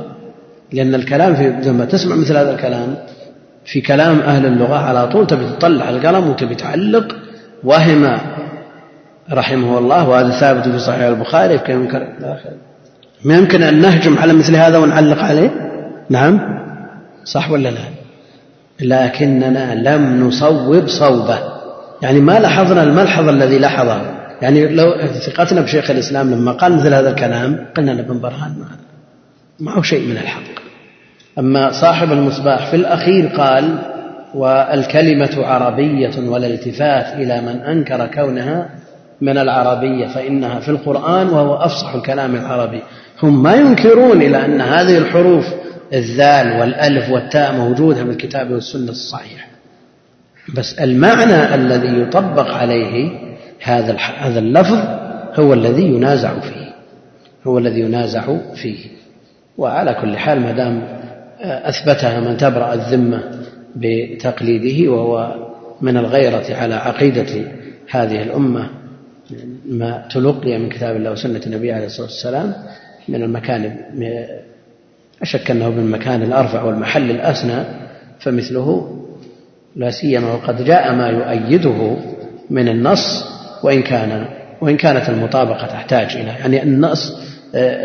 لأن 0.74 0.96
الكلام 0.96 1.36
في 1.36 1.70
لما 1.70 1.86
تسمع 1.86 2.16
مثل 2.16 2.38
هذا 2.38 2.56
الكلام 2.56 2.96
في 3.66 3.82
كلام 3.82 4.20
أهل 4.20 4.46
اللغة 4.46 4.76
على 4.76 5.08
طول 5.08 5.28
تبي 5.28 5.46
تطلع 5.46 5.90
القلم 5.90 6.30
وتبي 6.30 6.56
تعلق 6.56 7.16
وهم 7.64 8.18
رحمه 9.32 9.78
الله 9.78 10.10
وهذا 10.10 10.30
ثابت 10.30 10.68
في 10.68 10.80
صحيح 10.80 11.02
البخاري 11.02 11.58
كيف 11.58 11.70
يمكن 11.70 12.08
ما 13.26 13.36
يمكن 13.38 13.64
أن 13.64 13.82
نهجم 13.82 14.18
على 14.18 14.34
مثل 14.34 14.56
هذا 14.56 14.78
ونعلق 14.78 15.24
عليه؟ 15.24 15.52
نعم. 16.10 16.40
صح 17.24 17.52
ولا 17.52 17.70
لا؟ 17.70 17.82
لكننا 18.82 19.76
لم 19.76 20.28
نصوب 20.28 20.88
صوبة. 20.88 21.40
يعني 22.02 22.22
ما 22.22 22.40
لاحظنا 22.40 22.84
الملحظ 22.84 23.30
الذي 23.30 23.60
لحظه 23.60 24.02
يعني 24.42 24.68
لو 24.68 24.86
ثقتنا 25.08 25.62
بشيخ 25.62 25.92
الإسلام 25.92 26.32
لما 26.32 26.52
قال 26.52 26.76
مثل 26.76 26.94
هذا 26.94 27.10
الكلام 27.10 27.66
قلنا 27.78 27.92
لابن 27.92 28.20
برهان 28.20 28.56
معه 29.60 29.82
شيء 29.82 30.08
من 30.08 30.18
الحق. 30.18 30.44
أما 31.40 31.72
صاحب 31.72 32.12
المصباح 32.12 32.70
في 32.70 32.76
الأخير 32.76 33.28
قال 33.28 33.78
والكلمة 34.36 35.46
عربية 35.46 36.30
والالتفات 36.30 37.14
إلى 37.14 37.42
من 37.42 37.62
أنكر 37.62 38.08
كونها 38.08 38.70
من 39.26 39.38
العربية 39.38 40.08
فإنها 40.08 40.60
في 40.60 40.70
القرآن 40.70 41.28
وهو 41.28 41.56
أفصح 41.56 41.96
الكلام 41.96 42.36
العربي. 42.36 42.82
هم 43.24 43.44
ما 43.44 43.56
ينكرون 43.56 44.22
إلى 44.22 44.46
أن 44.46 44.62
هذه 44.62 44.98
الحروف 44.98 45.46
الذال 45.94 46.60
والألف 46.60 47.10
والتاء 47.10 47.54
موجودة 47.54 48.04
في 48.04 48.10
الكتاب 48.10 48.52
والسنة 48.52 48.90
الصحيحة. 48.90 49.48
بس 50.58 50.80
المعنى 50.80 51.56
الذي 51.56 52.02
يطبق 52.02 52.54
عليه 52.54 53.20
هذا 53.64 53.96
هذا 54.18 54.40
اللفظ 54.40 54.80
هو 55.40 55.54
الذي 55.54 55.84
ينازع 55.84 56.40
فيه 56.40 56.74
هو 57.48 57.58
الذي 57.58 57.80
ينازع 57.80 58.38
فيه. 58.56 58.86
وعلى 59.58 59.94
كل 60.02 60.18
حال 60.18 60.42
ما 60.42 60.52
دام 60.52 60.84
أثبتها 61.42 62.20
من 62.20 62.38
تبرأ 62.38 62.74
الذمة 62.74 63.24
بتقليده 63.76 64.92
وهو 64.92 65.36
من 65.82 65.98
الغيرة 65.98 66.56
على 66.56 66.76
عقيدة 66.76 67.52
هذه 67.90 68.22
الأمة 68.22 68.70
ما 69.70 70.08
تلقي 70.14 70.58
من 70.58 70.70
كتاب 70.70 70.96
الله 70.96 71.12
وسنة 71.12 71.42
النبي 71.46 71.72
عليه 71.72 71.86
الصلاة 71.86 72.08
والسلام 72.08 72.54
من 73.08 73.24
المكان 73.24 73.78
أشك 75.22 75.52
أنه 75.52 75.70
بالمكان 75.70 76.24
الأرفع 76.24 76.64
والمحل 76.64 77.12
الأسنى 77.12 77.64
فمثله 78.20 79.00
لا 79.76 79.92
سيما 79.92 80.34
وقد 80.34 80.64
جاء 80.64 80.94
ما 80.96 81.08
يؤيده 81.08 81.98
من 82.50 82.68
النص 82.68 83.26
وإن 83.64 83.82
كان 83.82 84.26
وإن 84.62 84.78
كانت 84.78 85.10
المطابقة 85.10 85.68
تحتاج 85.68 86.16
إلى 86.16 86.28
يعني 86.28 86.64
النص 86.64 87.14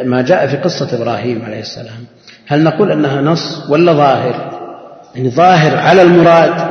ما 0.04 0.22
جاء 0.22 0.46
في 0.46 0.56
قصة 0.56 0.96
إبراهيم 1.02 1.42
عليه 1.42 1.60
السلام. 1.60 2.04
هل 2.46 2.64
نقول 2.64 2.92
أنها 2.92 3.20
نص 3.20 3.70
ولا 3.70 3.92
ظاهر؟ 3.92 4.60
يعني 5.14 5.30
ظاهر 5.30 5.76
على 5.76 6.02
المراد 6.02 6.70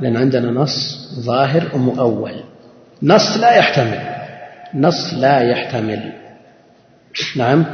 لأن 0.00 0.16
عندنا 0.16 0.50
نص 0.50 1.08
ظاهر 1.20 1.62
ومؤول. 1.74 2.32
نص 3.02 3.36
لا 3.40 3.56
يحتمل. 3.56 3.98
نص 4.74 5.14
لا 5.14 5.40
يحتمل. 5.40 6.12
نعم. 7.36 7.64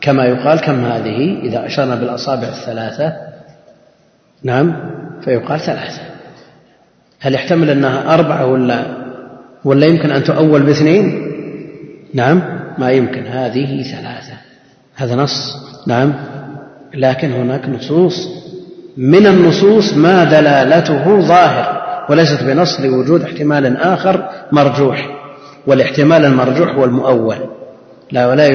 كما 0.00 0.24
يقال 0.24 0.60
كم 0.60 0.84
هذه؟ 0.84 1.40
إذا 1.42 1.66
أشرنا 1.66 1.94
بالأصابع 1.94 2.48
الثلاثة. 2.48 3.12
نعم. 4.42 4.76
فيقال 5.24 5.60
ثلاثة. 5.60 6.00
هل 7.20 7.34
يحتمل 7.34 7.70
أنها 7.70 8.14
أربعة 8.14 8.46
ولا 8.46 8.84
ولا 9.64 9.86
يمكن 9.86 10.10
أن 10.10 10.24
تؤول 10.24 10.62
باثنين؟ 10.62 11.32
نعم. 12.14 12.42
ما 12.78 12.90
يمكن. 12.90 13.26
هذه 13.26 13.82
ثلاثة. 13.82 14.34
هذا 14.96 15.14
نص. 15.14 15.56
نعم. 15.86 16.14
لكن 16.94 17.32
هناك 17.32 17.68
نصوص. 17.68 18.28
من 18.96 19.26
النصوص 19.26 19.94
ما 19.94 20.24
دلالته 20.24 21.20
ظاهر. 21.20 21.77
وليست 22.10 22.42
بنص 22.42 22.80
لوجود 22.80 23.22
احتمال 23.22 23.76
آخر 23.76 24.28
مرجوح 24.52 25.18
والاحتمال 25.66 26.24
المرجوح 26.24 26.74
هو 26.74 26.84
المؤول. 26.84 27.36
لا 28.12 28.26
ولا 28.26 28.46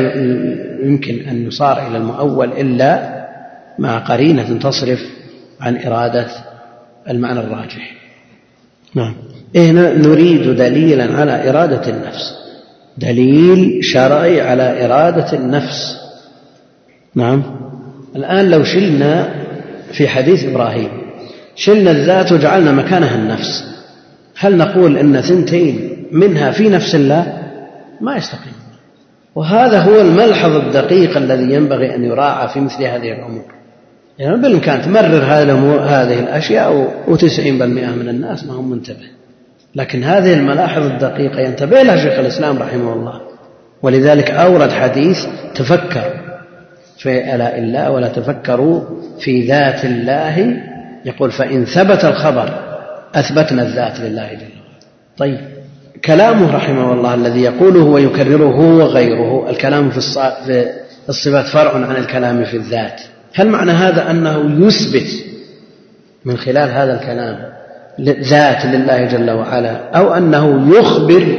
يمكن 0.86 1.20
أن 1.30 1.48
يصار 1.48 1.88
إلى 1.88 1.98
المؤول 1.98 2.52
إلا 2.52 3.24
مع 3.80 3.98
قرينة 3.98 4.60
تصرف 4.60 5.00
عن 5.62 5.78
إرادة 5.78 6.28
المعنى 7.10 7.40
الراجح. 7.40 7.94
نعم. 8.96 9.16
إيه 9.56 9.72
نريد 9.72 10.56
دليلا 10.56 11.18
على 11.18 11.50
إرادة 11.50 11.90
النفس. 11.90 12.38
دليل 12.98 13.84
شرعي 13.84 14.42
على 14.42 14.86
إرادة 14.86 15.34
النفس. 15.34 15.98
نعم. 17.16 17.44
الآن 18.16 18.50
لو 18.50 18.64
شلنا 18.64 19.34
في 19.92 20.08
حديث 20.08 20.46
إبراهيم 20.46 21.03
شلنا 21.56 21.92
الذات 21.92 22.32
وجعلنا 22.32 22.72
مكانها 22.72 23.16
النفس. 23.16 23.64
هل 24.38 24.58
نقول 24.58 24.98
أن 24.98 25.22
ثنتين 25.22 26.08
منها 26.12 26.52
في 26.52 26.70
نفس 26.70 26.96
الله؟ 26.96 27.44
ما 28.02 28.18
يستقيم. 28.18 28.54
وهذا 29.36 29.80
هو 29.80 30.02
الملحظ 30.02 30.56
الدقيق 30.56 31.18
الذي 31.18 31.54
ينبغي 31.54 31.96
أن 31.96 32.04
يراعى 32.04 32.48
في 32.48 32.60
مثل 32.60 32.84
هذه 32.84 33.12
الأمور. 33.12 33.46
يعني 34.20 34.42
بالإمكان 34.42 34.82
تمرر 34.82 35.24
هذه 35.24 35.50
وتسعين 37.08 37.60
بالمئة 37.60 37.90
من 37.90 38.10
الناس 38.10 38.46
ما 38.46 38.54
هم 38.54 38.70
منتبه. 38.70 39.08
لكن 39.76 40.04
هذه 40.04 40.34
الملاحظ 40.34 40.82
الدقيقة 40.82 41.40
ينتبه 41.40 41.82
لها 41.82 41.98
شيخ 41.98 42.20
الإسلام 42.20 42.58
رحمه 42.58 42.94
الله. 42.94 43.22
ولذلك 43.82 44.32
أورد 44.32 44.72
حديث 44.72 45.26
تفكر 45.56 46.14
في 46.98 47.36
آلاء 47.36 47.60
الله 47.60 47.92
ولا 47.92 48.08
تفكروا 48.08 48.82
في 49.20 49.48
ذات 49.48 49.86
الله 49.86 50.64
يقول 51.06 51.32
فإن 51.32 51.66
ثبت 51.66 52.06
الخبر 52.06 52.50
أثبتنا 53.16 53.62
الذات 53.62 54.00
لله 54.00 54.28
جل 54.28 54.40
وعلا. 54.40 54.84
طيب. 55.18 55.40
كلامه 56.06 56.56
رحمه 56.56 56.94
الله 56.94 57.14
الذي 57.14 57.42
يقوله 57.42 57.84
ويكرره 57.84 58.52
هو 58.52 58.78
وغيره 58.80 59.50
الكلام 59.50 59.90
في 59.90 59.98
الصفات 61.10 61.46
فرع 61.46 61.74
عن 61.74 61.96
الكلام 61.96 62.44
في 62.44 62.58
الذات. 62.58 63.02
هل 63.36 63.48
معنى 63.48 63.72
هذا 63.72 64.12
أنه 64.12 64.68
يثبت 64.68 65.08
من 66.26 66.38
خلال 66.38 66.70
هذا 66.70 67.02
الكلام 67.02 67.54
ذات 68.02 68.66
لله 68.66 69.06
جل 69.06 69.32
وعلا 69.32 69.90
أو 69.98 70.14
أنه 70.14 70.78
يخبر 70.78 71.38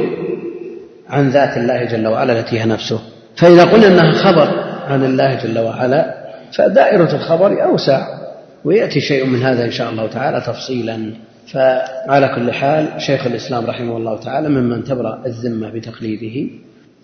عن 1.09 1.29
ذات 1.29 1.57
الله 1.57 1.83
جل 1.83 2.07
وعلا 2.07 2.39
التي 2.39 2.59
هي 2.59 2.65
نفسه؟ 2.65 2.99
فإذا 3.35 3.63
قلنا 3.63 3.87
أنها 3.87 4.11
خبر 4.11 4.47
عن 4.87 5.03
الله 5.03 5.33
جل 5.33 5.59
وعلا 5.59 6.15
فدائرة 6.51 7.15
الخبر 7.15 7.63
أوسع. 7.63 8.24
ويأتي 8.65 9.01
شيء 9.01 9.25
من 9.25 9.41
هذا 9.41 9.65
إن 9.65 9.71
شاء 9.71 9.89
الله 9.91 10.07
تعالى 10.07 10.41
تفصيلا. 10.41 11.11
فعلى 11.53 12.27
كل 12.35 12.51
حال 12.51 13.01
شيخ 13.01 13.27
الإسلام 13.27 13.65
رحمه 13.65 13.97
الله 13.97 14.19
تعالى 14.19 14.49
ممن 14.49 14.83
تبرأ 14.83 15.23
الذمة 15.25 15.69
بتقليده 15.69 16.51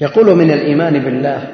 يقول 0.01 0.35
من 0.35 0.51
الإيمان 0.51 0.99
بالله 0.99 1.47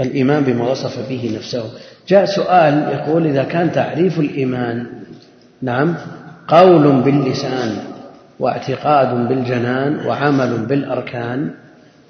الإيمان 0.00 0.42
بما 0.42 0.70
وصف 0.70 1.08
به 1.08 1.32
نفسه. 1.36 1.64
جاء 2.08 2.24
سؤال 2.24 2.88
يقول 2.92 3.26
إذا 3.26 3.42
كان 3.42 3.72
تعريف 3.72 4.20
الإيمان 4.20 4.86
نعم 5.62 5.94
قول 6.48 7.02
باللسان 7.02 7.76
واعتقاد 8.40 9.28
بالجنان 9.28 10.06
وعمل 10.06 10.66
بالأركان 10.66 11.50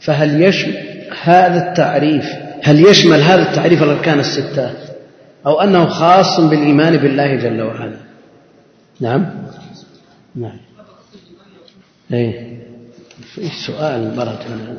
فهل 0.01 0.43
يشمل 0.43 0.75
هذا 1.23 1.69
التعريف 1.69 2.27
هل 2.63 2.87
يشمل 2.87 3.21
هذا 3.21 3.43
التعريف 3.43 3.83
الأركان 3.83 4.19
الستة؟ 4.19 4.71
أو 5.47 5.61
أنه 5.61 5.87
خاص 5.87 6.41
بالإيمان 6.41 6.97
بالله 6.97 7.35
جل 7.35 7.63
وعلا. 7.63 7.97
نعم. 9.01 9.27
نعم. 10.35 10.59
في 13.35 13.49
سؤال 13.67 14.11
برد 14.17 14.27
هنا؟ 14.27 14.79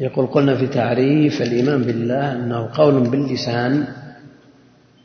يقول 0.00 0.26
قلنا 0.26 0.56
في 0.56 0.66
تعريف 0.66 1.42
الإيمان 1.42 1.82
بالله 1.82 2.32
أنه 2.32 2.68
قول 2.74 3.00
باللسان 3.00 3.84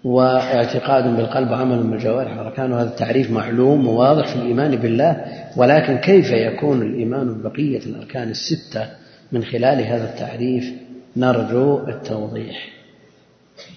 واعتقاد 0.03 1.17
بالقلب 1.17 1.51
وعمل 1.51 1.83
بالجوارح. 1.83 2.37
وأركان 2.37 2.71
وهذا 2.71 2.89
التعريف 2.89 3.31
معلوم 3.31 3.87
وواضح 3.87 4.27
في 4.27 4.35
الإيمان 4.35 4.75
بالله 4.75 5.25
ولكن 5.57 5.97
كيف 5.97 6.31
يكون 6.31 6.81
الإيمان 6.81 7.33
ببقية 7.33 7.79
الأركان 7.79 8.29
الستة 8.29 8.85
من 9.31 9.43
خلال 9.43 9.83
هذا 9.83 10.13
التعريف؟ 10.13 10.73
نرجو 11.17 11.79
التوضيح. 11.87 12.80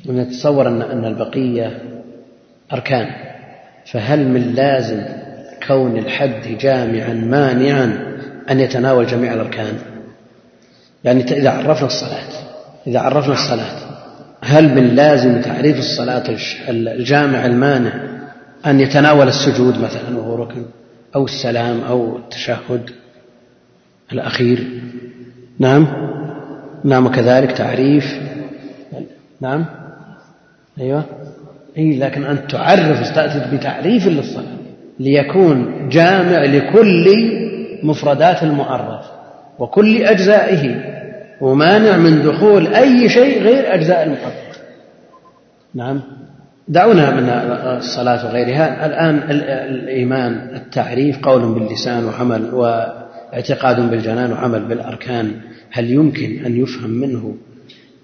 ونتصور 0.09 0.69
أن 0.69 0.83
أن 0.83 1.05
البقية 1.05 1.83
أركان. 2.73 3.07
فهل 3.93 4.29
من 4.29 4.55
لازم 4.55 5.03
كون 5.67 5.99
الحد 5.99 6.59
جامعا 6.61 7.13
مانعا 7.13 8.15
أن 8.51 8.61
يتناول 8.61 9.07
جميع 9.07 9.35
الأركان؟ 9.35 9.75
يعني 11.05 11.23
إذا 11.23 11.51
عرفنا 11.51 11.87
الصلاة 11.87 12.45
إذا 12.87 13.01
عرفنا 13.01 13.33
الصلاة 13.33 13.95
هل 14.41 14.75
من 14.75 14.95
لازم 14.95 15.41
تعريف 15.41 15.79
الصلاة 15.79 16.37
الجامع 16.69 17.47
المانع 17.47 17.93
أن 18.67 18.81
يتناول 18.81 19.29
السجود 19.29 19.79
مثلا 19.79 20.19
وهو 20.19 20.35
ركن 20.35 20.65
أو 21.15 21.25
السلام 21.25 21.81
أو 21.81 22.17
التشهد 22.17 22.91
الأخير؟ 24.13 24.81
نعم. 25.59 25.87
نعم 26.85 27.09
كذلك 27.09 27.53
تعريف 27.53 28.05
نعم؟ 29.45 29.65
أيوة. 30.81 31.05
أي 31.79 31.99
لكن 31.99 32.25
أن 32.25 32.47
تعرف 32.47 33.01
استأتت 33.01 33.55
بتعريف 33.55 34.07
للصلاة 34.07 34.57
ليكون 35.01 35.89
جامع 35.89 36.45
لكل 36.45 37.07
مفردات 37.83 38.43
المعرف 38.43 39.07
وكل 39.59 40.03
أجزائه 40.03 40.95
ومانع 41.41 41.97
من 41.97 42.23
دخول 42.23 42.67
أي 42.67 43.09
شيء 43.09 43.43
غير 43.43 43.75
أجزاء 43.75 44.03
المعرف 44.03 44.61
نعم. 45.75 46.01
دعونا 46.69 47.11
من 47.11 47.29
الصلاة 47.79 48.27
وغيرها. 48.27 48.87
الآن 48.87 49.31
الإيمان 49.31 50.33
التعريف 50.55 51.19
قول 51.19 51.55
باللسان 51.55 52.05
وعمل 52.05 52.55
واعتقاد 52.55 53.91
بالجنان 53.91 54.33
وعمل 54.33 54.65
بالأركان 54.65 55.33
هل 55.71 55.91
يمكن 55.91 56.45
أن 56.47 56.57
يفهم 56.63 56.91
منه؟ 56.91 57.37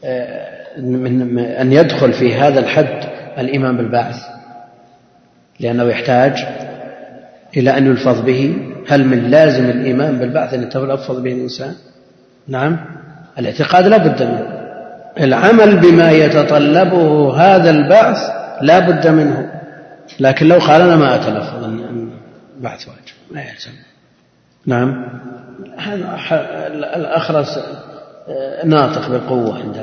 آه، 0.05 0.60
من 0.79 1.39
أن 1.39 1.73
يدخل 1.73 2.13
في 2.13 2.35
هذا 2.35 2.61
الحد 2.61 3.05
الإيمان 3.39 3.77
بالبعث 3.77 4.17
لأنه 5.61 5.85
يحتاج 5.85 6.47
إلى 7.57 7.79
أن 7.79 7.87
يلفظ 7.87 8.21
به 8.21 8.57
هل 8.89 9.05
من 9.05 9.31
لازم 9.31 9.71
الإيمان 9.71 10.19
بالبعث 10.19 10.55
أن 10.55 10.63
يتلفظ 10.63 11.21
به 11.21 11.33
الإنسان 11.33 11.75
نعم 12.49 12.77
الاعتقاد 13.39 13.87
لا 13.87 13.97
بد 13.97 14.23
منه 14.23 14.61
العمل 15.21 15.77
بما 15.77 16.11
يتطلبه 16.11 17.37
هذا 17.37 17.71
البعث 17.71 18.31
لا 18.61 18.79
بد 18.79 19.09
منه 19.09 19.53
لكن 20.21 20.49
لو 20.49 20.59
قال 20.59 20.83
أنا 20.83 20.97
ما 20.97 21.15
أتلفظ 21.15 21.65
أن 21.65 22.11
البعث 22.57 22.89
واجب 22.89 23.15
ما 23.31 23.43
يلزم 23.43 23.73
نعم 24.67 25.05
الأخرس 26.97 27.59
آه، 28.29 28.67
ناطق 28.67 29.09
بالقوة 29.09 29.59
عند 29.59 29.77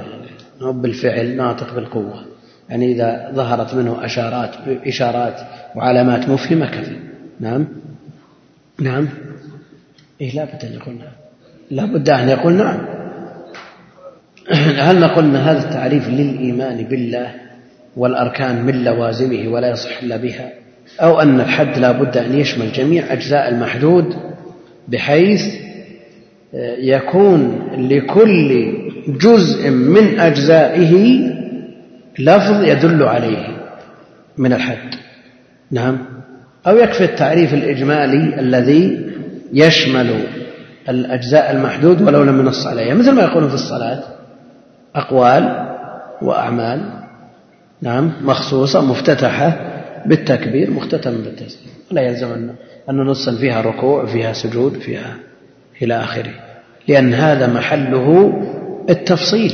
بالفعل 0.61 1.37
ناطق 1.37 1.75
بالقوة. 1.75 2.25
يعني 2.69 2.91
إذا 2.91 3.31
ظهرت 3.33 3.73
منه 3.73 4.05
أشارات 4.05 4.55
إشارات 4.67 5.39
وعلامات 5.75 6.29
مفهمة 6.29 6.65
كفي 6.65 6.95
نعم؟ 7.39 7.67
نعم؟ 8.81 9.07
إيه 10.21 10.35
لا 10.35 10.45
بد 10.45 10.65
أن 10.65 10.73
يقول 10.73 10.95
نعم. 10.95 11.13
لا 11.71 11.85
بد 11.85 12.09
أن 12.09 12.29
يقول 12.29 12.53
نعم. 12.53 12.85
هل 14.87 14.99
نقول 14.99 15.23
أن 15.23 15.35
هذا 15.35 15.69
التعريف 15.69 16.07
للإيمان 16.07 16.83
بالله 16.83 17.31
والأركان 17.97 18.65
من 18.65 18.83
لوازمه 18.83 19.47
ولا 19.47 19.69
يصح 19.69 20.01
إلا 20.03 20.17
بها؟ 20.17 20.49
أو 20.99 21.21
أن 21.21 21.39
الحد 21.39 21.77
لا 21.77 21.91
بد 21.91 22.17
أن 22.17 22.39
يشمل 22.39 22.71
جميع 22.71 23.13
أجزاء 23.13 23.49
المحدود 23.49 24.15
بحيث 24.87 25.41
آه، 26.55 26.75
يكون 26.79 27.67
لكل 27.77 28.73
جزء 29.07 29.69
من 29.69 30.19
أجزائه 30.19 31.19
لفظ 32.19 32.63
يدل 32.63 33.03
عليه 33.03 33.47
من 34.37 34.53
الحد. 34.53 34.95
نعم. 35.71 35.97
أو 36.67 36.77
يكفي 36.77 37.03
التعريف 37.03 37.53
الإجمالي 37.53 38.39
الذي 38.39 39.11
يشمل 39.53 40.23
الأجزاء 40.89 41.51
المحدود 41.51 42.01
ولو 42.01 42.23
لم 42.23 42.39
ينص 42.39 42.67
عليها 42.67 42.93
مثل 42.93 43.11
ما 43.11 43.21
يقولون 43.21 43.49
في 43.49 43.55
الصلاة 43.55 44.03
أقوال 44.95 45.67
وأعمال 46.21 46.81
نعم 47.81 48.11
مخصوصة 48.21 48.81
مفتتحة 48.81 49.59
بالتكبير 50.05 50.71
مختتمة 50.71 51.17
بالتسليم. 51.17 51.73
ولا 51.91 52.01
يلزم 52.01 52.31
أن 52.89 52.95
ننص 52.95 53.29
فيها 53.29 53.61
ركوع 53.61 54.05
فيها 54.05 54.33
سجود 54.33 54.73
فيها 54.73 55.15
إلى 55.81 55.93
آخره. 55.93 56.33
لأن 56.87 57.13
هذا 57.13 57.47
محله 57.47 58.33
التفصيل 58.89 59.53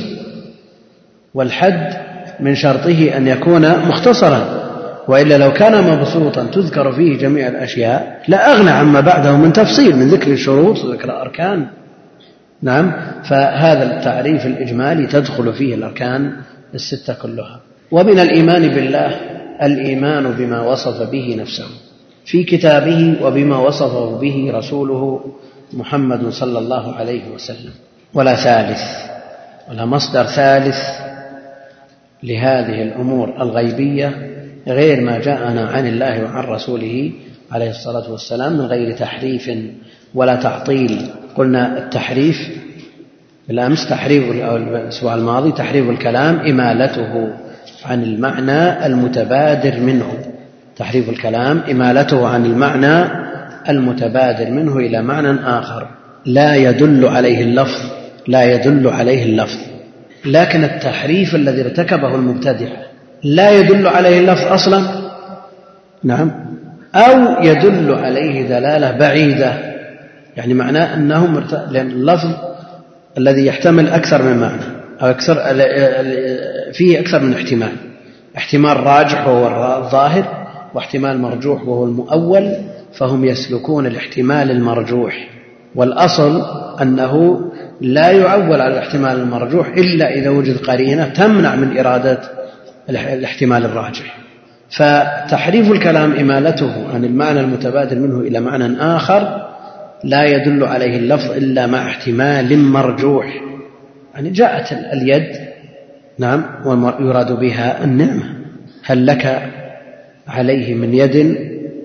والحد 1.34 1.92
من 2.40 2.54
شرطه 2.54 3.16
أن 3.16 3.26
يكون 3.26 3.88
مختصرا 3.88 4.64
وإلا 5.08 5.38
لو 5.38 5.52
كان 5.52 5.90
مبسوطا 5.90 6.44
تذكر 6.44 6.92
فيه 6.92 7.18
جميع 7.18 7.48
الأشياء 7.48 8.22
لأغنى 8.28 8.70
عما 8.70 9.00
بعده 9.00 9.36
من 9.36 9.52
تفصيل 9.52 9.96
من 9.96 10.08
ذكر 10.08 10.32
الشروط 10.32 10.84
وذكر 10.84 11.04
الأركان. 11.04 11.66
نعم 12.62 12.92
فهذا 13.24 13.96
التعريف 13.96 14.46
الإجمالي 14.46 15.06
تدخل 15.06 15.52
فيه 15.52 15.74
الأركان 15.74 16.32
الستة 16.74 17.14
كلها. 17.14 17.60
ومن 17.90 18.18
الإيمان 18.18 18.68
بالله 18.68 19.20
الإيمان 19.62 20.30
بما 20.30 20.60
وصف 20.60 21.10
به 21.10 21.36
نفسه 21.40 21.66
في 22.24 22.44
كتابه 22.44 23.16
وبما 23.22 23.56
وصفه 23.56 24.18
به 24.18 24.50
رسوله 24.54 25.20
محمد 25.72 26.28
صلى 26.28 26.58
الله 26.58 26.94
عليه 26.94 27.30
وسلم. 27.34 27.72
ولا 28.14 28.34
ثالث. 28.34 29.13
ولا 29.70 29.84
مصدر 29.84 30.24
ثالث 30.24 30.76
لهذه 32.22 32.82
الأمور 32.82 33.42
الغيبية 33.42 34.12
غير 34.66 35.00
ما 35.00 35.18
جاءنا 35.18 35.66
عن 35.66 35.86
الله 35.86 36.24
وعن 36.24 36.44
رسوله 36.44 37.12
عليه 37.52 37.70
الصلاة 37.70 38.12
والسلام 38.12 38.52
من 38.52 38.60
غير 38.60 38.96
تحريف 38.96 39.50
ولا 40.14 40.36
تعطيل. 40.36 41.10
قلنا 41.36 41.78
التحريف 41.78 42.36
بالأمس 43.48 43.88
تحريف 43.88 44.30
الأسبوع 44.30 45.14
الماضي 45.14 45.52
تحريف 45.52 45.90
الكلام 45.90 46.38
إمالته 46.38 47.28
عن 47.84 48.02
المعنى 48.02 48.86
المتبادر 48.86 49.80
منه. 49.80 50.18
تحريف 50.76 51.08
الكلام 51.08 51.62
إمالته 51.70 52.28
عن 52.28 52.46
المعنى 52.46 53.04
المتبادر 53.68 54.50
منه 54.50 54.76
إلى 54.76 55.02
معنى 55.02 55.40
آخر. 55.40 55.88
لا 56.26 56.54
يدل 56.54 57.08
عليه 57.08 57.42
اللفظ 57.42 58.03
لا 58.28 58.54
يدل 58.54 58.88
عليه 58.88 59.24
اللفظ 59.24 59.58
لكن 60.24 60.64
التحريف 60.64 61.34
الذي 61.34 61.62
ارتكبه 61.62 62.14
المبتدعة 62.14 62.76
لا 63.24 63.50
يدل 63.50 63.86
عليه 63.86 64.20
اللفظ 64.20 64.44
أصلا؟ 64.46 64.82
نعم. 66.04 66.32
أو 66.94 67.42
يدل 67.42 67.94
عليه 67.94 68.48
دلالة 68.48 68.90
بعيدة 68.90 69.74
يعني 70.36 70.54
معناه 70.54 70.94
أنه 70.94 71.26
مرت... 71.26 71.66
لأن 71.70 71.90
اللفظ 71.90 72.30
الذي 73.18 73.46
يحتمل 73.46 73.88
أكثر 73.88 74.22
من 74.22 74.38
معنى 74.38 74.62
أو 75.02 75.06
أكثر 75.10 75.34
فيه 76.72 77.00
أكثر 77.00 77.20
من 77.20 77.34
احتمال. 77.34 77.72
احتمال 78.36 78.76
راجح 78.86 79.28
وهو 79.28 79.84
الظاهر 79.84 80.46
واحتمال 80.74 81.20
مرجوح 81.20 81.68
وهو 81.68 81.84
المؤول 81.84 82.56
فهم 82.98 83.24
يسلكون 83.24 83.86
الاحتمال 83.86 84.50
المرجوح. 84.50 85.28
والأصل 85.74 86.42
أنه 86.82 87.40
لا 87.80 88.10
يعول 88.10 88.60
على 88.60 88.72
الاحتمال 88.72 89.20
المرجوح 89.20 89.68
إلا 89.68 90.14
إذا 90.14 90.30
وجد 90.30 90.56
قرينة 90.56 91.08
تمنع 91.08 91.54
من 91.54 91.78
إرادة 91.78 92.20
الاحتمال 92.90 93.64
الراجح. 93.64 94.18
فتحريف 94.70 95.72
الكلام 95.72 96.12
إمالته 96.12 96.94
عن 96.94 97.04
المعنى 97.04 97.40
المتبادل 97.40 98.00
منه 98.00 98.20
إلى 98.20 98.40
معنى 98.40 98.76
آخر 98.80 99.48
لا 100.04 100.24
يدل 100.24 100.64
عليه 100.64 100.96
اللفظ 100.96 101.30
إلا 101.30 101.66
مع 101.66 101.86
احتمال 101.86 102.58
مرجوح. 102.58 103.42
يعني 104.14 104.30
جاءت 104.30 104.72
اليد 104.72 105.28
نعم 106.18 106.44
ويراد 106.66 107.32
بها 107.32 107.84
النعمة. 107.84 108.34
هل 108.84 109.06
لك 109.06 109.50
عليه 110.28 110.74
من 110.74 110.94
يد 110.94 111.36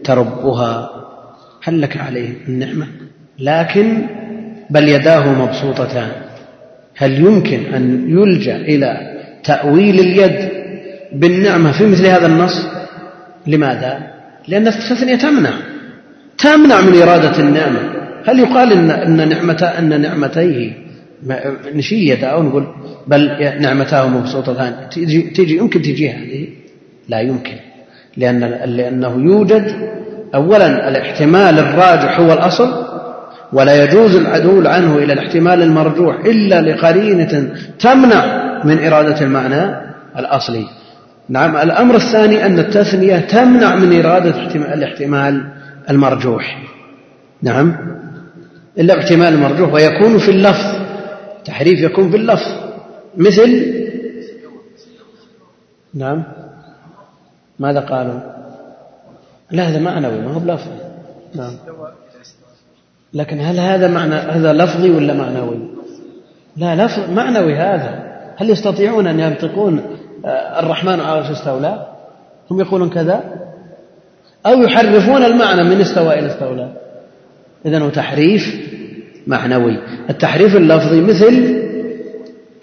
تربها؟ 0.04 0.90
هل 1.64 1.82
لك 1.82 1.98
عليه 1.98 2.30
النعمة؟ 2.48 2.88
لكن 3.40 4.02
بل 4.70 4.90
يداه 4.90 5.34
مبسوطتان. 5.34 6.12
هل 6.98 7.14
يمكن 7.14 7.60
أن 7.76 8.06
يلجأ 8.10 8.56
إلى 8.56 9.20
تأويل 9.44 10.00
اليد 10.00 10.50
بالنعمة 11.14 11.72
في 11.72 11.86
مثل 11.86 12.06
هذا 12.06 12.26
النص؟ 12.26 12.68
لماذا؟ 13.48 14.00
لأن 14.48 14.68
التثنية 14.68 15.16
تمنع. 15.16 15.54
تمنع 16.38 16.82
من 16.82 17.02
إرادة 17.02 17.40
النعمة. 17.40 17.80
هل 18.26 18.40
يقال 18.40 18.72
إن 18.72 18.92
أن 18.92 19.30
نعمة 19.30 19.74
أن 19.80 20.02
نعمتيه 20.02 20.72
نشيد 21.74 22.24
أو 22.24 22.44
نقول 22.44 22.68
بل 23.08 23.30
نعمتاه 23.62 24.08
مبسوطتان. 24.08 24.74
تيجي, 24.92 25.22
تيجي 25.22 25.58
يمكن 25.58 25.82
تجي 25.82 26.10
هذه؟ 26.10 26.48
لا 27.10 27.20
يمكن. 27.20 27.56
لأن 28.18 28.40
لأنه 28.66 29.24
يوجد 29.26 29.72
أولا 30.36 30.90
الاحتمال 30.90 31.60
الراجح 31.60 32.20
هو 32.20 32.34
الأصل 32.34 32.89
ولا 33.54 33.84
يجوز 33.84 34.16
العدول 34.16 34.68
عنه 34.68 34.98
إلى 34.98 35.14
الاحتمال 35.14 35.62
المرجوح 35.62 36.16
إلا 36.26 36.62
لقرينة 36.62 37.54
تمنع 37.80 38.64
من 38.64 38.86
إرادة 38.86 39.22
المعنى 39.22 39.90
الأصلي. 40.18 40.66
نعم 41.30 41.58
الأمر 41.58 41.96
الثاني 41.96 42.46
أن 42.46 42.60
التثنية 42.60 43.20
تمنع 43.20 43.76
من 43.76 44.06
إرادة 44.06 44.56
الاحتمال 44.56 45.44
المرجوح. 45.90 46.64
نعم 47.42 47.76
إلا 48.78 49.00
احتمال 49.00 49.34
المرجوح 49.34 49.74
ويكون 49.74 50.18
في 50.20 50.32
اللفظ 50.32 50.76
تحريف 51.46 51.80
يكون 51.80 52.12
في 52.12 52.18
اللفظ. 52.18 52.48
مثل؟ 53.18 53.80
نعم 55.94 56.24
ماذا 57.60 57.80
قالوا؟ 57.80 58.20
لا 59.52 59.64
هذا 59.64 59.80
معنوي 59.80 60.22
ما 60.22 60.34
هو 60.34 60.40
بلفظي 60.40 60.72
نعم. 61.36 61.54
لكن 63.14 63.40
هل 63.40 63.60
هذا 63.60 63.88
معنى 63.88 64.16
هذا 64.16 64.54
لفظي 64.54 64.90
ولا 64.90 65.14
معنوي؟ 65.14 65.60
لا 66.58 66.86
لفظ 66.86 67.12
معنوي 67.12 67.56
هذا. 67.56 68.10
هل 68.38 68.50
يستطيعون 68.50 69.08
أن 69.08 69.20
ينطقون 69.20 69.82
آه، 70.26 70.60
الرحمن 70.60 70.92
على 70.92 71.20
العرش 71.20 71.30
استولى؟ 71.30 71.88
هم 72.52 72.60
يقولون 72.60 72.90
كذا؟ 72.90 73.24
أو 74.46 74.62
يحرفون 74.62 75.24
المعنى 75.24 75.64
من 75.64 75.82
استوى 75.82 76.20
إلى 76.20 76.28
استولى؟ 76.28 76.74
إذا 77.66 77.80
هو 77.80 77.90
تحريف 77.90 78.56
معنوي. 79.28 79.78
التحريف 80.10 80.56
اللفظي 80.56 81.02
مثل 81.02 81.64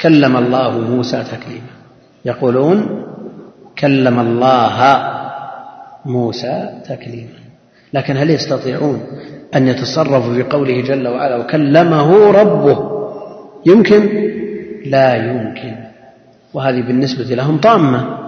كلم 0.01 0.37
الله 0.37 0.79
موسى 0.79 1.25
تكليما. 1.25 1.77
يقولون 2.25 3.05
كلم 3.79 4.21
الله 4.21 4.99
موسى 6.05 6.69
تكليما. 6.89 7.46
لكن 7.93 8.17
هل 8.17 8.31
يستطيعون 8.31 9.03
أن 9.55 9.69
يتصرفوا 9.69 10.35
في 10.35 10.43
قوله 10.43 10.81
جل 10.81 11.09
وعلا 11.09 11.37
وكلمه 11.37 12.31
ربه؟ 12.31 12.97
يمكن؟ 13.67 14.31
لا 14.87 15.15
يمكن. 15.15 15.75
وهذه 16.55 16.81
بالنسبة 16.83 17.25
لهم 17.25 17.59
طامة. 17.59 18.19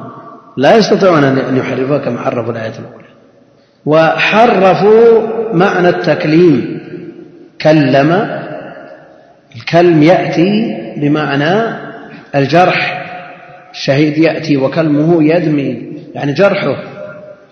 لا 0.56 0.76
يستطيعون 0.76 1.24
أن 1.24 1.56
يحرفوها 1.56 1.98
كما 1.98 2.20
حرفوا 2.20 2.52
الآية 2.52 2.72
الأولى. 2.78 3.08
وحرفوا 3.86 5.28
معنى 5.52 5.88
التكليم. 5.88 6.80
كلم. 7.60 8.40
الكلم 9.56 10.02
يأتي 10.02 10.76
بمعنى 10.96 11.78
الجرح. 12.34 13.04
الشهيد 13.72 14.18
يأتي 14.18 14.56
وكلمه 14.56 15.24
يدمي. 15.24 15.82
يعني 16.14 16.32
جرحه. 16.32 16.76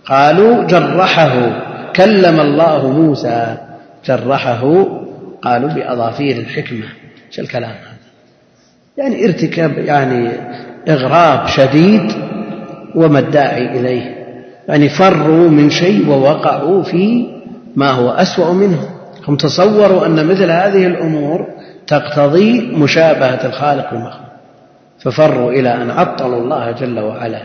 قالوا 0.06 0.64
جرحه. 0.64 1.65
كلم 1.96 2.40
الله 2.40 2.90
موسى 2.90 3.56
جرحه 4.06 4.86
قالوا 5.42 5.70
بأظافير 5.70 6.36
الحكمة. 6.36 6.86
شو 7.30 7.42
الكلام 7.42 7.70
هذا؟ 7.70 7.96
يعني 8.98 9.24
ارتكاب 9.24 9.78
يعني 9.78 10.28
إغراب 10.88 11.46
شديد 11.46 12.12
وما 12.94 13.18
الداعي 13.18 13.80
إليه. 13.80 14.16
يعني 14.68 14.88
فروا 14.88 15.48
من 15.48 15.70
شيء 15.70 16.08
ووقعوا 16.08 16.82
في 16.82 17.26
ما 17.76 17.90
هو 17.90 18.10
أسوأ 18.10 18.52
منه. 18.52 18.88
هم 19.28 19.36
تصوروا 19.36 20.06
أن 20.06 20.26
مثل 20.26 20.50
هذه 20.50 20.86
الأمور 20.86 21.46
تقتضي 21.86 22.60
مشابهة 22.60 23.46
الخالق 23.46 23.90
بالمخلوق 23.90 24.26
ففروا 24.98 25.52
إلى 25.52 25.74
أن 25.74 25.90
عطلوا 25.90 26.40
الله 26.40 26.70
جل 26.70 27.00
وعلا 27.00 27.42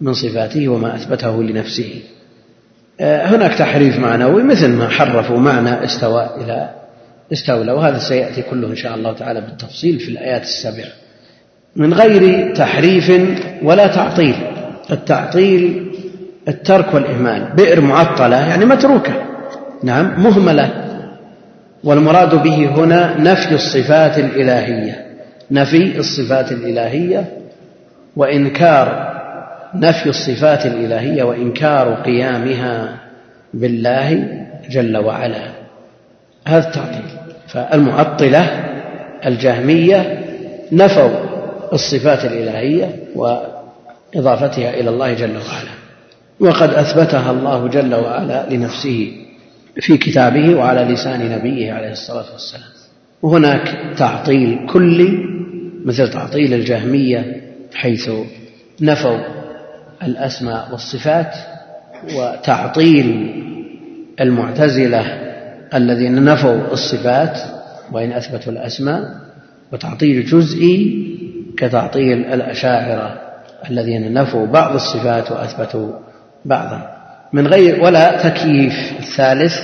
من 0.00 0.12
صفاته 0.12 0.68
وما 0.68 0.94
أثبته 0.94 1.42
لنفسه. 1.42 2.02
هناك 3.00 3.54
تحريف 3.54 3.98
معنوي 3.98 4.42
مثل 4.42 4.68
ما 4.68 4.88
حرفوا 4.88 5.38
معنى 5.38 5.84
استوى 5.84 6.30
إلى 6.40 6.70
استولى 7.32 7.72
وهذا 7.72 7.98
سيأتي 7.98 8.42
كله 8.42 8.68
إن 8.68 8.76
شاء 8.76 8.94
الله 8.94 9.12
تعالى 9.12 9.40
بالتفصيل 9.40 9.98
في 9.98 10.08
الآيات 10.08 10.42
السبع 10.42 10.84
من 11.76 11.94
غير 11.94 12.54
تحريف 12.54 13.12
ولا 13.62 13.86
تعطيل 13.86 14.34
التعطيل 14.90 15.92
الترك 16.48 16.94
والإهمال 16.94 17.52
بئر 17.56 17.80
معطلة 17.80 18.36
يعني 18.36 18.64
متروكة 18.64 19.12
نعم 19.82 20.22
مهملة 20.22 20.70
والمراد 21.84 22.42
به 22.42 22.68
هنا 22.68 23.20
نفي 23.20 23.54
الصفات 23.54 24.18
الإلهية 24.18 25.06
نفي 25.50 25.98
الصفات 25.98 26.52
الإلهية 26.52 27.24
وإنكار 28.16 29.05
نفي 29.80 30.08
الصفات 30.08 30.66
الإلهية 30.66 31.22
وإنكار 31.22 31.94
قيامها 31.94 32.96
بالله 33.54 34.38
جل 34.70 34.96
وعلا. 34.96 35.48
هذا 36.46 36.68
التعطيل. 36.68 37.04
فالمعطلة 37.48 38.64
الجهمية 39.26 40.24
نفوا 40.72 41.10
الصفات 41.72 42.24
الإلهية 42.24 42.96
وإضافتها 43.14 44.70
إلى 44.80 44.90
الله 44.90 45.14
جل 45.14 45.36
وعلا. 45.36 45.76
وقد 46.40 46.74
أثبتها 46.74 47.30
الله 47.30 47.68
جل 47.68 47.94
وعلا 47.94 48.46
لنفسه 48.50 49.12
في 49.80 49.96
كتابه 49.96 50.54
وعلى 50.54 50.80
لسان 50.94 51.32
نبيه 51.32 51.72
عليه 51.72 51.90
الصلاة 51.90 52.32
والسلام. 52.32 52.70
وهناك 53.22 53.94
تعطيل 53.96 54.66
كلي 54.72 55.18
مثل 55.84 56.10
تعطيل 56.10 56.54
الجهمية 56.54 57.42
حيث 57.74 58.10
نفوا 58.80 59.18
الأسماء 60.02 60.68
والصفات 60.72 61.34
وتعطيل 62.14 63.32
المعتزلة 64.20 65.04
الذين 65.74 66.24
نفوا 66.24 66.72
الصفات 66.72 67.38
وإن 67.92 68.12
أثبتوا 68.12 68.52
الأسماء 68.52 69.02
وتعطيل 69.72 70.24
جزئي 70.24 71.06
كتعطيل 71.58 72.24
الأشاعرة 72.24 73.20
الذين 73.70 74.14
نفوا 74.14 74.46
بعض 74.46 74.74
الصفات 74.74 75.32
وأثبتوا 75.32 75.92
بعضا. 76.44 76.96
من 77.32 77.46
غير 77.46 77.84
ولا 77.84 78.28
تكييف 78.28 78.92
الثالث 78.98 79.60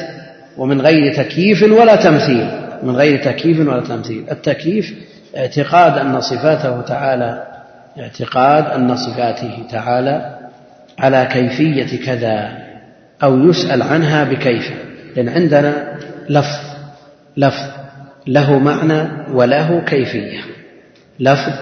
ومن 0.59 0.81
غير 0.81 1.15
تكييف 1.15 1.63
ولا 1.63 1.97
تمثيل. 1.97 2.49
من 2.83 2.97
غير 2.97 3.25
تكييف 3.25 3.61
ولا 3.61 3.81
تمثيل. 3.81 4.25
التكييف 4.31 4.95
اعتقاد 5.37 5.99
أن 5.99 6.21
صفاته 6.21 6.81
تعالى 6.81 7.52
اعتقاد 7.99 8.67
أن 8.67 8.97
صفاته 8.97 9.65
تعالى 9.71 10.39
على 10.99 11.29
كيفية 11.33 12.05
كذا 12.05 12.59
أو 13.23 13.39
يسأل 13.39 13.83
عنها 13.83 14.25
بكيف. 14.25 14.73
لأن 15.17 15.29
عندنا 15.29 15.99
لفظ 16.29 16.61
لفظ 17.37 17.71
له 18.27 18.59
معنى 18.59 19.09
وله 19.33 19.81
كيفية. 19.81 20.41
لفظ 21.21 21.53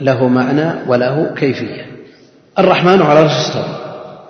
له 0.00 0.28
معنى 0.28 0.70
وله 0.86 1.34
كيفية. 1.34 1.86
الرحمن 2.58 3.02
على 3.02 3.20
العرش 3.20 3.32
استوى. 3.32 3.76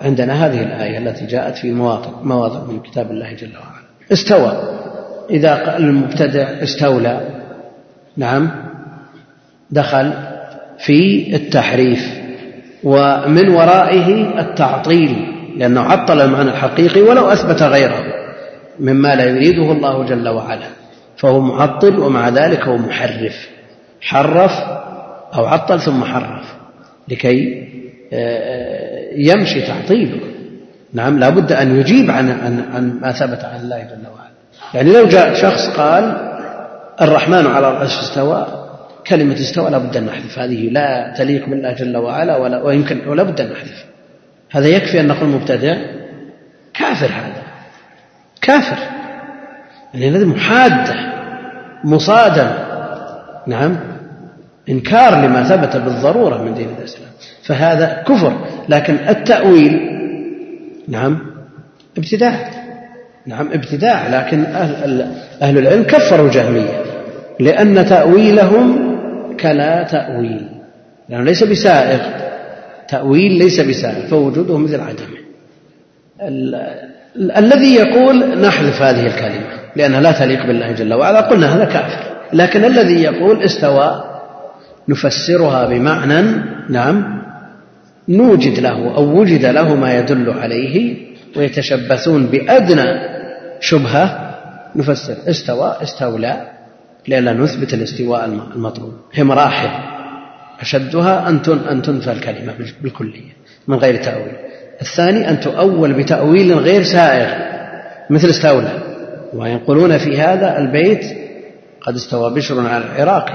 عندنا 0.01 0.45
هذه 0.45 0.63
الآية 0.63 0.97
التي 0.97 1.25
جاءت 1.25 1.57
في 1.57 1.71
مواضع 1.71 2.21
مواضع 2.21 2.71
من 2.71 2.79
كتاب 2.79 3.11
الله 3.11 3.33
جل 3.33 3.51
وعلا. 3.57 3.87
استوى. 4.11 4.77
إذا 5.29 5.55
قال 5.55 5.83
المبتدع 5.83 6.63
استولى 6.63 7.21
نعم 8.17 8.51
دخل 9.71 10.13
في 10.79 11.29
التحريف 11.35 12.17
ومن 12.83 13.49
ورائه 13.49 14.39
التعطيل 14.39 15.33
لأنه 15.57 15.81
عطل 15.81 16.21
المعنى 16.21 16.49
الحقيقي 16.49 17.01
ولو 17.01 17.27
أثبت 17.27 17.63
غيره 17.63 18.03
مما 18.79 19.15
لا 19.15 19.23
يريده 19.23 19.71
الله 19.71 20.05
جل 20.05 20.27
وعلا. 20.27 20.67
فهو 21.17 21.39
معطل 21.39 21.99
ومع 21.99 22.29
ذلك 22.29 22.63
هو 22.63 22.77
محرف. 22.77 23.49
حرف 24.01 24.51
أو 25.35 25.45
عطل 25.45 25.79
ثم 25.79 26.03
حرف 26.03 26.45
لكي 27.07 27.67
آه، 28.13 29.09
يمشي 29.15 29.61
تعطيله. 29.61 30.19
نعم 30.93 31.19
لا 31.19 31.29
بد 31.29 31.51
أن 31.51 31.79
يجيب 31.79 32.11
عن, 32.11 32.29
عن, 32.29 32.65
عن 32.73 32.99
ما 33.01 33.11
ثبت 33.11 33.45
عن 33.45 33.59
الله 33.59 33.77
جل 33.77 34.07
وعلا. 34.15 34.31
يعني 34.73 34.91
لو 34.91 35.07
جاء 35.07 35.33
شخص 35.33 35.67
قال 35.67 36.33
الرحمن 37.01 37.47
على 37.47 37.69
العرش 37.69 37.97
استوى 37.99 38.56
كلمة 39.09 39.33
استوى 39.33 39.71
لا 39.71 39.77
بد 39.77 39.97
أن 39.97 40.05
نحذف. 40.05 40.39
هذه 40.39 40.69
لا 40.69 41.13
تليق 41.17 41.49
بالله 41.49 41.73
جل 41.73 41.97
وعلا 41.97 42.37
ولا 42.37 42.63
ويمكن 42.63 43.07
ولا 43.07 43.23
بد 43.23 43.41
أن 43.41 43.51
نحذف. 43.51 43.85
هذا 44.51 44.67
يكفي 44.67 44.99
أن 44.99 45.07
نقول 45.07 45.29
مبتدع. 45.29 45.77
كافر 46.73 47.05
هذا. 47.05 47.43
كافر. 48.41 48.77
يعني 49.93 50.17
هذه 50.17 50.25
محادة. 50.25 50.95
مصادم. 51.83 52.49
نعم. 53.47 53.77
إنكار 54.69 55.25
لما 55.25 55.43
ثبت 55.43 55.77
بالضرورة 55.77 56.43
من 56.43 56.53
دين 56.53 56.69
الإسلام. 56.79 57.09
فهذا 57.43 58.03
كفر. 58.07 58.33
لكن 58.69 58.97
التأويل. 59.09 59.79
نعم. 60.87 61.19
ابتداع. 61.97 62.49
نعم 63.25 63.47
ابتداع. 63.53 64.07
لكن 64.07 64.45
أهل, 64.45 65.11
أهل 65.41 65.57
العلم 65.57 65.83
كفروا 65.83 66.27
الجهمية 66.27 66.83
لأن 67.39 67.85
تأويلهم 67.85 68.86
كلا 69.39 69.83
تأويل 69.83 70.47
لأنه 71.09 71.23
ليس 71.23 71.43
بسائغ. 71.43 71.99
تأويل 72.89 73.31
ليس 73.31 73.59
بسائغ 73.59 74.07
فوجوده 74.07 74.57
مثل 74.57 74.81
عدمه. 74.81 75.17
الذي 77.37 77.75
يقول 77.75 78.41
نحذف 78.41 78.81
هذه 78.81 79.05
الكلمة 79.07 79.47
لأنها 79.75 80.01
لا 80.01 80.11
تليق 80.11 80.45
بالله 80.45 80.71
جل 80.71 80.93
وعلا 80.93 81.21
قلنا 81.21 81.55
هذا 81.55 81.65
كافر. 81.65 82.17
لكن 82.33 82.65
الذي 82.65 83.03
يقول 83.03 83.43
استوى 83.43 84.03
نفسرها 84.89 85.65
بمعنى 85.65 86.21
نعم 86.69 87.21
نوجد 88.09 88.59
له 88.59 88.95
أو 88.95 89.19
وجد 89.19 89.45
له 89.45 89.75
ما 89.75 89.99
يدل 89.99 90.29
عليه 90.29 90.95
ويتشبثون 91.37 92.25
بأدنى 92.25 92.85
شبهة 93.59 94.35
نفسر 94.75 95.15
استوى 95.29 95.75
استولى. 95.83 96.56
لئلا 97.07 97.33
نثبت 97.33 97.73
الاستواء 97.73 98.25
المطلوب. 98.55 98.93
هي 99.13 99.23
مراحل 99.23 99.69
أشدها 100.59 101.29
أن 101.29 101.39
أن 101.71 101.81
تنفى 101.81 102.11
الكلمة 102.11 102.53
بالكلية 102.81 103.31
من 103.67 103.77
غير 103.77 104.03
تأويل. 104.03 104.35
الثاني 104.81 105.29
أن 105.29 105.39
تؤول 105.39 105.93
بتأويل 105.93 106.53
غير 106.53 106.83
سائغ 106.83 107.29
مثل 108.09 108.27
استولى. 108.27 108.79
وينقلون 109.33 109.97
في 109.97 110.21
هذا 110.21 110.57
البيت 110.57 111.05
قد 111.81 111.95
استوى 111.95 112.33
بشر 112.33 112.67
على 112.67 112.83
العراق. 112.85 113.29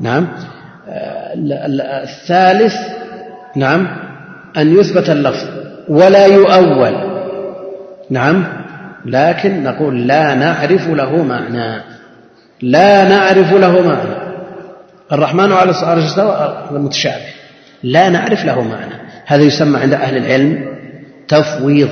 نعم. 0.00 0.28
الثالث 2.02 2.74
نعم 3.56 3.86
أن 4.56 4.78
يثبت 4.78 5.10
اللفظ 5.10 5.48
ولا 5.88 6.26
يؤول. 6.26 6.94
نعم. 8.10 8.44
لكن 9.06 9.62
نقول 9.62 10.06
لا 10.06 10.34
نعرف 10.34 10.88
له 10.88 11.22
معنى. 11.22 11.93
لا 12.62 13.08
نعرف 13.08 13.52
له 13.52 13.82
معنى 13.82 14.24
الرحمن 15.12 15.52
على 15.52 15.70
العرش 15.70 16.04
استوى 16.04 16.68
متشابه 16.70 17.34
لا 17.82 18.08
نعرف 18.08 18.44
له 18.44 18.62
معنى 18.62 18.94
هذا 19.26 19.42
يسمى 19.42 19.78
عند 19.78 19.94
أهل 19.94 20.16
العلم 20.16 20.64
تفويض. 21.28 21.88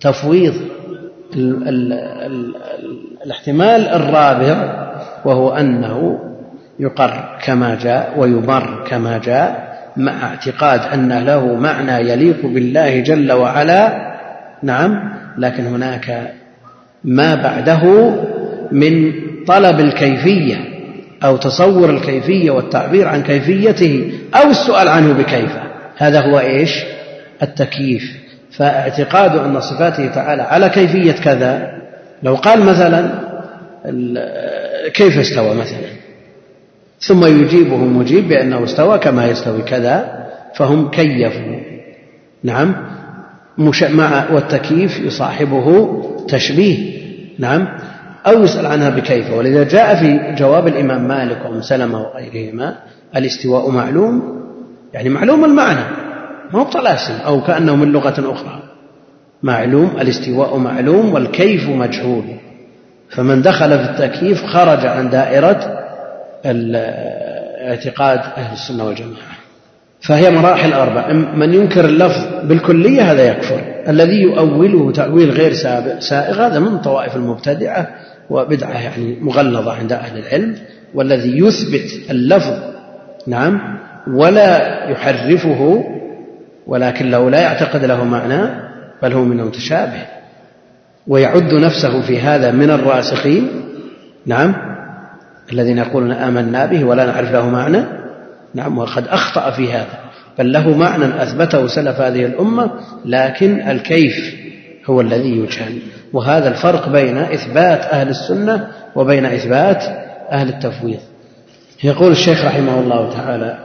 تفويض 0.00 0.54
ال 1.36 1.68
ال 1.68 1.92
ال 1.92 2.54
الاحتمال 3.26 3.88
الرابع 3.88 4.84
وهو 5.24 5.50
أنه 5.50 6.18
يقر 6.78 7.38
كما 7.44 7.74
جاء 7.74 8.14
ويمر 8.16 8.84
كما 8.88 9.18
جاء 9.18 9.74
مع 9.96 10.26
اعتقاد 10.26 10.80
أن 10.80 11.12
له 11.12 11.54
معنى 11.54 12.10
يليق 12.10 12.46
بالله 12.46 13.00
جل 13.00 13.32
وعلا. 13.32 14.14
نعم. 14.62 15.14
لكن 15.38 15.66
هناك 15.66 16.32
ما 17.04 17.34
بعده 17.34 18.14
من 18.72 19.12
طلب 19.46 19.80
الكيفية 19.80 20.56
أو 21.24 21.36
تصور 21.36 21.90
الكيفية 21.90 22.50
والتعبير 22.50 23.08
عن 23.08 23.22
كيفيته 23.22 24.12
أو 24.34 24.50
السؤال 24.50 24.88
عنه 24.88 25.12
بكيف 25.12 25.52
هذا 25.96 26.20
هو 26.20 26.40
إيش؟ 26.40 26.84
التكييف. 27.42 28.12
فاعتقاد 28.50 29.36
أن 29.36 29.60
صفاته 29.60 30.06
تعالى 30.06 30.42
على 30.42 30.68
كيفية 30.68 31.12
كذا 31.12 31.72
لو 32.22 32.34
قال 32.34 32.60
مثلا 32.60 33.10
كيف 34.94 35.18
استوى 35.18 35.54
مثلا؟ 35.54 36.04
ثم 37.00 37.26
يجيبه 37.26 37.76
مجيب 37.76 38.28
بأنه 38.28 38.64
استوى 38.64 38.98
كما 38.98 39.26
يستوي 39.26 39.62
كذا 39.62 40.26
فهم 40.54 40.90
كيفوا. 40.90 41.60
نعم. 42.42 42.76
مع 43.82 44.30
والتكييف 44.30 45.00
يصاحبه 45.00 46.02
تشبيه. 46.28 46.98
نعم. 47.38 47.68
أو 48.26 48.42
يسأل 48.42 48.66
عنها 48.66 48.90
بكيف. 48.90 49.32
ولذا 49.32 49.64
جاء 49.64 49.94
في 49.94 50.34
جواب 50.38 50.68
الإمام 50.68 51.08
مالك 51.08 51.38
وأم 51.44 51.62
سلمة 51.62 52.02
وغيرهما 52.02 52.76
الاستواء 53.16 53.70
معلوم؟ 53.70 54.42
يعني 54.94 55.08
معلوم 55.08 55.44
المعنى 55.44 55.84
ما 56.52 56.60
هو 56.60 56.64
طلاسم 56.64 57.14
أو 57.26 57.42
كأنه 57.42 57.76
من 57.76 57.92
لغة 57.92 58.32
أخرى. 58.32 58.62
معلوم 59.42 59.90
الاستواء 60.00 60.56
معلوم 60.56 61.14
والكيف 61.14 61.68
مجهول. 61.68 62.24
فمن 63.10 63.42
دخل 63.42 63.78
في 63.78 63.90
التكييف 63.90 64.44
خرج 64.46 64.86
عن 64.86 65.10
دائرة 65.10 65.84
اعتقاد 67.68 68.20
أهل 68.36 68.52
السنة 68.52 68.84
والجماعة. 68.84 69.34
فهي 70.00 70.30
مراحل 70.30 70.72
أربع. 70.72 71.12
من 71.12 71.54
ينكر 71.54 71.84
اللفظ 71.84 72.26
بالكلية 72.42 73.12
هذا 73.12 73.24
يكفر. 73.24 73.60
الذي 73.88 74.22
يؤوله 74.22 74.92
تأويل 74.92 75.30
غير 75.30 75.52
سائغ 75.98 76.46
هذا 76.46 76.58
من 76.58 76.78
طوائف 76.78 77.16
المبتدعة. 77.16 77.88
وبدعة 78.30 78.72
يعني 78.72 79.16
مغلظة 79.20 79.72
عند 79.72 79.92
أهل 79.92 80.18
العلم 80.18 80.56
والذي 80.94 81.38
يثبت 81.38 82.10
اللفظ 82.10 82.58
نعم 83.26 83.78
ولا 84.08 84.84
يحرفه 84.90 85.84
ولكن 86.66 87.10
لو 87.10 87.28
لا 87.28 87.40
يعتقد 87.40 87.84
له 87.84 88.04
معنى 88.04 88.40
بل 89.02 89.12
هو 89.12 89.24
من 89.24 89.40
المتشابه 89.40 90.06
ويعد 91.06 91.54
نفسه 91.54 92.02
في 92.02 92.20
هذا 92.20 92.50
من 92.50 92.70
الراسخين 92.70 93.48
نعم 94.26 94.54
الذين 95.52 95.78
يقولون 95.78 96.12
آمنا 96.12 96.66
به 96.66 96.84
ولا 96.84 97.06
نعرف 97.06 97.32
له 97.32 97.48
معنى 97.48 97.84
نعم 98.54 98.78
وقد 98.78 99.08
أخطأ 99.08 99.50
في 99.50 99.72
هذا. 99.72 99.98
بل 100.38 100.52
له 100.52 100.76
معنى 100.76 101.22
أثبته 101.22 101.66
سلف 101.66 102.00
هذه 102.00 102.26
الأمة 102.26 102.70
لكن 103.04 103.68
الكيف 103.68 104.34
هو 104.86 105.00
الذي 105.00 105.38
يجهل. 105.38 105.78
وهذا 106.14 106.48
الفرق 106.48 106.88
بين 106.88 107.18
إثبات 107.18 107.80
أهل 107.80 108.08
السنة 108.08 108.68
وبين 108.96 109.24
إثبات 109.24 109.82
أهل 110.32 110.48
التفويض. 110.48 111.00
يقول 111.84 112.12
الشيخ 112.12 112.44
رحمه 112.44 112.80
الله 112.80 113.12
تعالى 113.12 113.58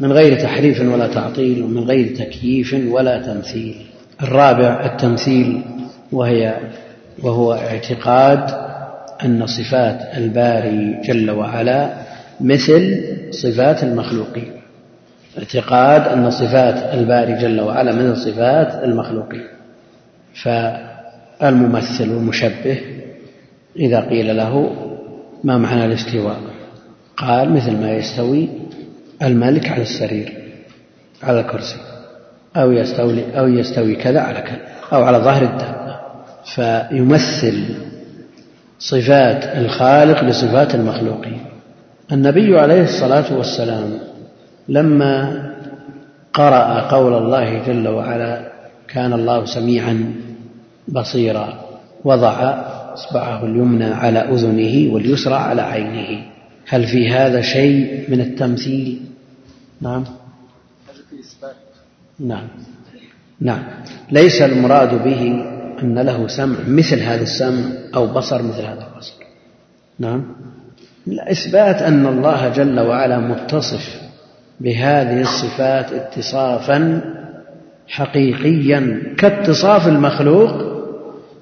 من 0.00 0.12
غير 0.12 0.40
تحريف 0.40 0.80
ولا 0.80 1.06
تعطيل 1.06 1.62
ومن 1.62 1.84
غير 1.84 2.16
تكييف 2.16 2.76
ولا 2.88 3.18
تمثيل. 3.18 3.86
الرابع 4.22 4.84
التمثيل 4.84 5.62
وهي 6.12 6.54
وهو 7.22 7.54
اعتقاد 7.54 8.50
أن 9.24 9.46
صفات 9.46 9.98
الباري 10.16 11.00
جل 11.04 11.30
وعلا 11.30 11.90
مثل 12.40 13.02
صفات 13.30 13.82
المخلوقين. 13.82 14.52
اعتقاد 15.38 16.08
أن 16.08 16.30
صفات 16.30 16.94
الباري 16.94 17.34
جل 17.34 17.60
وعلا 17.60 17.92
مثل 17.92 18.16
صفات 18.16 18.84
المخلوقين. 18.84 19.46
فالممثل 21.40 22.10
والمشبه 22.10 22.80
إذا 23.76 24.00
قيل 24.00 24.36
له 24.36 24.76
ما 25.44 25.58
معنى 25.58 25.84
الاستواء؟ 25.84 26.36
قال 27.16 27.52
مثل 27.52 27.76
ما 27.76 27.92
يستوي 27.92 28.48
الملك 29.22 29.68
على 29.68 29.82
السرير 29.82 30.32
على 31.22 31.40
الكرسي 31.40 31.76
أو 32.56 32.72
يستولي 32.72 33.38
أو 33.38 33.48
يستوي 33.48 33.96
كذا 33.96 34.20
على 34.20 34.40
كذا 34.40 34.60
أو 34.92 35.02
على 35.02 35.18
ظهر 35.18 35.42
الدابة. 35.42 35.94
فيمثل 36.54 37.64
صفات 38.78 39.44
الخالق 39.44 40.24
بصفات 40.24 40.74
المخلوقين. 40.74 41.40
النبي 42.12 42.58
عليه 42.58 42.82
الصلاة 42.82 43.36
والسلام 43.36 43.98
لما 44.68 45.42
قرأ 46.32 46.80
قول 46.80 47.14
الله 47.14 47.62
جل 47.66 47.88
وعلا 47.88 48.52
كان 48.88 49.12
الله 49.12 49.44
سميعا 49.44 50.14
بصيرا 50.88 51.60
وضع 52.04 52.64
إصبعه 52.94 53.44
اليمنى 53.44 53.84
على 53.84 54.18
أذنه 54.18 54.94
واليسرى 54.94 55.34
على 55.34 55.62
عينه. 55.62 56.24
هل 56.66 56.86
في 56.86 57.10
هذا 57.10 57.40
شيء 57.40 58.04
من 58.08 58.20
التمثيل؟ 58.20 59.00
نعم. 59.80 60.04
نعم. 62.20 62.48
نعم. 63.40 63.62
ليس 64.10 64.42
المراد 64.42 65.04
به 65.04 65.44
أن 65.82 65.98
له 65.98 66.28
سمع 66.28 66.56
مثل 66.68 67.00
هذا 67.00 67.22
السمع 67.22 67.64
أو 67.94 68.06
بصر 68.06 68.42
مثل 68.42 68.62
هذا 68.62 68.88
البصر. 68.92 69.14
نعم. 69.98 70.24
إثبات 71.08 71.82
أن 71.82 72.06
الله 72.06 72.48
جل 72.48 72.80
وعلا 72.80 73.18
متصف 73.18 74.00
بهذه 74.60 75.20
الصفات 75.20 75.92
اتصافا 75.92 77.00
حقيقيا 77.88 79.02
كاتصاف 79.18 79.88
المخلوق 79.88 80.73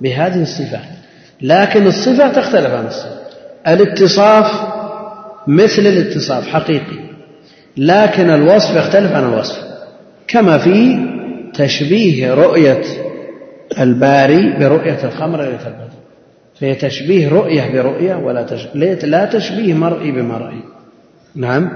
بهذه 0.03 0.43
الصفات 0.43 0.81
لكن 1.43 1.87
الصفة 1.87 2.33
تختلف 2.33 2.71
عن 2.71 2.87
الصفة. 2.87 3.23
الاتصاف 3.69 4.47
مثل 5.47 5.83
الاتصاف 5.83 6.49
حقيقي. 6.49 7.03
لكن 7.77 8.31
الوصف 8.31 8.77
يختلف 8.77 9.13
عن 9.13 9.25
الوصف. 9.25 9.59
كما 10.29 10.59
في 10.59 10.99
تشبيه 11.55 12.35
رؤية 12.35 12.83
الباري 13.81 14.59
برؤية 14.59 15.05
الخمر 15.05 15.43
ليلة 15.43 15.67
البدر 15.67 15.93
فهي 16.61 16.75
تشبيه 16.75 17.29
رؤية 17.29 17.73
برؤية 17.73 18.15
ولا 18.15 18.43
تشبيه 18.43 18.95
لا 18.95 19.25
تشبيه 19.25 19.75
مرئي 19.75 20.13
بمرئي 20.13 20.63
نعم؟ 21.35 21.71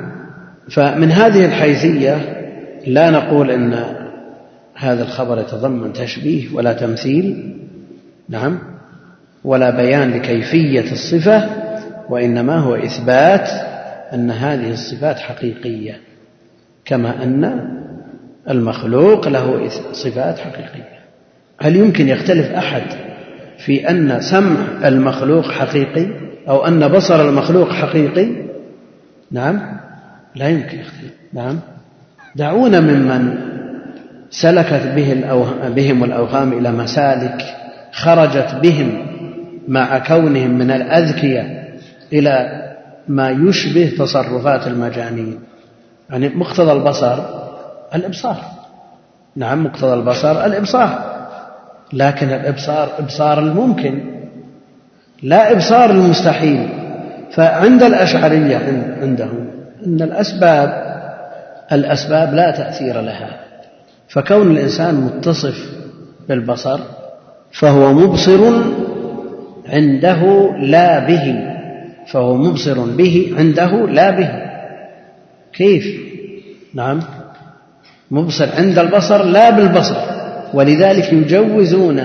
فمن 0.71 1.11
هذه 1.11 1.45
الحيثية 1.45 2.37
لا 2.87 3.11
نقول 3.11 3.51
إن 3.51 3.85
هذا 4.75 5.03
الخبر 5.03 5.41
يتضمن 5.41 5.93
تشبيه 5.93 6.55
ولا 6.55 6.73
تمثيل. 6.73 7.57
نعم. 8.29 8.59
ولا 9.45 9.71
بيان 9.71 10.11
لكيفية 10.11 10.93
الصفة 10.93 11.49
وإنما 12.09 12.59
هو 12.59 12.75
إثبات 12.75 13.49
أن 14.15 14.31
هذه 14.31 14.71
الصفات 14.71 15.19
حقيقية 15.19 16.01
كما 16.85 17.23
أن 17.23 17.69
المخلوق 18.51 19.29
له 19.29 19.69
صفات 19.93 20.39
حقيقية. 20.39 20.97
هل 21.61 21.77
يمكن 21.77 22.09
يختلف 22.09 22.53
أحد 22.53 22.83
في 23.59 23.91
أن 23.91 24.21
سمع 24.21 24.89
المخلوق 24.89 25.51
حقيقي 25.51 26.07
أو 26.49 26.67
أن 26.67 26.89
بصر 26.89 27.29
المخلوق 27.29 27.73
حقيقي؟ 27.73 28.29
نعم. 29.31 29.63
لا 30.35 30.49
يمكن 30.49 30.79
يختلف. 30.79 31.13
نعم. 31.33 31.59
دعونا 32.37 32.81
ممن 32.81 33.39
سلكت 34.31 34.93
به 34.97 35.15
بهم 35.69 36.05
الأوهام 36.05 36.53
إلى 36.53 36.73
مسالك 36.73 37.43
خرجت 37.97 38.55
بهم 38.63 39.07
مع 39.69 39.99
كونهم 39.99 40.51
من 40.51 40.71
الأذكياء 40.71 41.69
إلى 42.13 42.63
ما 43.09 43.31
يشبه 43.31 43.93
تصرفات 43.99 44.67
المجانين. 44.67 45.39
يعني 46.11 46.29
مقتضى 46.29 46.73
البصر 46.73 47.19
الإبصار. 47.95 48.37
نعم 49.37 49.65
مقتضى 49.65 49.95
البصر 49.95 50.45
الإبصار. 50.47 51.17
لكن 51.93 52.27
الإبصار 52.27 52.89
إبصار 52.99 53.39
الممكن 53.39 54.01
لا 55.23 55.53
إبصار 55.53 55.91
المستحيل. 55.91 56.69
فعند 57.33 57.83
الأشعرية 57.83 58.57
عندهم 59.03 59.51
أن 59.87 60.03
الأسباب 60.03 60.87
الأسباب 61.73 62.35
لا 62.35 62.51
تأثير 62.51 63.01
لها. 63.01 63.41
فكون 64.09 64.51
الإنسان 64.51 64.95
متصف 64.95 65.71
بالبصر 66.29 66.81
فهو 67.53 67.93
مبصر 67.93 68.63
عنده 69.69 70.53
لا 70.61 70.99
به. 70.99 71.57
فهو 72.07 72.37
مبصر 72.37 72.81
به 72.81 73.35
عنده 73.39 73.87
لا 73.87 74.11
به. 74.11 74.31
كيف؟ 75.53 76.01
نعم. 76.75 77.01
مبصر 78.11 78.49
عند 78.59 78.79
البصر 78.79 79.25
لا 79.25 79.51
بالبصر. 79.51 79.97
ولذلك 80.55 81.13
يجوزون 81.13 81.99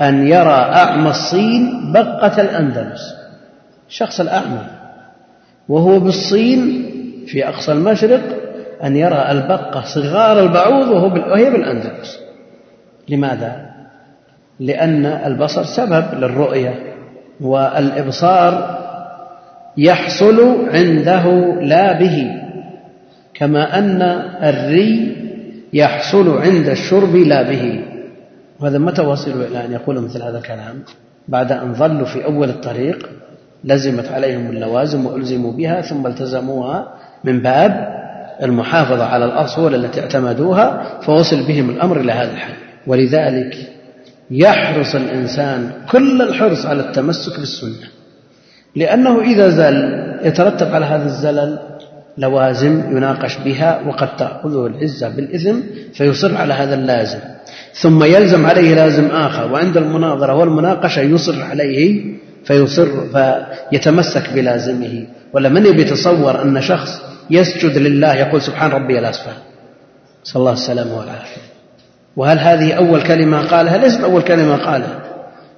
أن 0.00 0.26
يرى 0.26 0.60
أعمى 0.74 1.10
الصين 1.10 1.92
بقة 1.92 2.42
الأندلس. 2.42 3.14
الشخص 3.88 4.20
الأعمى. 4.20 4.66
وهو 5.68 6.00
بالصين 6.00 6.90
في 7.26 7.48
أقصى 7.48 7.72
المشرق 7.72 8.22
أن 8.84 8.96
يرى 8.96 9.30
البقة 9.30 9.82
صغار 9.94 10.40
البعوض 10.40 10.88
وهي 10.88 11.50
بالأندلس. 11.50 12.18
لماذا؟ 13.08 13.73
لأن 14.60 15.06
البصر 15.06 15.64
سبب 15.64 16.04
للرؤية 16.14 16.94
والإبصار 17.40 18.80
يحصل 19.76 20.68
عنده 20.68 21.26
لا 21.60 21.98
به 21.98 22.30
كما 23.34 23.78
أن 23.78 24.02
الري 24.42 25.16
يحصل 25.72 26.38
عند 26.38 26.68
الشرب 26.68 27.16
لا 27.16 27.42
به. 27.42 27.80
وهذا 28.60 28.78
متى 28.78 29.02
وصلوا 29.02 29.44
إلى 29.44 29.64
أن 29.64 29.72
يقولوا 29.72 30.02
مثل 30.02 30.22
هذا 30.22 30.38
الكلام؟ 30.38 30.82
بعد 31.28 31.52
أن 31.52 31.74
ظلوا 31.74 32.06
في 32.06 32.24
أول 32.24 32.48
الطريق 32.48 33.08
لزمت 33.64 34.12
عليهم 34.12 34.50
اللوازم 34.50 35.06
وألزموا 35.06 35.52
بها 35.52 35.80
ثم 35.80 36.06
التزموها 36.06 36.88
من 37.24 37.40
باب 37.40 37.94
المحافظة 38.42 39.04
على 39.04 39.24
الأصول 39.24 39.74
التي 39.74 40.00
اعتمدوها 40.00 40.82
فوصل 41.00 41.46
بهم 41.46 41.70
الأمر 41.70 42.00
إلى 42.00 42.12
هذا 42.12 42.32
الحد 42.32 42.54
ولذلك 42.86 43.73
يحرص 44.34 44.94
الإنسان 44.94 45.70
كل 45.90 46.22
الحرص 46.22 46.66
على 46.66 46.80
التمسك 46.80 47.40
بالسنة. 47.40 47.88
لأنه 48.76 49.20
إذا 49.20 49.48
زل 49.48 50.04
يترتب 50.22 50.74
على 50.74 50.86
هذا 50.86 51.06
الزلل 51.06 51.58
لوازم 52.18 52.96
يناقش 52.96 53.36
بها 53.44 53.80
وقد 53.86 54.16
تأخذه 54.16 54.66
العزة 54.66 55.08
بالإثم 55.08 55.56
فيصر 55.94 56.36
على 56.36 56.54
هذا 56.54 56.74
اللازم. 56.74 57.18
ثم 57.82 58.04
يلزم 58.04 58.46
عليه 58.46 58.74
لازم 58.74 59.06
آخر 59.06 59.52
وعند 59.52 59.76
المناظرة 59.76 60.34
والمناقشة 60.34 61.00
يصر 61.00 61.42
عليه 61.42 62.04
فيصر 62.44 62.88
فيتمسك 63.12 64.30
بلازمه. 64.34 65.06
ولا 65.32 65.48
من 65.48 65.66
يتصور 65.66 66.42
أن 66.42 66.60
شخص 66.60 67.00
يسجد 67.30 67.78
لله 67.78 68.14
يقول 68.14 68.42
سبحان 68.42 68.70
ربي 68.70 68.98
الأسفل 68.98 69.32
صلى 70.24 70.40
الله 70.40 70.52
السلامة 70.52 70.98
والعافية 70.98 71.53
وهل 72.16 72.38
هذه 72.38 72.72
أول 72.72 73.02
كلمة 73.02 73.46
قالها؟ 73.48 73.78
ليست 73.78 74.00
أول 74.00 74.22
كلمة 74.22 74.56
قالها. 74.56 75.00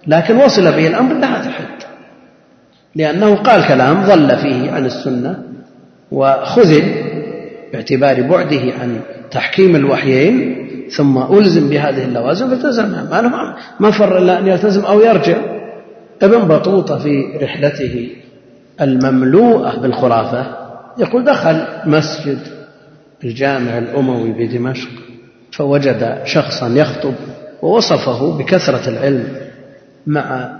لكن 0.06 0.36
وصل 0.36 0.62
به 0.62 0.86
الأمر 0.86 1.16
إلى 1.16 1.26
هذا 1.26 1.48
الحد 1.48 1.76
لأنه 2.94 3.34
قال 3.34 3.68
كلام 3.68 4.04
ضل 4.04 4.36
فيه 4.36 4.70
عن 4.70 4.86
السنة 4.86 5.42
وخذل 6.10 6.82
باعتبار 7.72 8.22
بعده 8.22 8.60
عن 8.80 9.00
تحكيم 9.30 9.76
الوحيين 9.76 10.66
ثم 10.90 11.18
ألزم 11.18 11.68
بهذه 11.68 12.04
اللوازم 12.04 12.48
فالتزمها 12.48 13.02
ما 13.10 13.22
له 13.22 13.56
ما 13.80 13.90
فر 13.90 14.18
إلا 14.18 14.38
أن 14.38 14.46
يلتزم 14.46 14.84
أو 14.84 15.00
يرجع. 15.00 15.36
ابن 16.22 16.38
بطوطة 16.38 16.98
في 16.98 17.38
رحلته 17.42 18.08
المملوءة 18.80 19.76
بالخرافة 19.80 20.46
يقول 20.98 21.24
دخل 21.24 21.64
مسجد 21.86 22.38
الجامع 23.24 23.78
الأموي 23.78 24.32
بدمشق. 24.32 24.90
فوجد 25.56 26.18
شخصا 26.24 26.68
يخطب 26.68 27.14
ووصفه 27.62 28.38
بكثرة 28.38 28.88
العلم 28.88 29.28
مع 30.06 30.50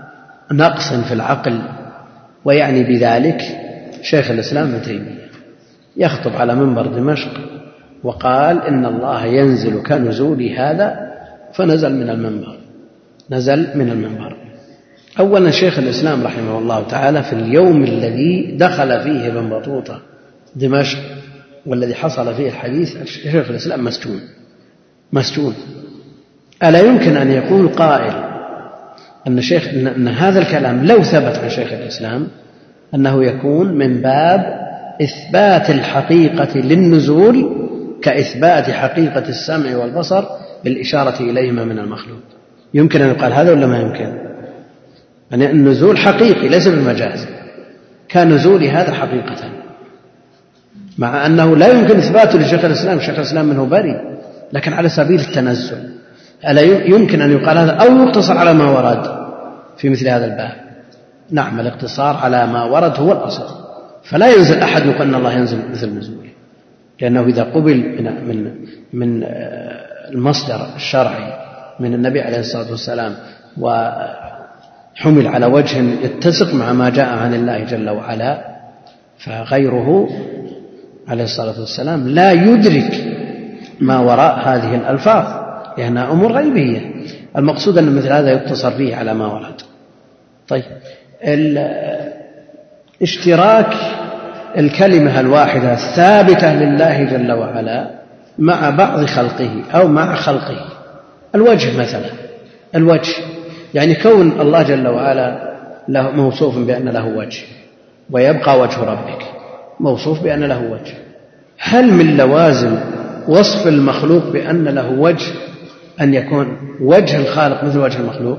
نقص 0.51 0.93
في 0.93 1.13
العقل 1.13 1.61
ويعني 2.45 2.83
بذلك 2.83 3.41
شيخ 4.01 4.31
الإسلام 4.31 4.67
ابن 4.67 4.81
تيمية 4.81 5.27
يخطب 5.97 6.31
على 6.35 6.55
منبر 6.55 6.87
دمشق 6.87 7.31
وقال 8.03 8.61
إن 8.61 8.85
الله 8.85 9.25
ينزل 9.25 9.83
كنزول 9.83 10.43
هذا 10.43 11.13
فنزل 11.53 11.93
من 11.93 12.09
المنبر 12.09 12.57
نزل 13.31 13.77
من 13.77 13.89
المنبر. 13.89 14.37
أولا 15.19 15.51
شيخ 15.51 15.79
الإسلام 15.79 16.23
رحمه 16.23 16.57
الله 16.57 16.87
تعالى 16.87 17.23
في 17.23 17.33
اليوم 17.33 17.83
الذي 17.83 18.57
دخل 18.57 19.01
فيه 19.01 19.27
ابن 19.27 19.49
بطوطة 19.49 20.01
دمشق 20.55 20.99
والذي 21.65 21.95
حصل 21.95 22.35
فيه 22.35 22.47
الحديث 22.47 23.03
شيخ 23.03 23.49
الإسلام 23.49 23.83
مسجون. 23.83 24.19
مسجون. 25.13 25.53
ألا 26.63 26.79
يمكن 26.79 27.17
أن 27.17 27.31
يقول 27.31 27.67
قائل 27.67 28.13
أن 29.27 29.41
شيخ 29.41 29.67
أن 29.73 30.07
هذا 30.07 30.39
الكلام 30.39 30.85
لو 30.85 31.03
ثبت 31.03 31.37
عن 31.37 31.49
شيخ 31.49 31.73
الإسلام 31.73 32.27
أنه 32.95 33.23
يكون 33.23 33.73
من 33.73 34.01
باب 34.01 34.67
إثبات 35.01 35.69
الحقيقة 35.69 36.57
للنزول 36.57 37.57
كإثبات 38.01 38.69
حقيقة 38.69 39.29
السمع 39.29 39.77
والبصر 39.77 40.23
بالإشارة 40.63 41.21
إليهما 41.21 41.65
من 41.65 41.79
المخلوق. 41.79 42.19
يمكن 42.73 43.01
أن 43.01 43.09
يقال 43.09 43.33
هذا 43.33 43.51
ولا 43.51 43.67
ما 43.67 43.79
يمكن؟ 43.79 44.17
يعني 45.31 45.51
النزول 45.51 45.97
حقيقي 45.97 46.47
ليس 46.47 46.67
بالمجاز. 46.67 47.27
كنزول 48.11 48.63
هذا 48.63 48.93
حقيقة. 48.93 49.35
مع 50.97 51.25
أنه 51.25 51.57
لا 51.57 51.67
يمكن 51.67 51.97
إثباته 51.97 52.39
لشيخ 52.39 52.65
الإسلام 52.65 52.99
شيخ 52.99 53.15
الإسلام 53.15 53.45
منه 53.45 53.65
بريء. 53.65 54.16
لكن 54.53 54.73
على 54.73 54.89
سبيل 54.89 55.19
التنزل 55.19 55.89
ألا 56.47 56.61
يمكن 56.87 57.21
أن 57.21 57.31
يقال 57.31 57.57
هذا 57.57 57.71
أو 57.71 57.97
يقتصر 57.97 58.37
على 58.37 58.53
ما 58.53 58.69
ورد 58.69 59.27
في 59.77 59.89
مثل 59.89 60.07
هذا 60.07 60.25
الباب. 60.25 60.53
نعم 61.31 61.59
الاقتصار 61.59 62.15
على 62.15 62.47
ما 62.47 62.63
ورد 62.63 62.99
هو 62.99 63.11
الأصل. 63.11 63.67
فلا 64.03 64.27
ينزل 64.27 64.59
أحد 64.59 64.85
يقول 64.85 65.01
أن 65.01 65.15
الله 65.15 65.33
ينزل 65.33 65.57
مثل 65.71 65.89
نزوله 65.89 66.29
لأنه 67.01 67.23
إذا 67.23 67.43
قبل 67.43 67.77
من 67.77 68.27
من 68.27 68.55
من 68.93 69.23
المصدر 70.09 70.67
الشرعي 70.75 71.33
من 71.79 71.93
النبي 71.93 72.21
عليه 72.21 72.39
الصلاة 72.39 72.71
والسلام 72.71 73.15
وحمل 73.57 75.27
على 75.27 75.45
وجه 75.45 75.77
يتسق 76.03 76.53
مع 76.53 76.73
ما 76.73 76.89
جاء 76.89 77.09
عن 77.09 77.33
الله 77.33 77.63
جل 77.63 77.89
وعلا 77.89 78.57
فغيره 79.17 80.09
عليه 81.07 81.23
الصلاة 81.23 81.59
والسلام 81.59 82.07
لا 82.07 82.31
يدرك 82.31 83.06
ما 83.79 83.99
وراء 83.99 84.39
هذه 84.39 84.75
الألفاظ 84.75 85.47
لأنها 85.77 86.11
أمور 86.11 86.31
غيبية. 86.31 86.91
المقصود 87.37 87.77
أن 87.77 87.95
مثل 87.95 88.11
هذا 88.11 88.31
يقتصر 88.31 88.71
فيه 88.71 88.95
على 88.95 89.13
ما 89.13 89.27
ورد. 89.27 89.61
طيب 90.47 90.63
اشتراك 93.01 93.73
الكلمة 94.57 95.19
الواحدة 95.19 95.73
الثابتة 95.73 96.53
لله 96.53 97.03
جل 97.03 97.31
وعلا 97.31 97.89
مع 98.39 98.69
بعض 98.69 99.05
خلقه 99.05 99.63
أو 99.75 99.87
مع 99.87 100.15
خلقه. 100.15 100.65
الوجه 101.35 101.79
مثلا 101.79 102.09
الوجه. 102.75 103.13
يعني 103.73 103.95
كون 103.95 104.41
الله 104.41 104.63
جل 104.63 104.87
وعلا 104.87 105.57
له 105.87 106.11
موصوف 106.11 106.57
بأن 106.57 106.89
له 106.89 107.05
وجه 107.07 107.43
ويبقى 108.11 108.59
وجه 108.59 108.83
ربك 108.83 109.25
موصوف 109.79 110.23
بأن 110.23 110.43
له 110.43 110.61
وجه. 110.71 110.93
هل 111.59 111.93
من 111.93 112.17
لوازم 112.17 112.77
وصف 113.27 113.67
المخلوق 113.67 114.31
بأن 114.31 114.63
له 114.63 114.89
وجه 114.91 115.25
أن 116.01 116.13
يكون 116.13 116.57
وجه 116.81 117.19
الخالق 117.19 117.63
مثل 117.63 117.79
وجه 117.79 117.99
المخلوق 117.99 118.37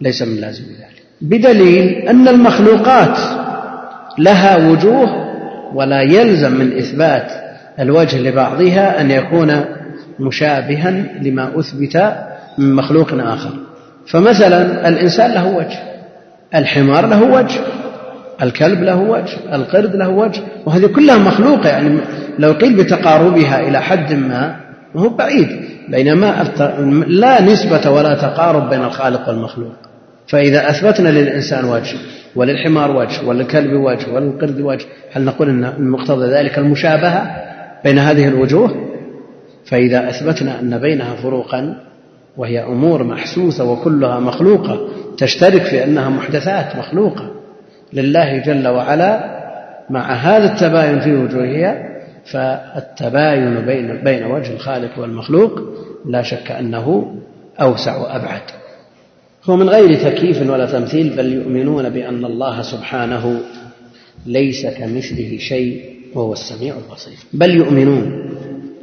ليس 0.00 0.22
من 0.22 0.36
لازم 0.36 0.64
ذلك. 0.64 1.02
بدليل 1.20 1.88
أن 1.88 2.28
المخلوقات 2.28 3.18
لها 4.18 4.56
وجوه 4.56 5.08
ولا 5.74 6.02
يلزم 6.02 6.52
من 6.52 6.78
إثبات 6.78 7.32
الوجه 7.80 8.18
لبعضها 8.18 9.00
أن 9.00 9.10
يكون 9.10 9.64
مشابها 10.20 10.90
لما 11.22 11.60
أثبت 11.60 12.14
من 12.58 12.74
مخلوق 12.74 13.08
آخر. 13.12 13.50
فمثلا 14.06 14.88
الإنسان 14.88 15.30
له 15.30 15.46
وجه 15.46 15.78
الحمار 16.54 17.06
له 17.06 17.22
وجه 17.22 17.60
الكلب 18.42 18.82
له 18.82 18.96
وجه 18.96 19.54
القرد 19.54 19.96
له 19.96 20.08
وجه 20.08 20.42
وهذه 20.66 20.86
كلها 20.86 21.18
مخلوقة 21.18 21.68
يعني 21.68 22.00
لو 22.38 22.52
قيل 22.52 22.76
بتقاربها 22.76 23.68
إلى 23.68 23.82
حد 23.82 24.12
ما 24.12 24.56
هو 24.96 25.08
بعيد 25.08 25.48
بينما 25.88 26.44
لا 27.06 27.42
نسبة 27.42 27.90
ولا 27.90 28.14
تقارب 28.14 28.70
بين 28.70 28.84
الخالق 28.84 29.28
والمخلوق. 29.28 29.72
فإذا 30.26 30.70
أثبتنا 30.70 31.08
للإنسان 31.08 31.64
وجه 31.64 31.96
وللحمار 32.36 32.96
وجه 32.96 33.26
وللكلب 33.26 33.72
وجه 33.72 34.12
وللقرد 34.12 34.60
وجه 34.60 34.84
هل 35.12 35.24
نقول 35.24 35.48
أن 35.48 35.90
مقتضى 35.90 36.26
ذلك 36.26 36.58
المشابهة 36.58 37.36
بين 37.84 37.98
هذه 37.98 38.28
الوجوه؟ 38.28 38.70
فإذا 39.64 40.08
أثبتنا 40.08 40.60
أن 40.60 40.78
بينها 40.78 41.14
فروقا 41.14 41.76
وهي 42.36 42.64
أمور 42.64 43.04
محسوسة 43.04 43.64
وكلها 43.64 44.20
مخلوقة 44.20 44.88
تشترك 45.18 45.62
في 45.62 45.84
أنها 45.84 46.08
محدثات 46.08 46.76
مخلوقة 46.76 47.30
لله 47.92 48.38
جل 48.38 48.68
وعلا 48.68 49.42
مع 49.90 50.12
هذا 50.12 50.52
التباين 50.52 51.00
في 51.00 51.14
وجوهها 51.14 51.92
فالتباين 52.24 53.66
بين 53.66 54.04
بين 54.04 54.24
وجه 54.24 54.52
الخالق 54.52 54.98
والمخلوق 54.98 55.60
لا 56.06 56.22
شك 56.22 56.50
أنه 56.50 57.16
أوسع 57.60 57.96
وأبعد. 57.96 58.42
هو 59.44 59.56
من 59.56 59.68
غير 59.68 59.94
تكييف 59.94 60.50
ولا 60.50 60.66
تمثيل 60.66 61.16
بل 61.16 61.32
يؤمنون 61.32 61.88
بأن 61.88 62.24
الله 62.24 62.62
سبحانه 62.62 63.40
ليس 64.26 64.66
كمثله 64.66 65.38
شيء 65.38 65.82
وهو 66.14 66.32
السميع 66.32 66.74
البصير. 66.76 67.16
بل 67.32 67.50
يؤمنون 67.50 68.30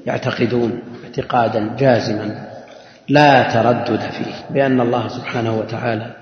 يعتقدون 0.08 0.80
اعتقادا 1.06 1.76
جازما 1.80 2.50
لا 3.10 3.54
تردد 3.54 4.00
فيه 4.00 4.54
بأن 4.54 4.82
الله 4.82 5.08
سبحانه 5.08 5.60
وتعالى 5.60 6.16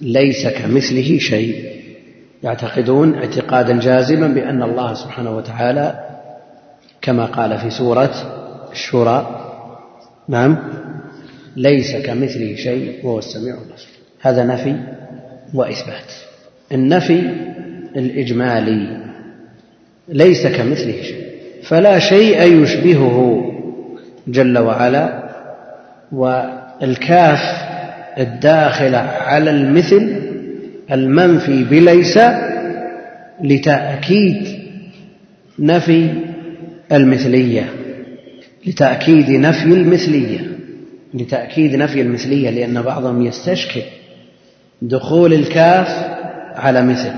ليس 0.00 0.46
كمثله 0.46 1.18
شيء 1.18 1.79
يعتقدون 2.42 3.14
اعتقادا 3.14 3.80
جازما 3.80 4.28
بأن 4.28 4.62
الله 4.62 4.94
سبحانه 4.94 5.36
وتعالى 5.36 6.00
كما 7.02 7.24
قال 7.24 7.58
في 7.58 7.70
سورة 7.70 8.14
الشورى 8.72 9.46
نعم 10.28 10.58
ليس 11.56 11.96
كمثله 11.96 12.56
شيء 12.56 13.06
وهو 13.06 13.18
السميع 13.18 13.54
البصير. 13.54 13.88
هذا 14.20 14.44
نفي 14.44 14.76
وإثبات. 15.54 16.12
النفي 16.72 17.20
الإجمالي 17.96 19.00
ليس 20.08 20.46
كمثله 20.46 21.02
شيء 21.02 21.26
فلا 21.62 21.98
شيء 21.98 22.62
يشبهه 22.62 23.46
جل 24.28 24.58
وعلا 24.58 25.30
والكاف 26.12 27.40
الداخلة 28.18 28.98
على 28.98 29.50
المثل 29.50 30.19
المنفي 30.92 31.64
بليس 31.64 32.18
لتأكيد 33.44 34.60
نفي 35.58 36.08
المثلية 36.92 37.68
لتأكيد 38.66 39.30
نفي 39.30 39.64
المثلية 39.64 40.40
لتأكيد 41.14 41.76
نفي 41.76 42.00
المثلية 42.00 42.50
لأن 42.50 42.82
بعضهم 42.82 43.26
يستشكل 43.26 43.80
دخول 44.82 45.34
الكاف 45.34 45.88
على 46.54 46.82
مثل 46.82 47.12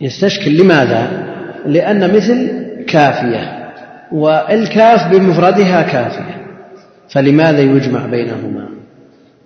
يستشكل 0.00 0.56
لماذا؟ 0.56 1.26
لأن 1.66 2.14
مثل 2.14 2.48
كافية 2.88 3.72
والكاف 4.12 5.10
بمفردها 5.10 5.82
كافية 5.82 6.46
فلماذا 7.08 7.60
يجمع 7.60 8.06
بينهما 8.06 8.68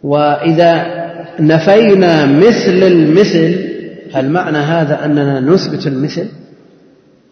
وإذا 0.03 1.10
نفينا 1.41 2.27
مثل 2.27 2.83
المثل 2.83 3.71
هل 4.13 4.31
معنى 4.31 4.59
هذا 4.59 5.05
أننا 5.05 5.41
نثبت 5.41 5.87
المثل؟ 5.87 6.27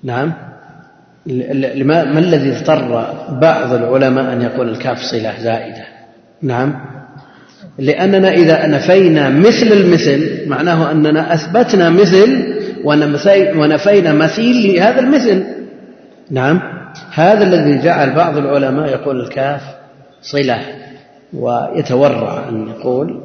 نعم. 0.04 0.32
ما 1.82 2.18
الذي 2.18 2.56
اضطر 2.56 3.14
بعض 3.40 3.72
العلماء 3.72 4.32
أن 4.32 4.42
يقول 4.42 4.68
الكاف 4.68 4.98
صلة 4.98 5.32
زائدة؟ 5.40 5.84
نعم. 6.42 6.74
لأننا 7.78 8.30
إذا 8.30 8.66
نفينا 8.66 9.28
مثل 9.28 9.66
المثل 9.72 10.48
معناه 10.48 10.90
أننا 10.90 11.34
أثبتنا 11.34 11.90
مثل 11.90 12.58
ونفينا 13.56 14.12
مثيل 14.12 14.74
لهذا 14.74 15.00
المثل. 15.00 15.44
نعم. 16.30 16.60
هذا 17.14 17.44
الذي 17.44 17.82
جعل 17.84 18.14
بعض 18.14 18.36
العلماء 18.36 18.88
يقول 18.88 19.20
الكاف 19.20 19.62
صلة 20.22 20.60
ويتورع 21.32 22.48
أن 22.48 22.68
يقول 22.68 23.20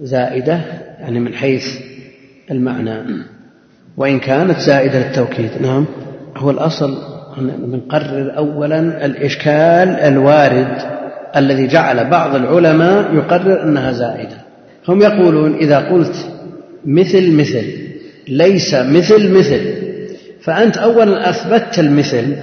زائدة 0.00 0.60
يعني 1.00 1.20
من 1.20 1.34
حيث 1.34 1.78
المعنى. 2.50 3.24
وإن 3.96 4.18
كانت 4.18 4.58
زائدة 4.58 4.98
للتوكيد 4.98 5.50
نعم. 5.60 5.86
هو 6.36 6.50
الأصل 6.50 6.98
نقرر 7.68 8.36
أولا 8.36 9.06
الإشكال 9.06 9.88
الوارد 9.88 10.76
الذي 11.36 11.66
جعل 11.66 12.10
بعض 12.10 12.34
العلماء 12.34 13.14
يقرر 13.14 13.62
أنها 13.62 13.92
زائدة. 13.92 14.36
هم 14.88 15.02
يقولون 15.02 15.54
إذا 15.54 15.78
قلت 15.78 16.14
مثل 16.84 17.32
مثل 17.32 17.64
ليس 18.28 18.74
مثل 18.74 19.38
مثل 19.38 19.60
فأنت 20.42 20.76
أولا 20.76 21.30
أثبتت 21.30 21.78
المثل 21.78 22.36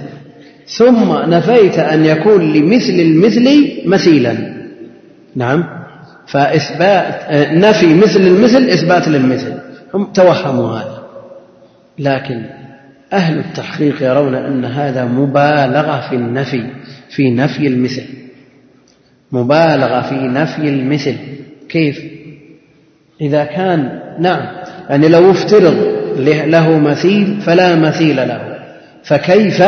ثم 0.66 1.12
نفيت 1.12 1.78
أن 1.78 2.04
يكون 2.04 2.52
لمثل 2.52 2.92
المثل 2.92 3.68
مثيلا. 3.86 4.34
نعم. 5.36 5.77
فإثبات 6.28 7.32
نفي 7.52 7.94
مثل 7.94 8.20
المثل 8.20 8.68
إثبات 8.68 9.08
للمثل. 9.08 9.52
هم 9.94 10.12
توهموا 10.12 10.78
هذا. 10.78 11.02
لكن 11.98 12.44
أهل 13.12 13.38
التحقيق 13.38 14.02
يرون 14.02 14.34
أن 14.34 14.64
هذا 14.64 15.04
مبالغة 15.04 16.08
في 16.08 16.16
النفي 16.16 16.66
في 17.10 17.30
نفي 17.30 17.66
المثل. 17.66 18.04
مبالغة 19.32 20.00
في 20.00 20.14
نفي 20.14 20.68
المثل. 20.68 21.16
كيف؟ 21.68 22.02
إذا 23.20 23.44
كان 23.44 24.00
نعم 24.18 24.46
يعني 24.90 25.08
لو 25.08 25.30
افترض 25.30 25.98
له 26.46 26.78
مثيل 26.78 27.40
فلا 27.40 27.74
مثيل 27.74 28.16
له. 28.16 28.58
فكيف 29.04 29.60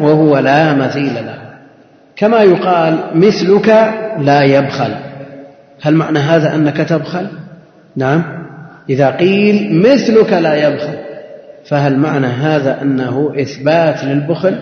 وهو 0.00 0.38
لا 0.38 0.74
مثيل 0.74 1.14
له؟ 1.14 1.38
كما 2.16 2.42
يقال 2.42 2.98
مثلك 3.14 3.94
لا 4.18 4.42
يبخل. 4.42 5.07
هل 5.80 5.94
معنى 5.94 6.18
هذا 6.18 6.54
أنك 6.54 6.76
تبخل؟ 6.76 7.26
نعم. 7.96 8.22
إذا 8.90 9.10
قيل 9.10 9.82
مثلك 9.82 10.32
لا 10.32 10.68
يبخل 10.68 10.98
فهل 11.64 11.98
معنى 11.98 12.26
هذا 12.26 12.82
أنه 12.82 13.32
إثبات 13.40 14.04
للبخل 14.04 14.58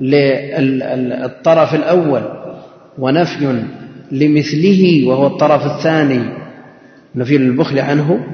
للطرف 0.00 1.74
الأول 1.74 2.22
ونفي 2.98 3.62
لمثله 4.12 5.06
وهو 5.06 5.26
الطرف 5.26 5.66
الثاني 5.66 6.20
نفي 7.14 7.38
للبخل 7.38 7.78
عنه؟ 7.78 8.26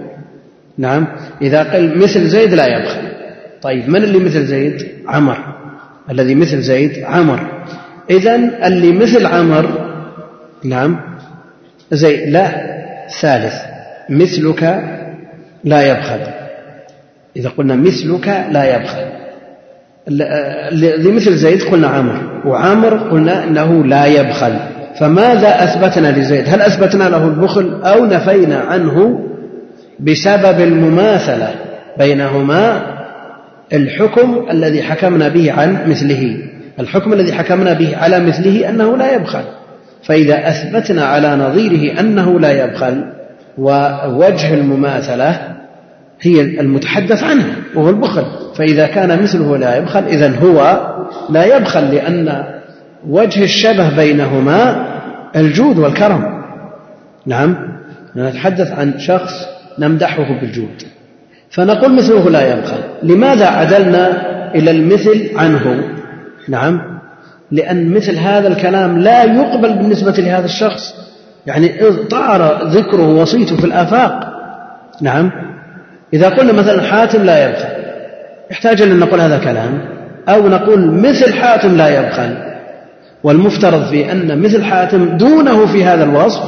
نعم. 0.79 1.07
إذا 1.43 1.63
قال 1.63 1.99
مثل 1.99 2.27
زيد 2.27 2.55
لا 2.55 2.67
يبخل. 2.67 3.09
طيب 3.63 3.89
من 3.89 4.03
اللي 4.05 4.19
مثل 4.19 4.45
زيد؟ 4.45 4.89
عمر. 5.07 5.39
الذي 6.11 6.35
مثل 6.35 6.61
زيد 6.61 6.99
عمر. 7.05 7.65
إذا 8.11 8.67
اللي 8.67 8.93
مثل 8.93 9.27
عمر 9.27 9.89
نعم 10.65 11.01
زيد 11.93 12.29
لا 12.29 12.51
ثالث 13.21 13.55
مثلك 14.11 14.63
لا 15.65 15.83
يبخل. 15.91 16.21
إذا 17.37 17.49
قلنا 17.49 17.75
مثلك 17.75 18.47
لا 18.51 18.77
يبخل. 18.77 19.09
الذي 20.09 21.13
مثل 21.13 21.37
زيد 21.37 21.63
قلنا 21.63 21.89
عمر 21.89 22.43
وعمر 22.47 22.97
قلنا 22.97 23.45
أنه 23.45 23.85
لا 23.85 24.07
يبخل. 24.07 24.59
فماذا 25.01 25.65
أثبتنا 25.65 26.19
لزيد؟ 26.19 26.49
هل 26.49 26.61
أثبتنا 26.63 27.05
له 27.05 27.25
البخل 27.25 27.83
أو 27.83 28.05
نفينا 28.05 28.59
عنه 28.59 29.21
بسبب 30.01 30.61
المماثلة 30.61 31.55
بينهما 31.99 32.83
الحكم 33.73 34.47
الذي 34.51 34.83
حكمنا 34.83 35.29
به 35.29 35.53
عن 35.53 35.91
مثله؟ 35.91 36.37
الحكم 36.81 37.13
الذي 37.13 37.33
حكمنا 37.33 37.73
به 37.73 37.97
على 37.97 38.21
مثله 38.21 38.69
أنه 38.69 38.97
لا 38.97 39.15
يبخل. 39.15 39.45
فإذا 40.09 40.49
أثبتنا 40.49 41.05
على 41.05 41.37
نظيره 41.37 42.01
أنه 42.01 42.41
لا 42.41 42.65
يبخل 42.65 43.05
ووجه 43.59 44.55
المماثلة 44.55 45.57
هي 46.21 46.41
المتحدث 46.41 47.25
عنها 47.25 47.57
وهو 47.75 47.91
البخل. 47.91 48.25
فإذا 48.55 48.87
كان 48.87 49.23
مثله 49.23 49.57
لا 49.57 49.77
يبخل 49.77 50.05
إذا 50.05 50.37
هو 50.37 50.87
لا 51.31 51.57
يبخل 51.57 51.95
لأن 51.95 52.45
وجه 53.09 53.45
الشبه 53.45 53.97
بينهما 53.97 54.87
الجود 55.37 55.79
والكرم. 55.79 56.43
نعم 57.27 57.57
نتحدث 58.17 58.73
عن 58.73 58.99
شخص 58.99 59.33
نمدحه 59.79 60.41
بالجود. 60.41 60.83
فنقول 61.51 61.97
مثله 61.97 62.31
لا 62.31 62.59
يبخل. 62.59 62.79
لماذا 63.03 63.47
عدلنا 63.47 64.23
إلى 64.55 64.71
المثل 64.71 65.31
عنه؟ 65.37 65.85
نعم 66.49 66.98
لأن 67.51 67.95
مثل 67.95 68.19
هذا 68.19 68.49
الكلام 68.49 68.99
لا 68.99 69.25
يقبل 69.25 69.73
بالنسبة 69.73 70.13
لهذا 70.13 70.45
الشخص. 70.45 70.95
يعني 71.47 71.73
طار 72.11 72.69
ذكره 72.69 73.15
وصيته 73.15 73.57
في 73.57 73.65
الآفاق. 73.65 74.21
نعم. 75.01 75.31
إذا 76.15 76.29
قلنا 76.29 76.53
مثلا 76.53 76.83
حاتم 76.83 77.23
لا 77.23 77.49
يبخل 77.49 77.69
يحتاج 78.51 78.83
أن 78.83 78.99
نقول 78.99 79.21
هذا 79.21 79.37
الكلام. 79.37 79.81
أو 80.29 80.49
نقول 80.49 80.91
مثل 80.91 81.35
حاتم 81.35 81.77
لا 81.77 82.01
يبخل 82.01 82.37
والمفترض 83.25 83.85
في 83.85 84.13
أن 84.13 84.43
مثل 84.43 84.65
حاتم 84.65 85.17
دونه 85.17 85.67
في 85.67 85.85
هذا 85.85 86.05
الوصف. 86.05 86.43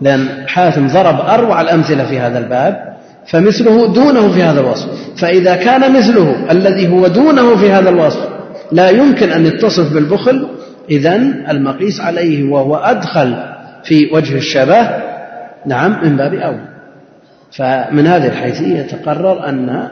لأن 0.00 0.28
حاتم 0.46 0.86
ضرب 0.86 1.20
أروع 1.20 1.60
الأمثلة 1.60 2.04
في 2.04 2.18
هذا 2.18 2.38
الباب. 2.38 2.92
فمثله 3.26 3.92
دونه 3.92 4.32
في 4.32 4.42
هذا 4.42 4.60
الوصف. 4.60 4.88
فإذا 5.16 5.56
كان 5.56 5.92
مثله 5.92 6.36
الذي 6.50 6.88
هو 6.92 7.06
دونه 7.06 7.56
في 7.56 7.72
هذا 7.72 7.90
الوصف 7.90 8.31
لا 8.72 8.90
يمكن 8.90 9.30
أن 9.30 9.46
يتصف 9.46 9.94
بالبخل 9.94 10.48
إذا 10.90 11.16
المقيس 11.50 12.00
عليه 12.00 12.50
وهو 12.50 12.76
أدخل 12.76 13.36
في 13.84 14.10
وجه 14.14 14.36
الشبه 14.36 14.90
نعم 15.66 16.04
من 16.04 16.16
باب 16.16 16.34
أول. 16.34 16.64
فمن 17.52 18.06
هذه 18.06 18.26
الحيثية 18.26 18.78
يتقرر 18.78 19.48
أن 19.48 19.88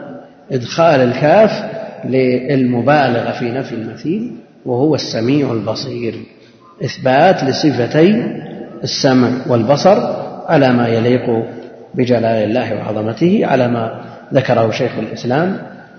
إدخال 0.51 0.99
الكاف 0.99 1.63
للمبالغة 2.05 3.31
في 3.31 3.51
نفي 3.51 3.75
المثيل 3.75 4.31
وهو 4.65 4.95
السميع 4.95 5.51
البصير 5.51 6.15
إثبات 6.83 7.43
لصفتي 7.43 8.23
السمع 8.83 9.29
والبصر 9.47 9.97
على 10.47 10.73
ما 10.73 10.87
يليق 10.87 11.45
بجلال 11.95 12.25
الله 12.25 12.75
وعظمته 12.75 13.41
على 13.43 13.67
ما 13.67 14.01
ذكره 14.33 14.71
شيخ 14.71 14.91
الإسلام 14.99 15.57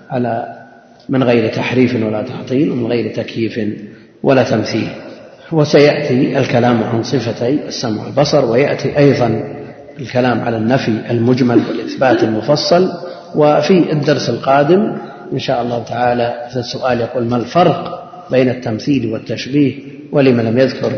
على 0.09 0.62
من 1.09 1.23
غير 1.23 1.53
تحريف 1.53 1.95
ولا 1.95 2.21
تعطيل 2.21 2.71
ومن 2.71 2.85
غير 2.85 3.15
تكييف 3.15 3.59
ولا 4.23 4.43
تمثيل. 4.43 4.87
وسيأتي 5.51 6.39
الكلام 6.39 6.83
عن 6.83 7.03
صفتي 7.03 7.59
السمع 7.67 8.03
والبصر 8.03 8.45
ويأتي 8.45 8.97
أيضا 8.97 9.43
الكلام 9.99 10.41
على 10.41 10.57
النفي 10.57 10.91
المجمل 11.09 11.61
والإثبات 11.69 12.23
المفصل. 12.23 12.89
وفي 13.35 13.91
الدرس 13.91 14.29
القادم 14.29 14.97
إن 15.33 15.39
شاء 15.39 15.61
الله 15.61 15.83
تعالى 15.83 16.47
السؤال 16.55 17.01
يقول 17.01 17.25
ما 17.25 17.37
الفرق 17.37 18.03
بين 18.31 18.49
التمثيل 18.49 19.13
والتشبيه؟ 19.13 19.73
ولم 20.11 20.41
لم 20.41 20.57
يذكر 20.57 20.91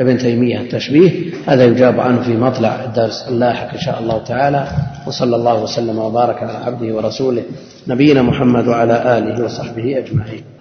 ابن 0.00 0.18
تيمية 0.18 0.60
التشبيه 0.60 1.10
هذا 1.46 1.64
يجاب 1.64 2.00
عنه 2.00 2.22
في 2.22 2.36
مطلع 2.36 2.84
الدرس 2.84 3.28
اللاحق 3.28 3.72
إن 3.72 3.80
شاء 3.80 4.00
الله 4.00 4.24
تعالى 4.24 4.68
وصلى 5.06 5.36
الله 5.36 5.62
وسلم 5.62 5.98
وبارك 5.98 6.42
على 6.42 6.52
عبده 6.64 6.94
ورسوله 6.94 7.42
نبينا 7.88 8.22
محمد 8.22 8.68
وعلى 8.68 9.18
آله 9.18 9.44
وصحبه 9.44 9.98
أجمعين. 9.98 10.59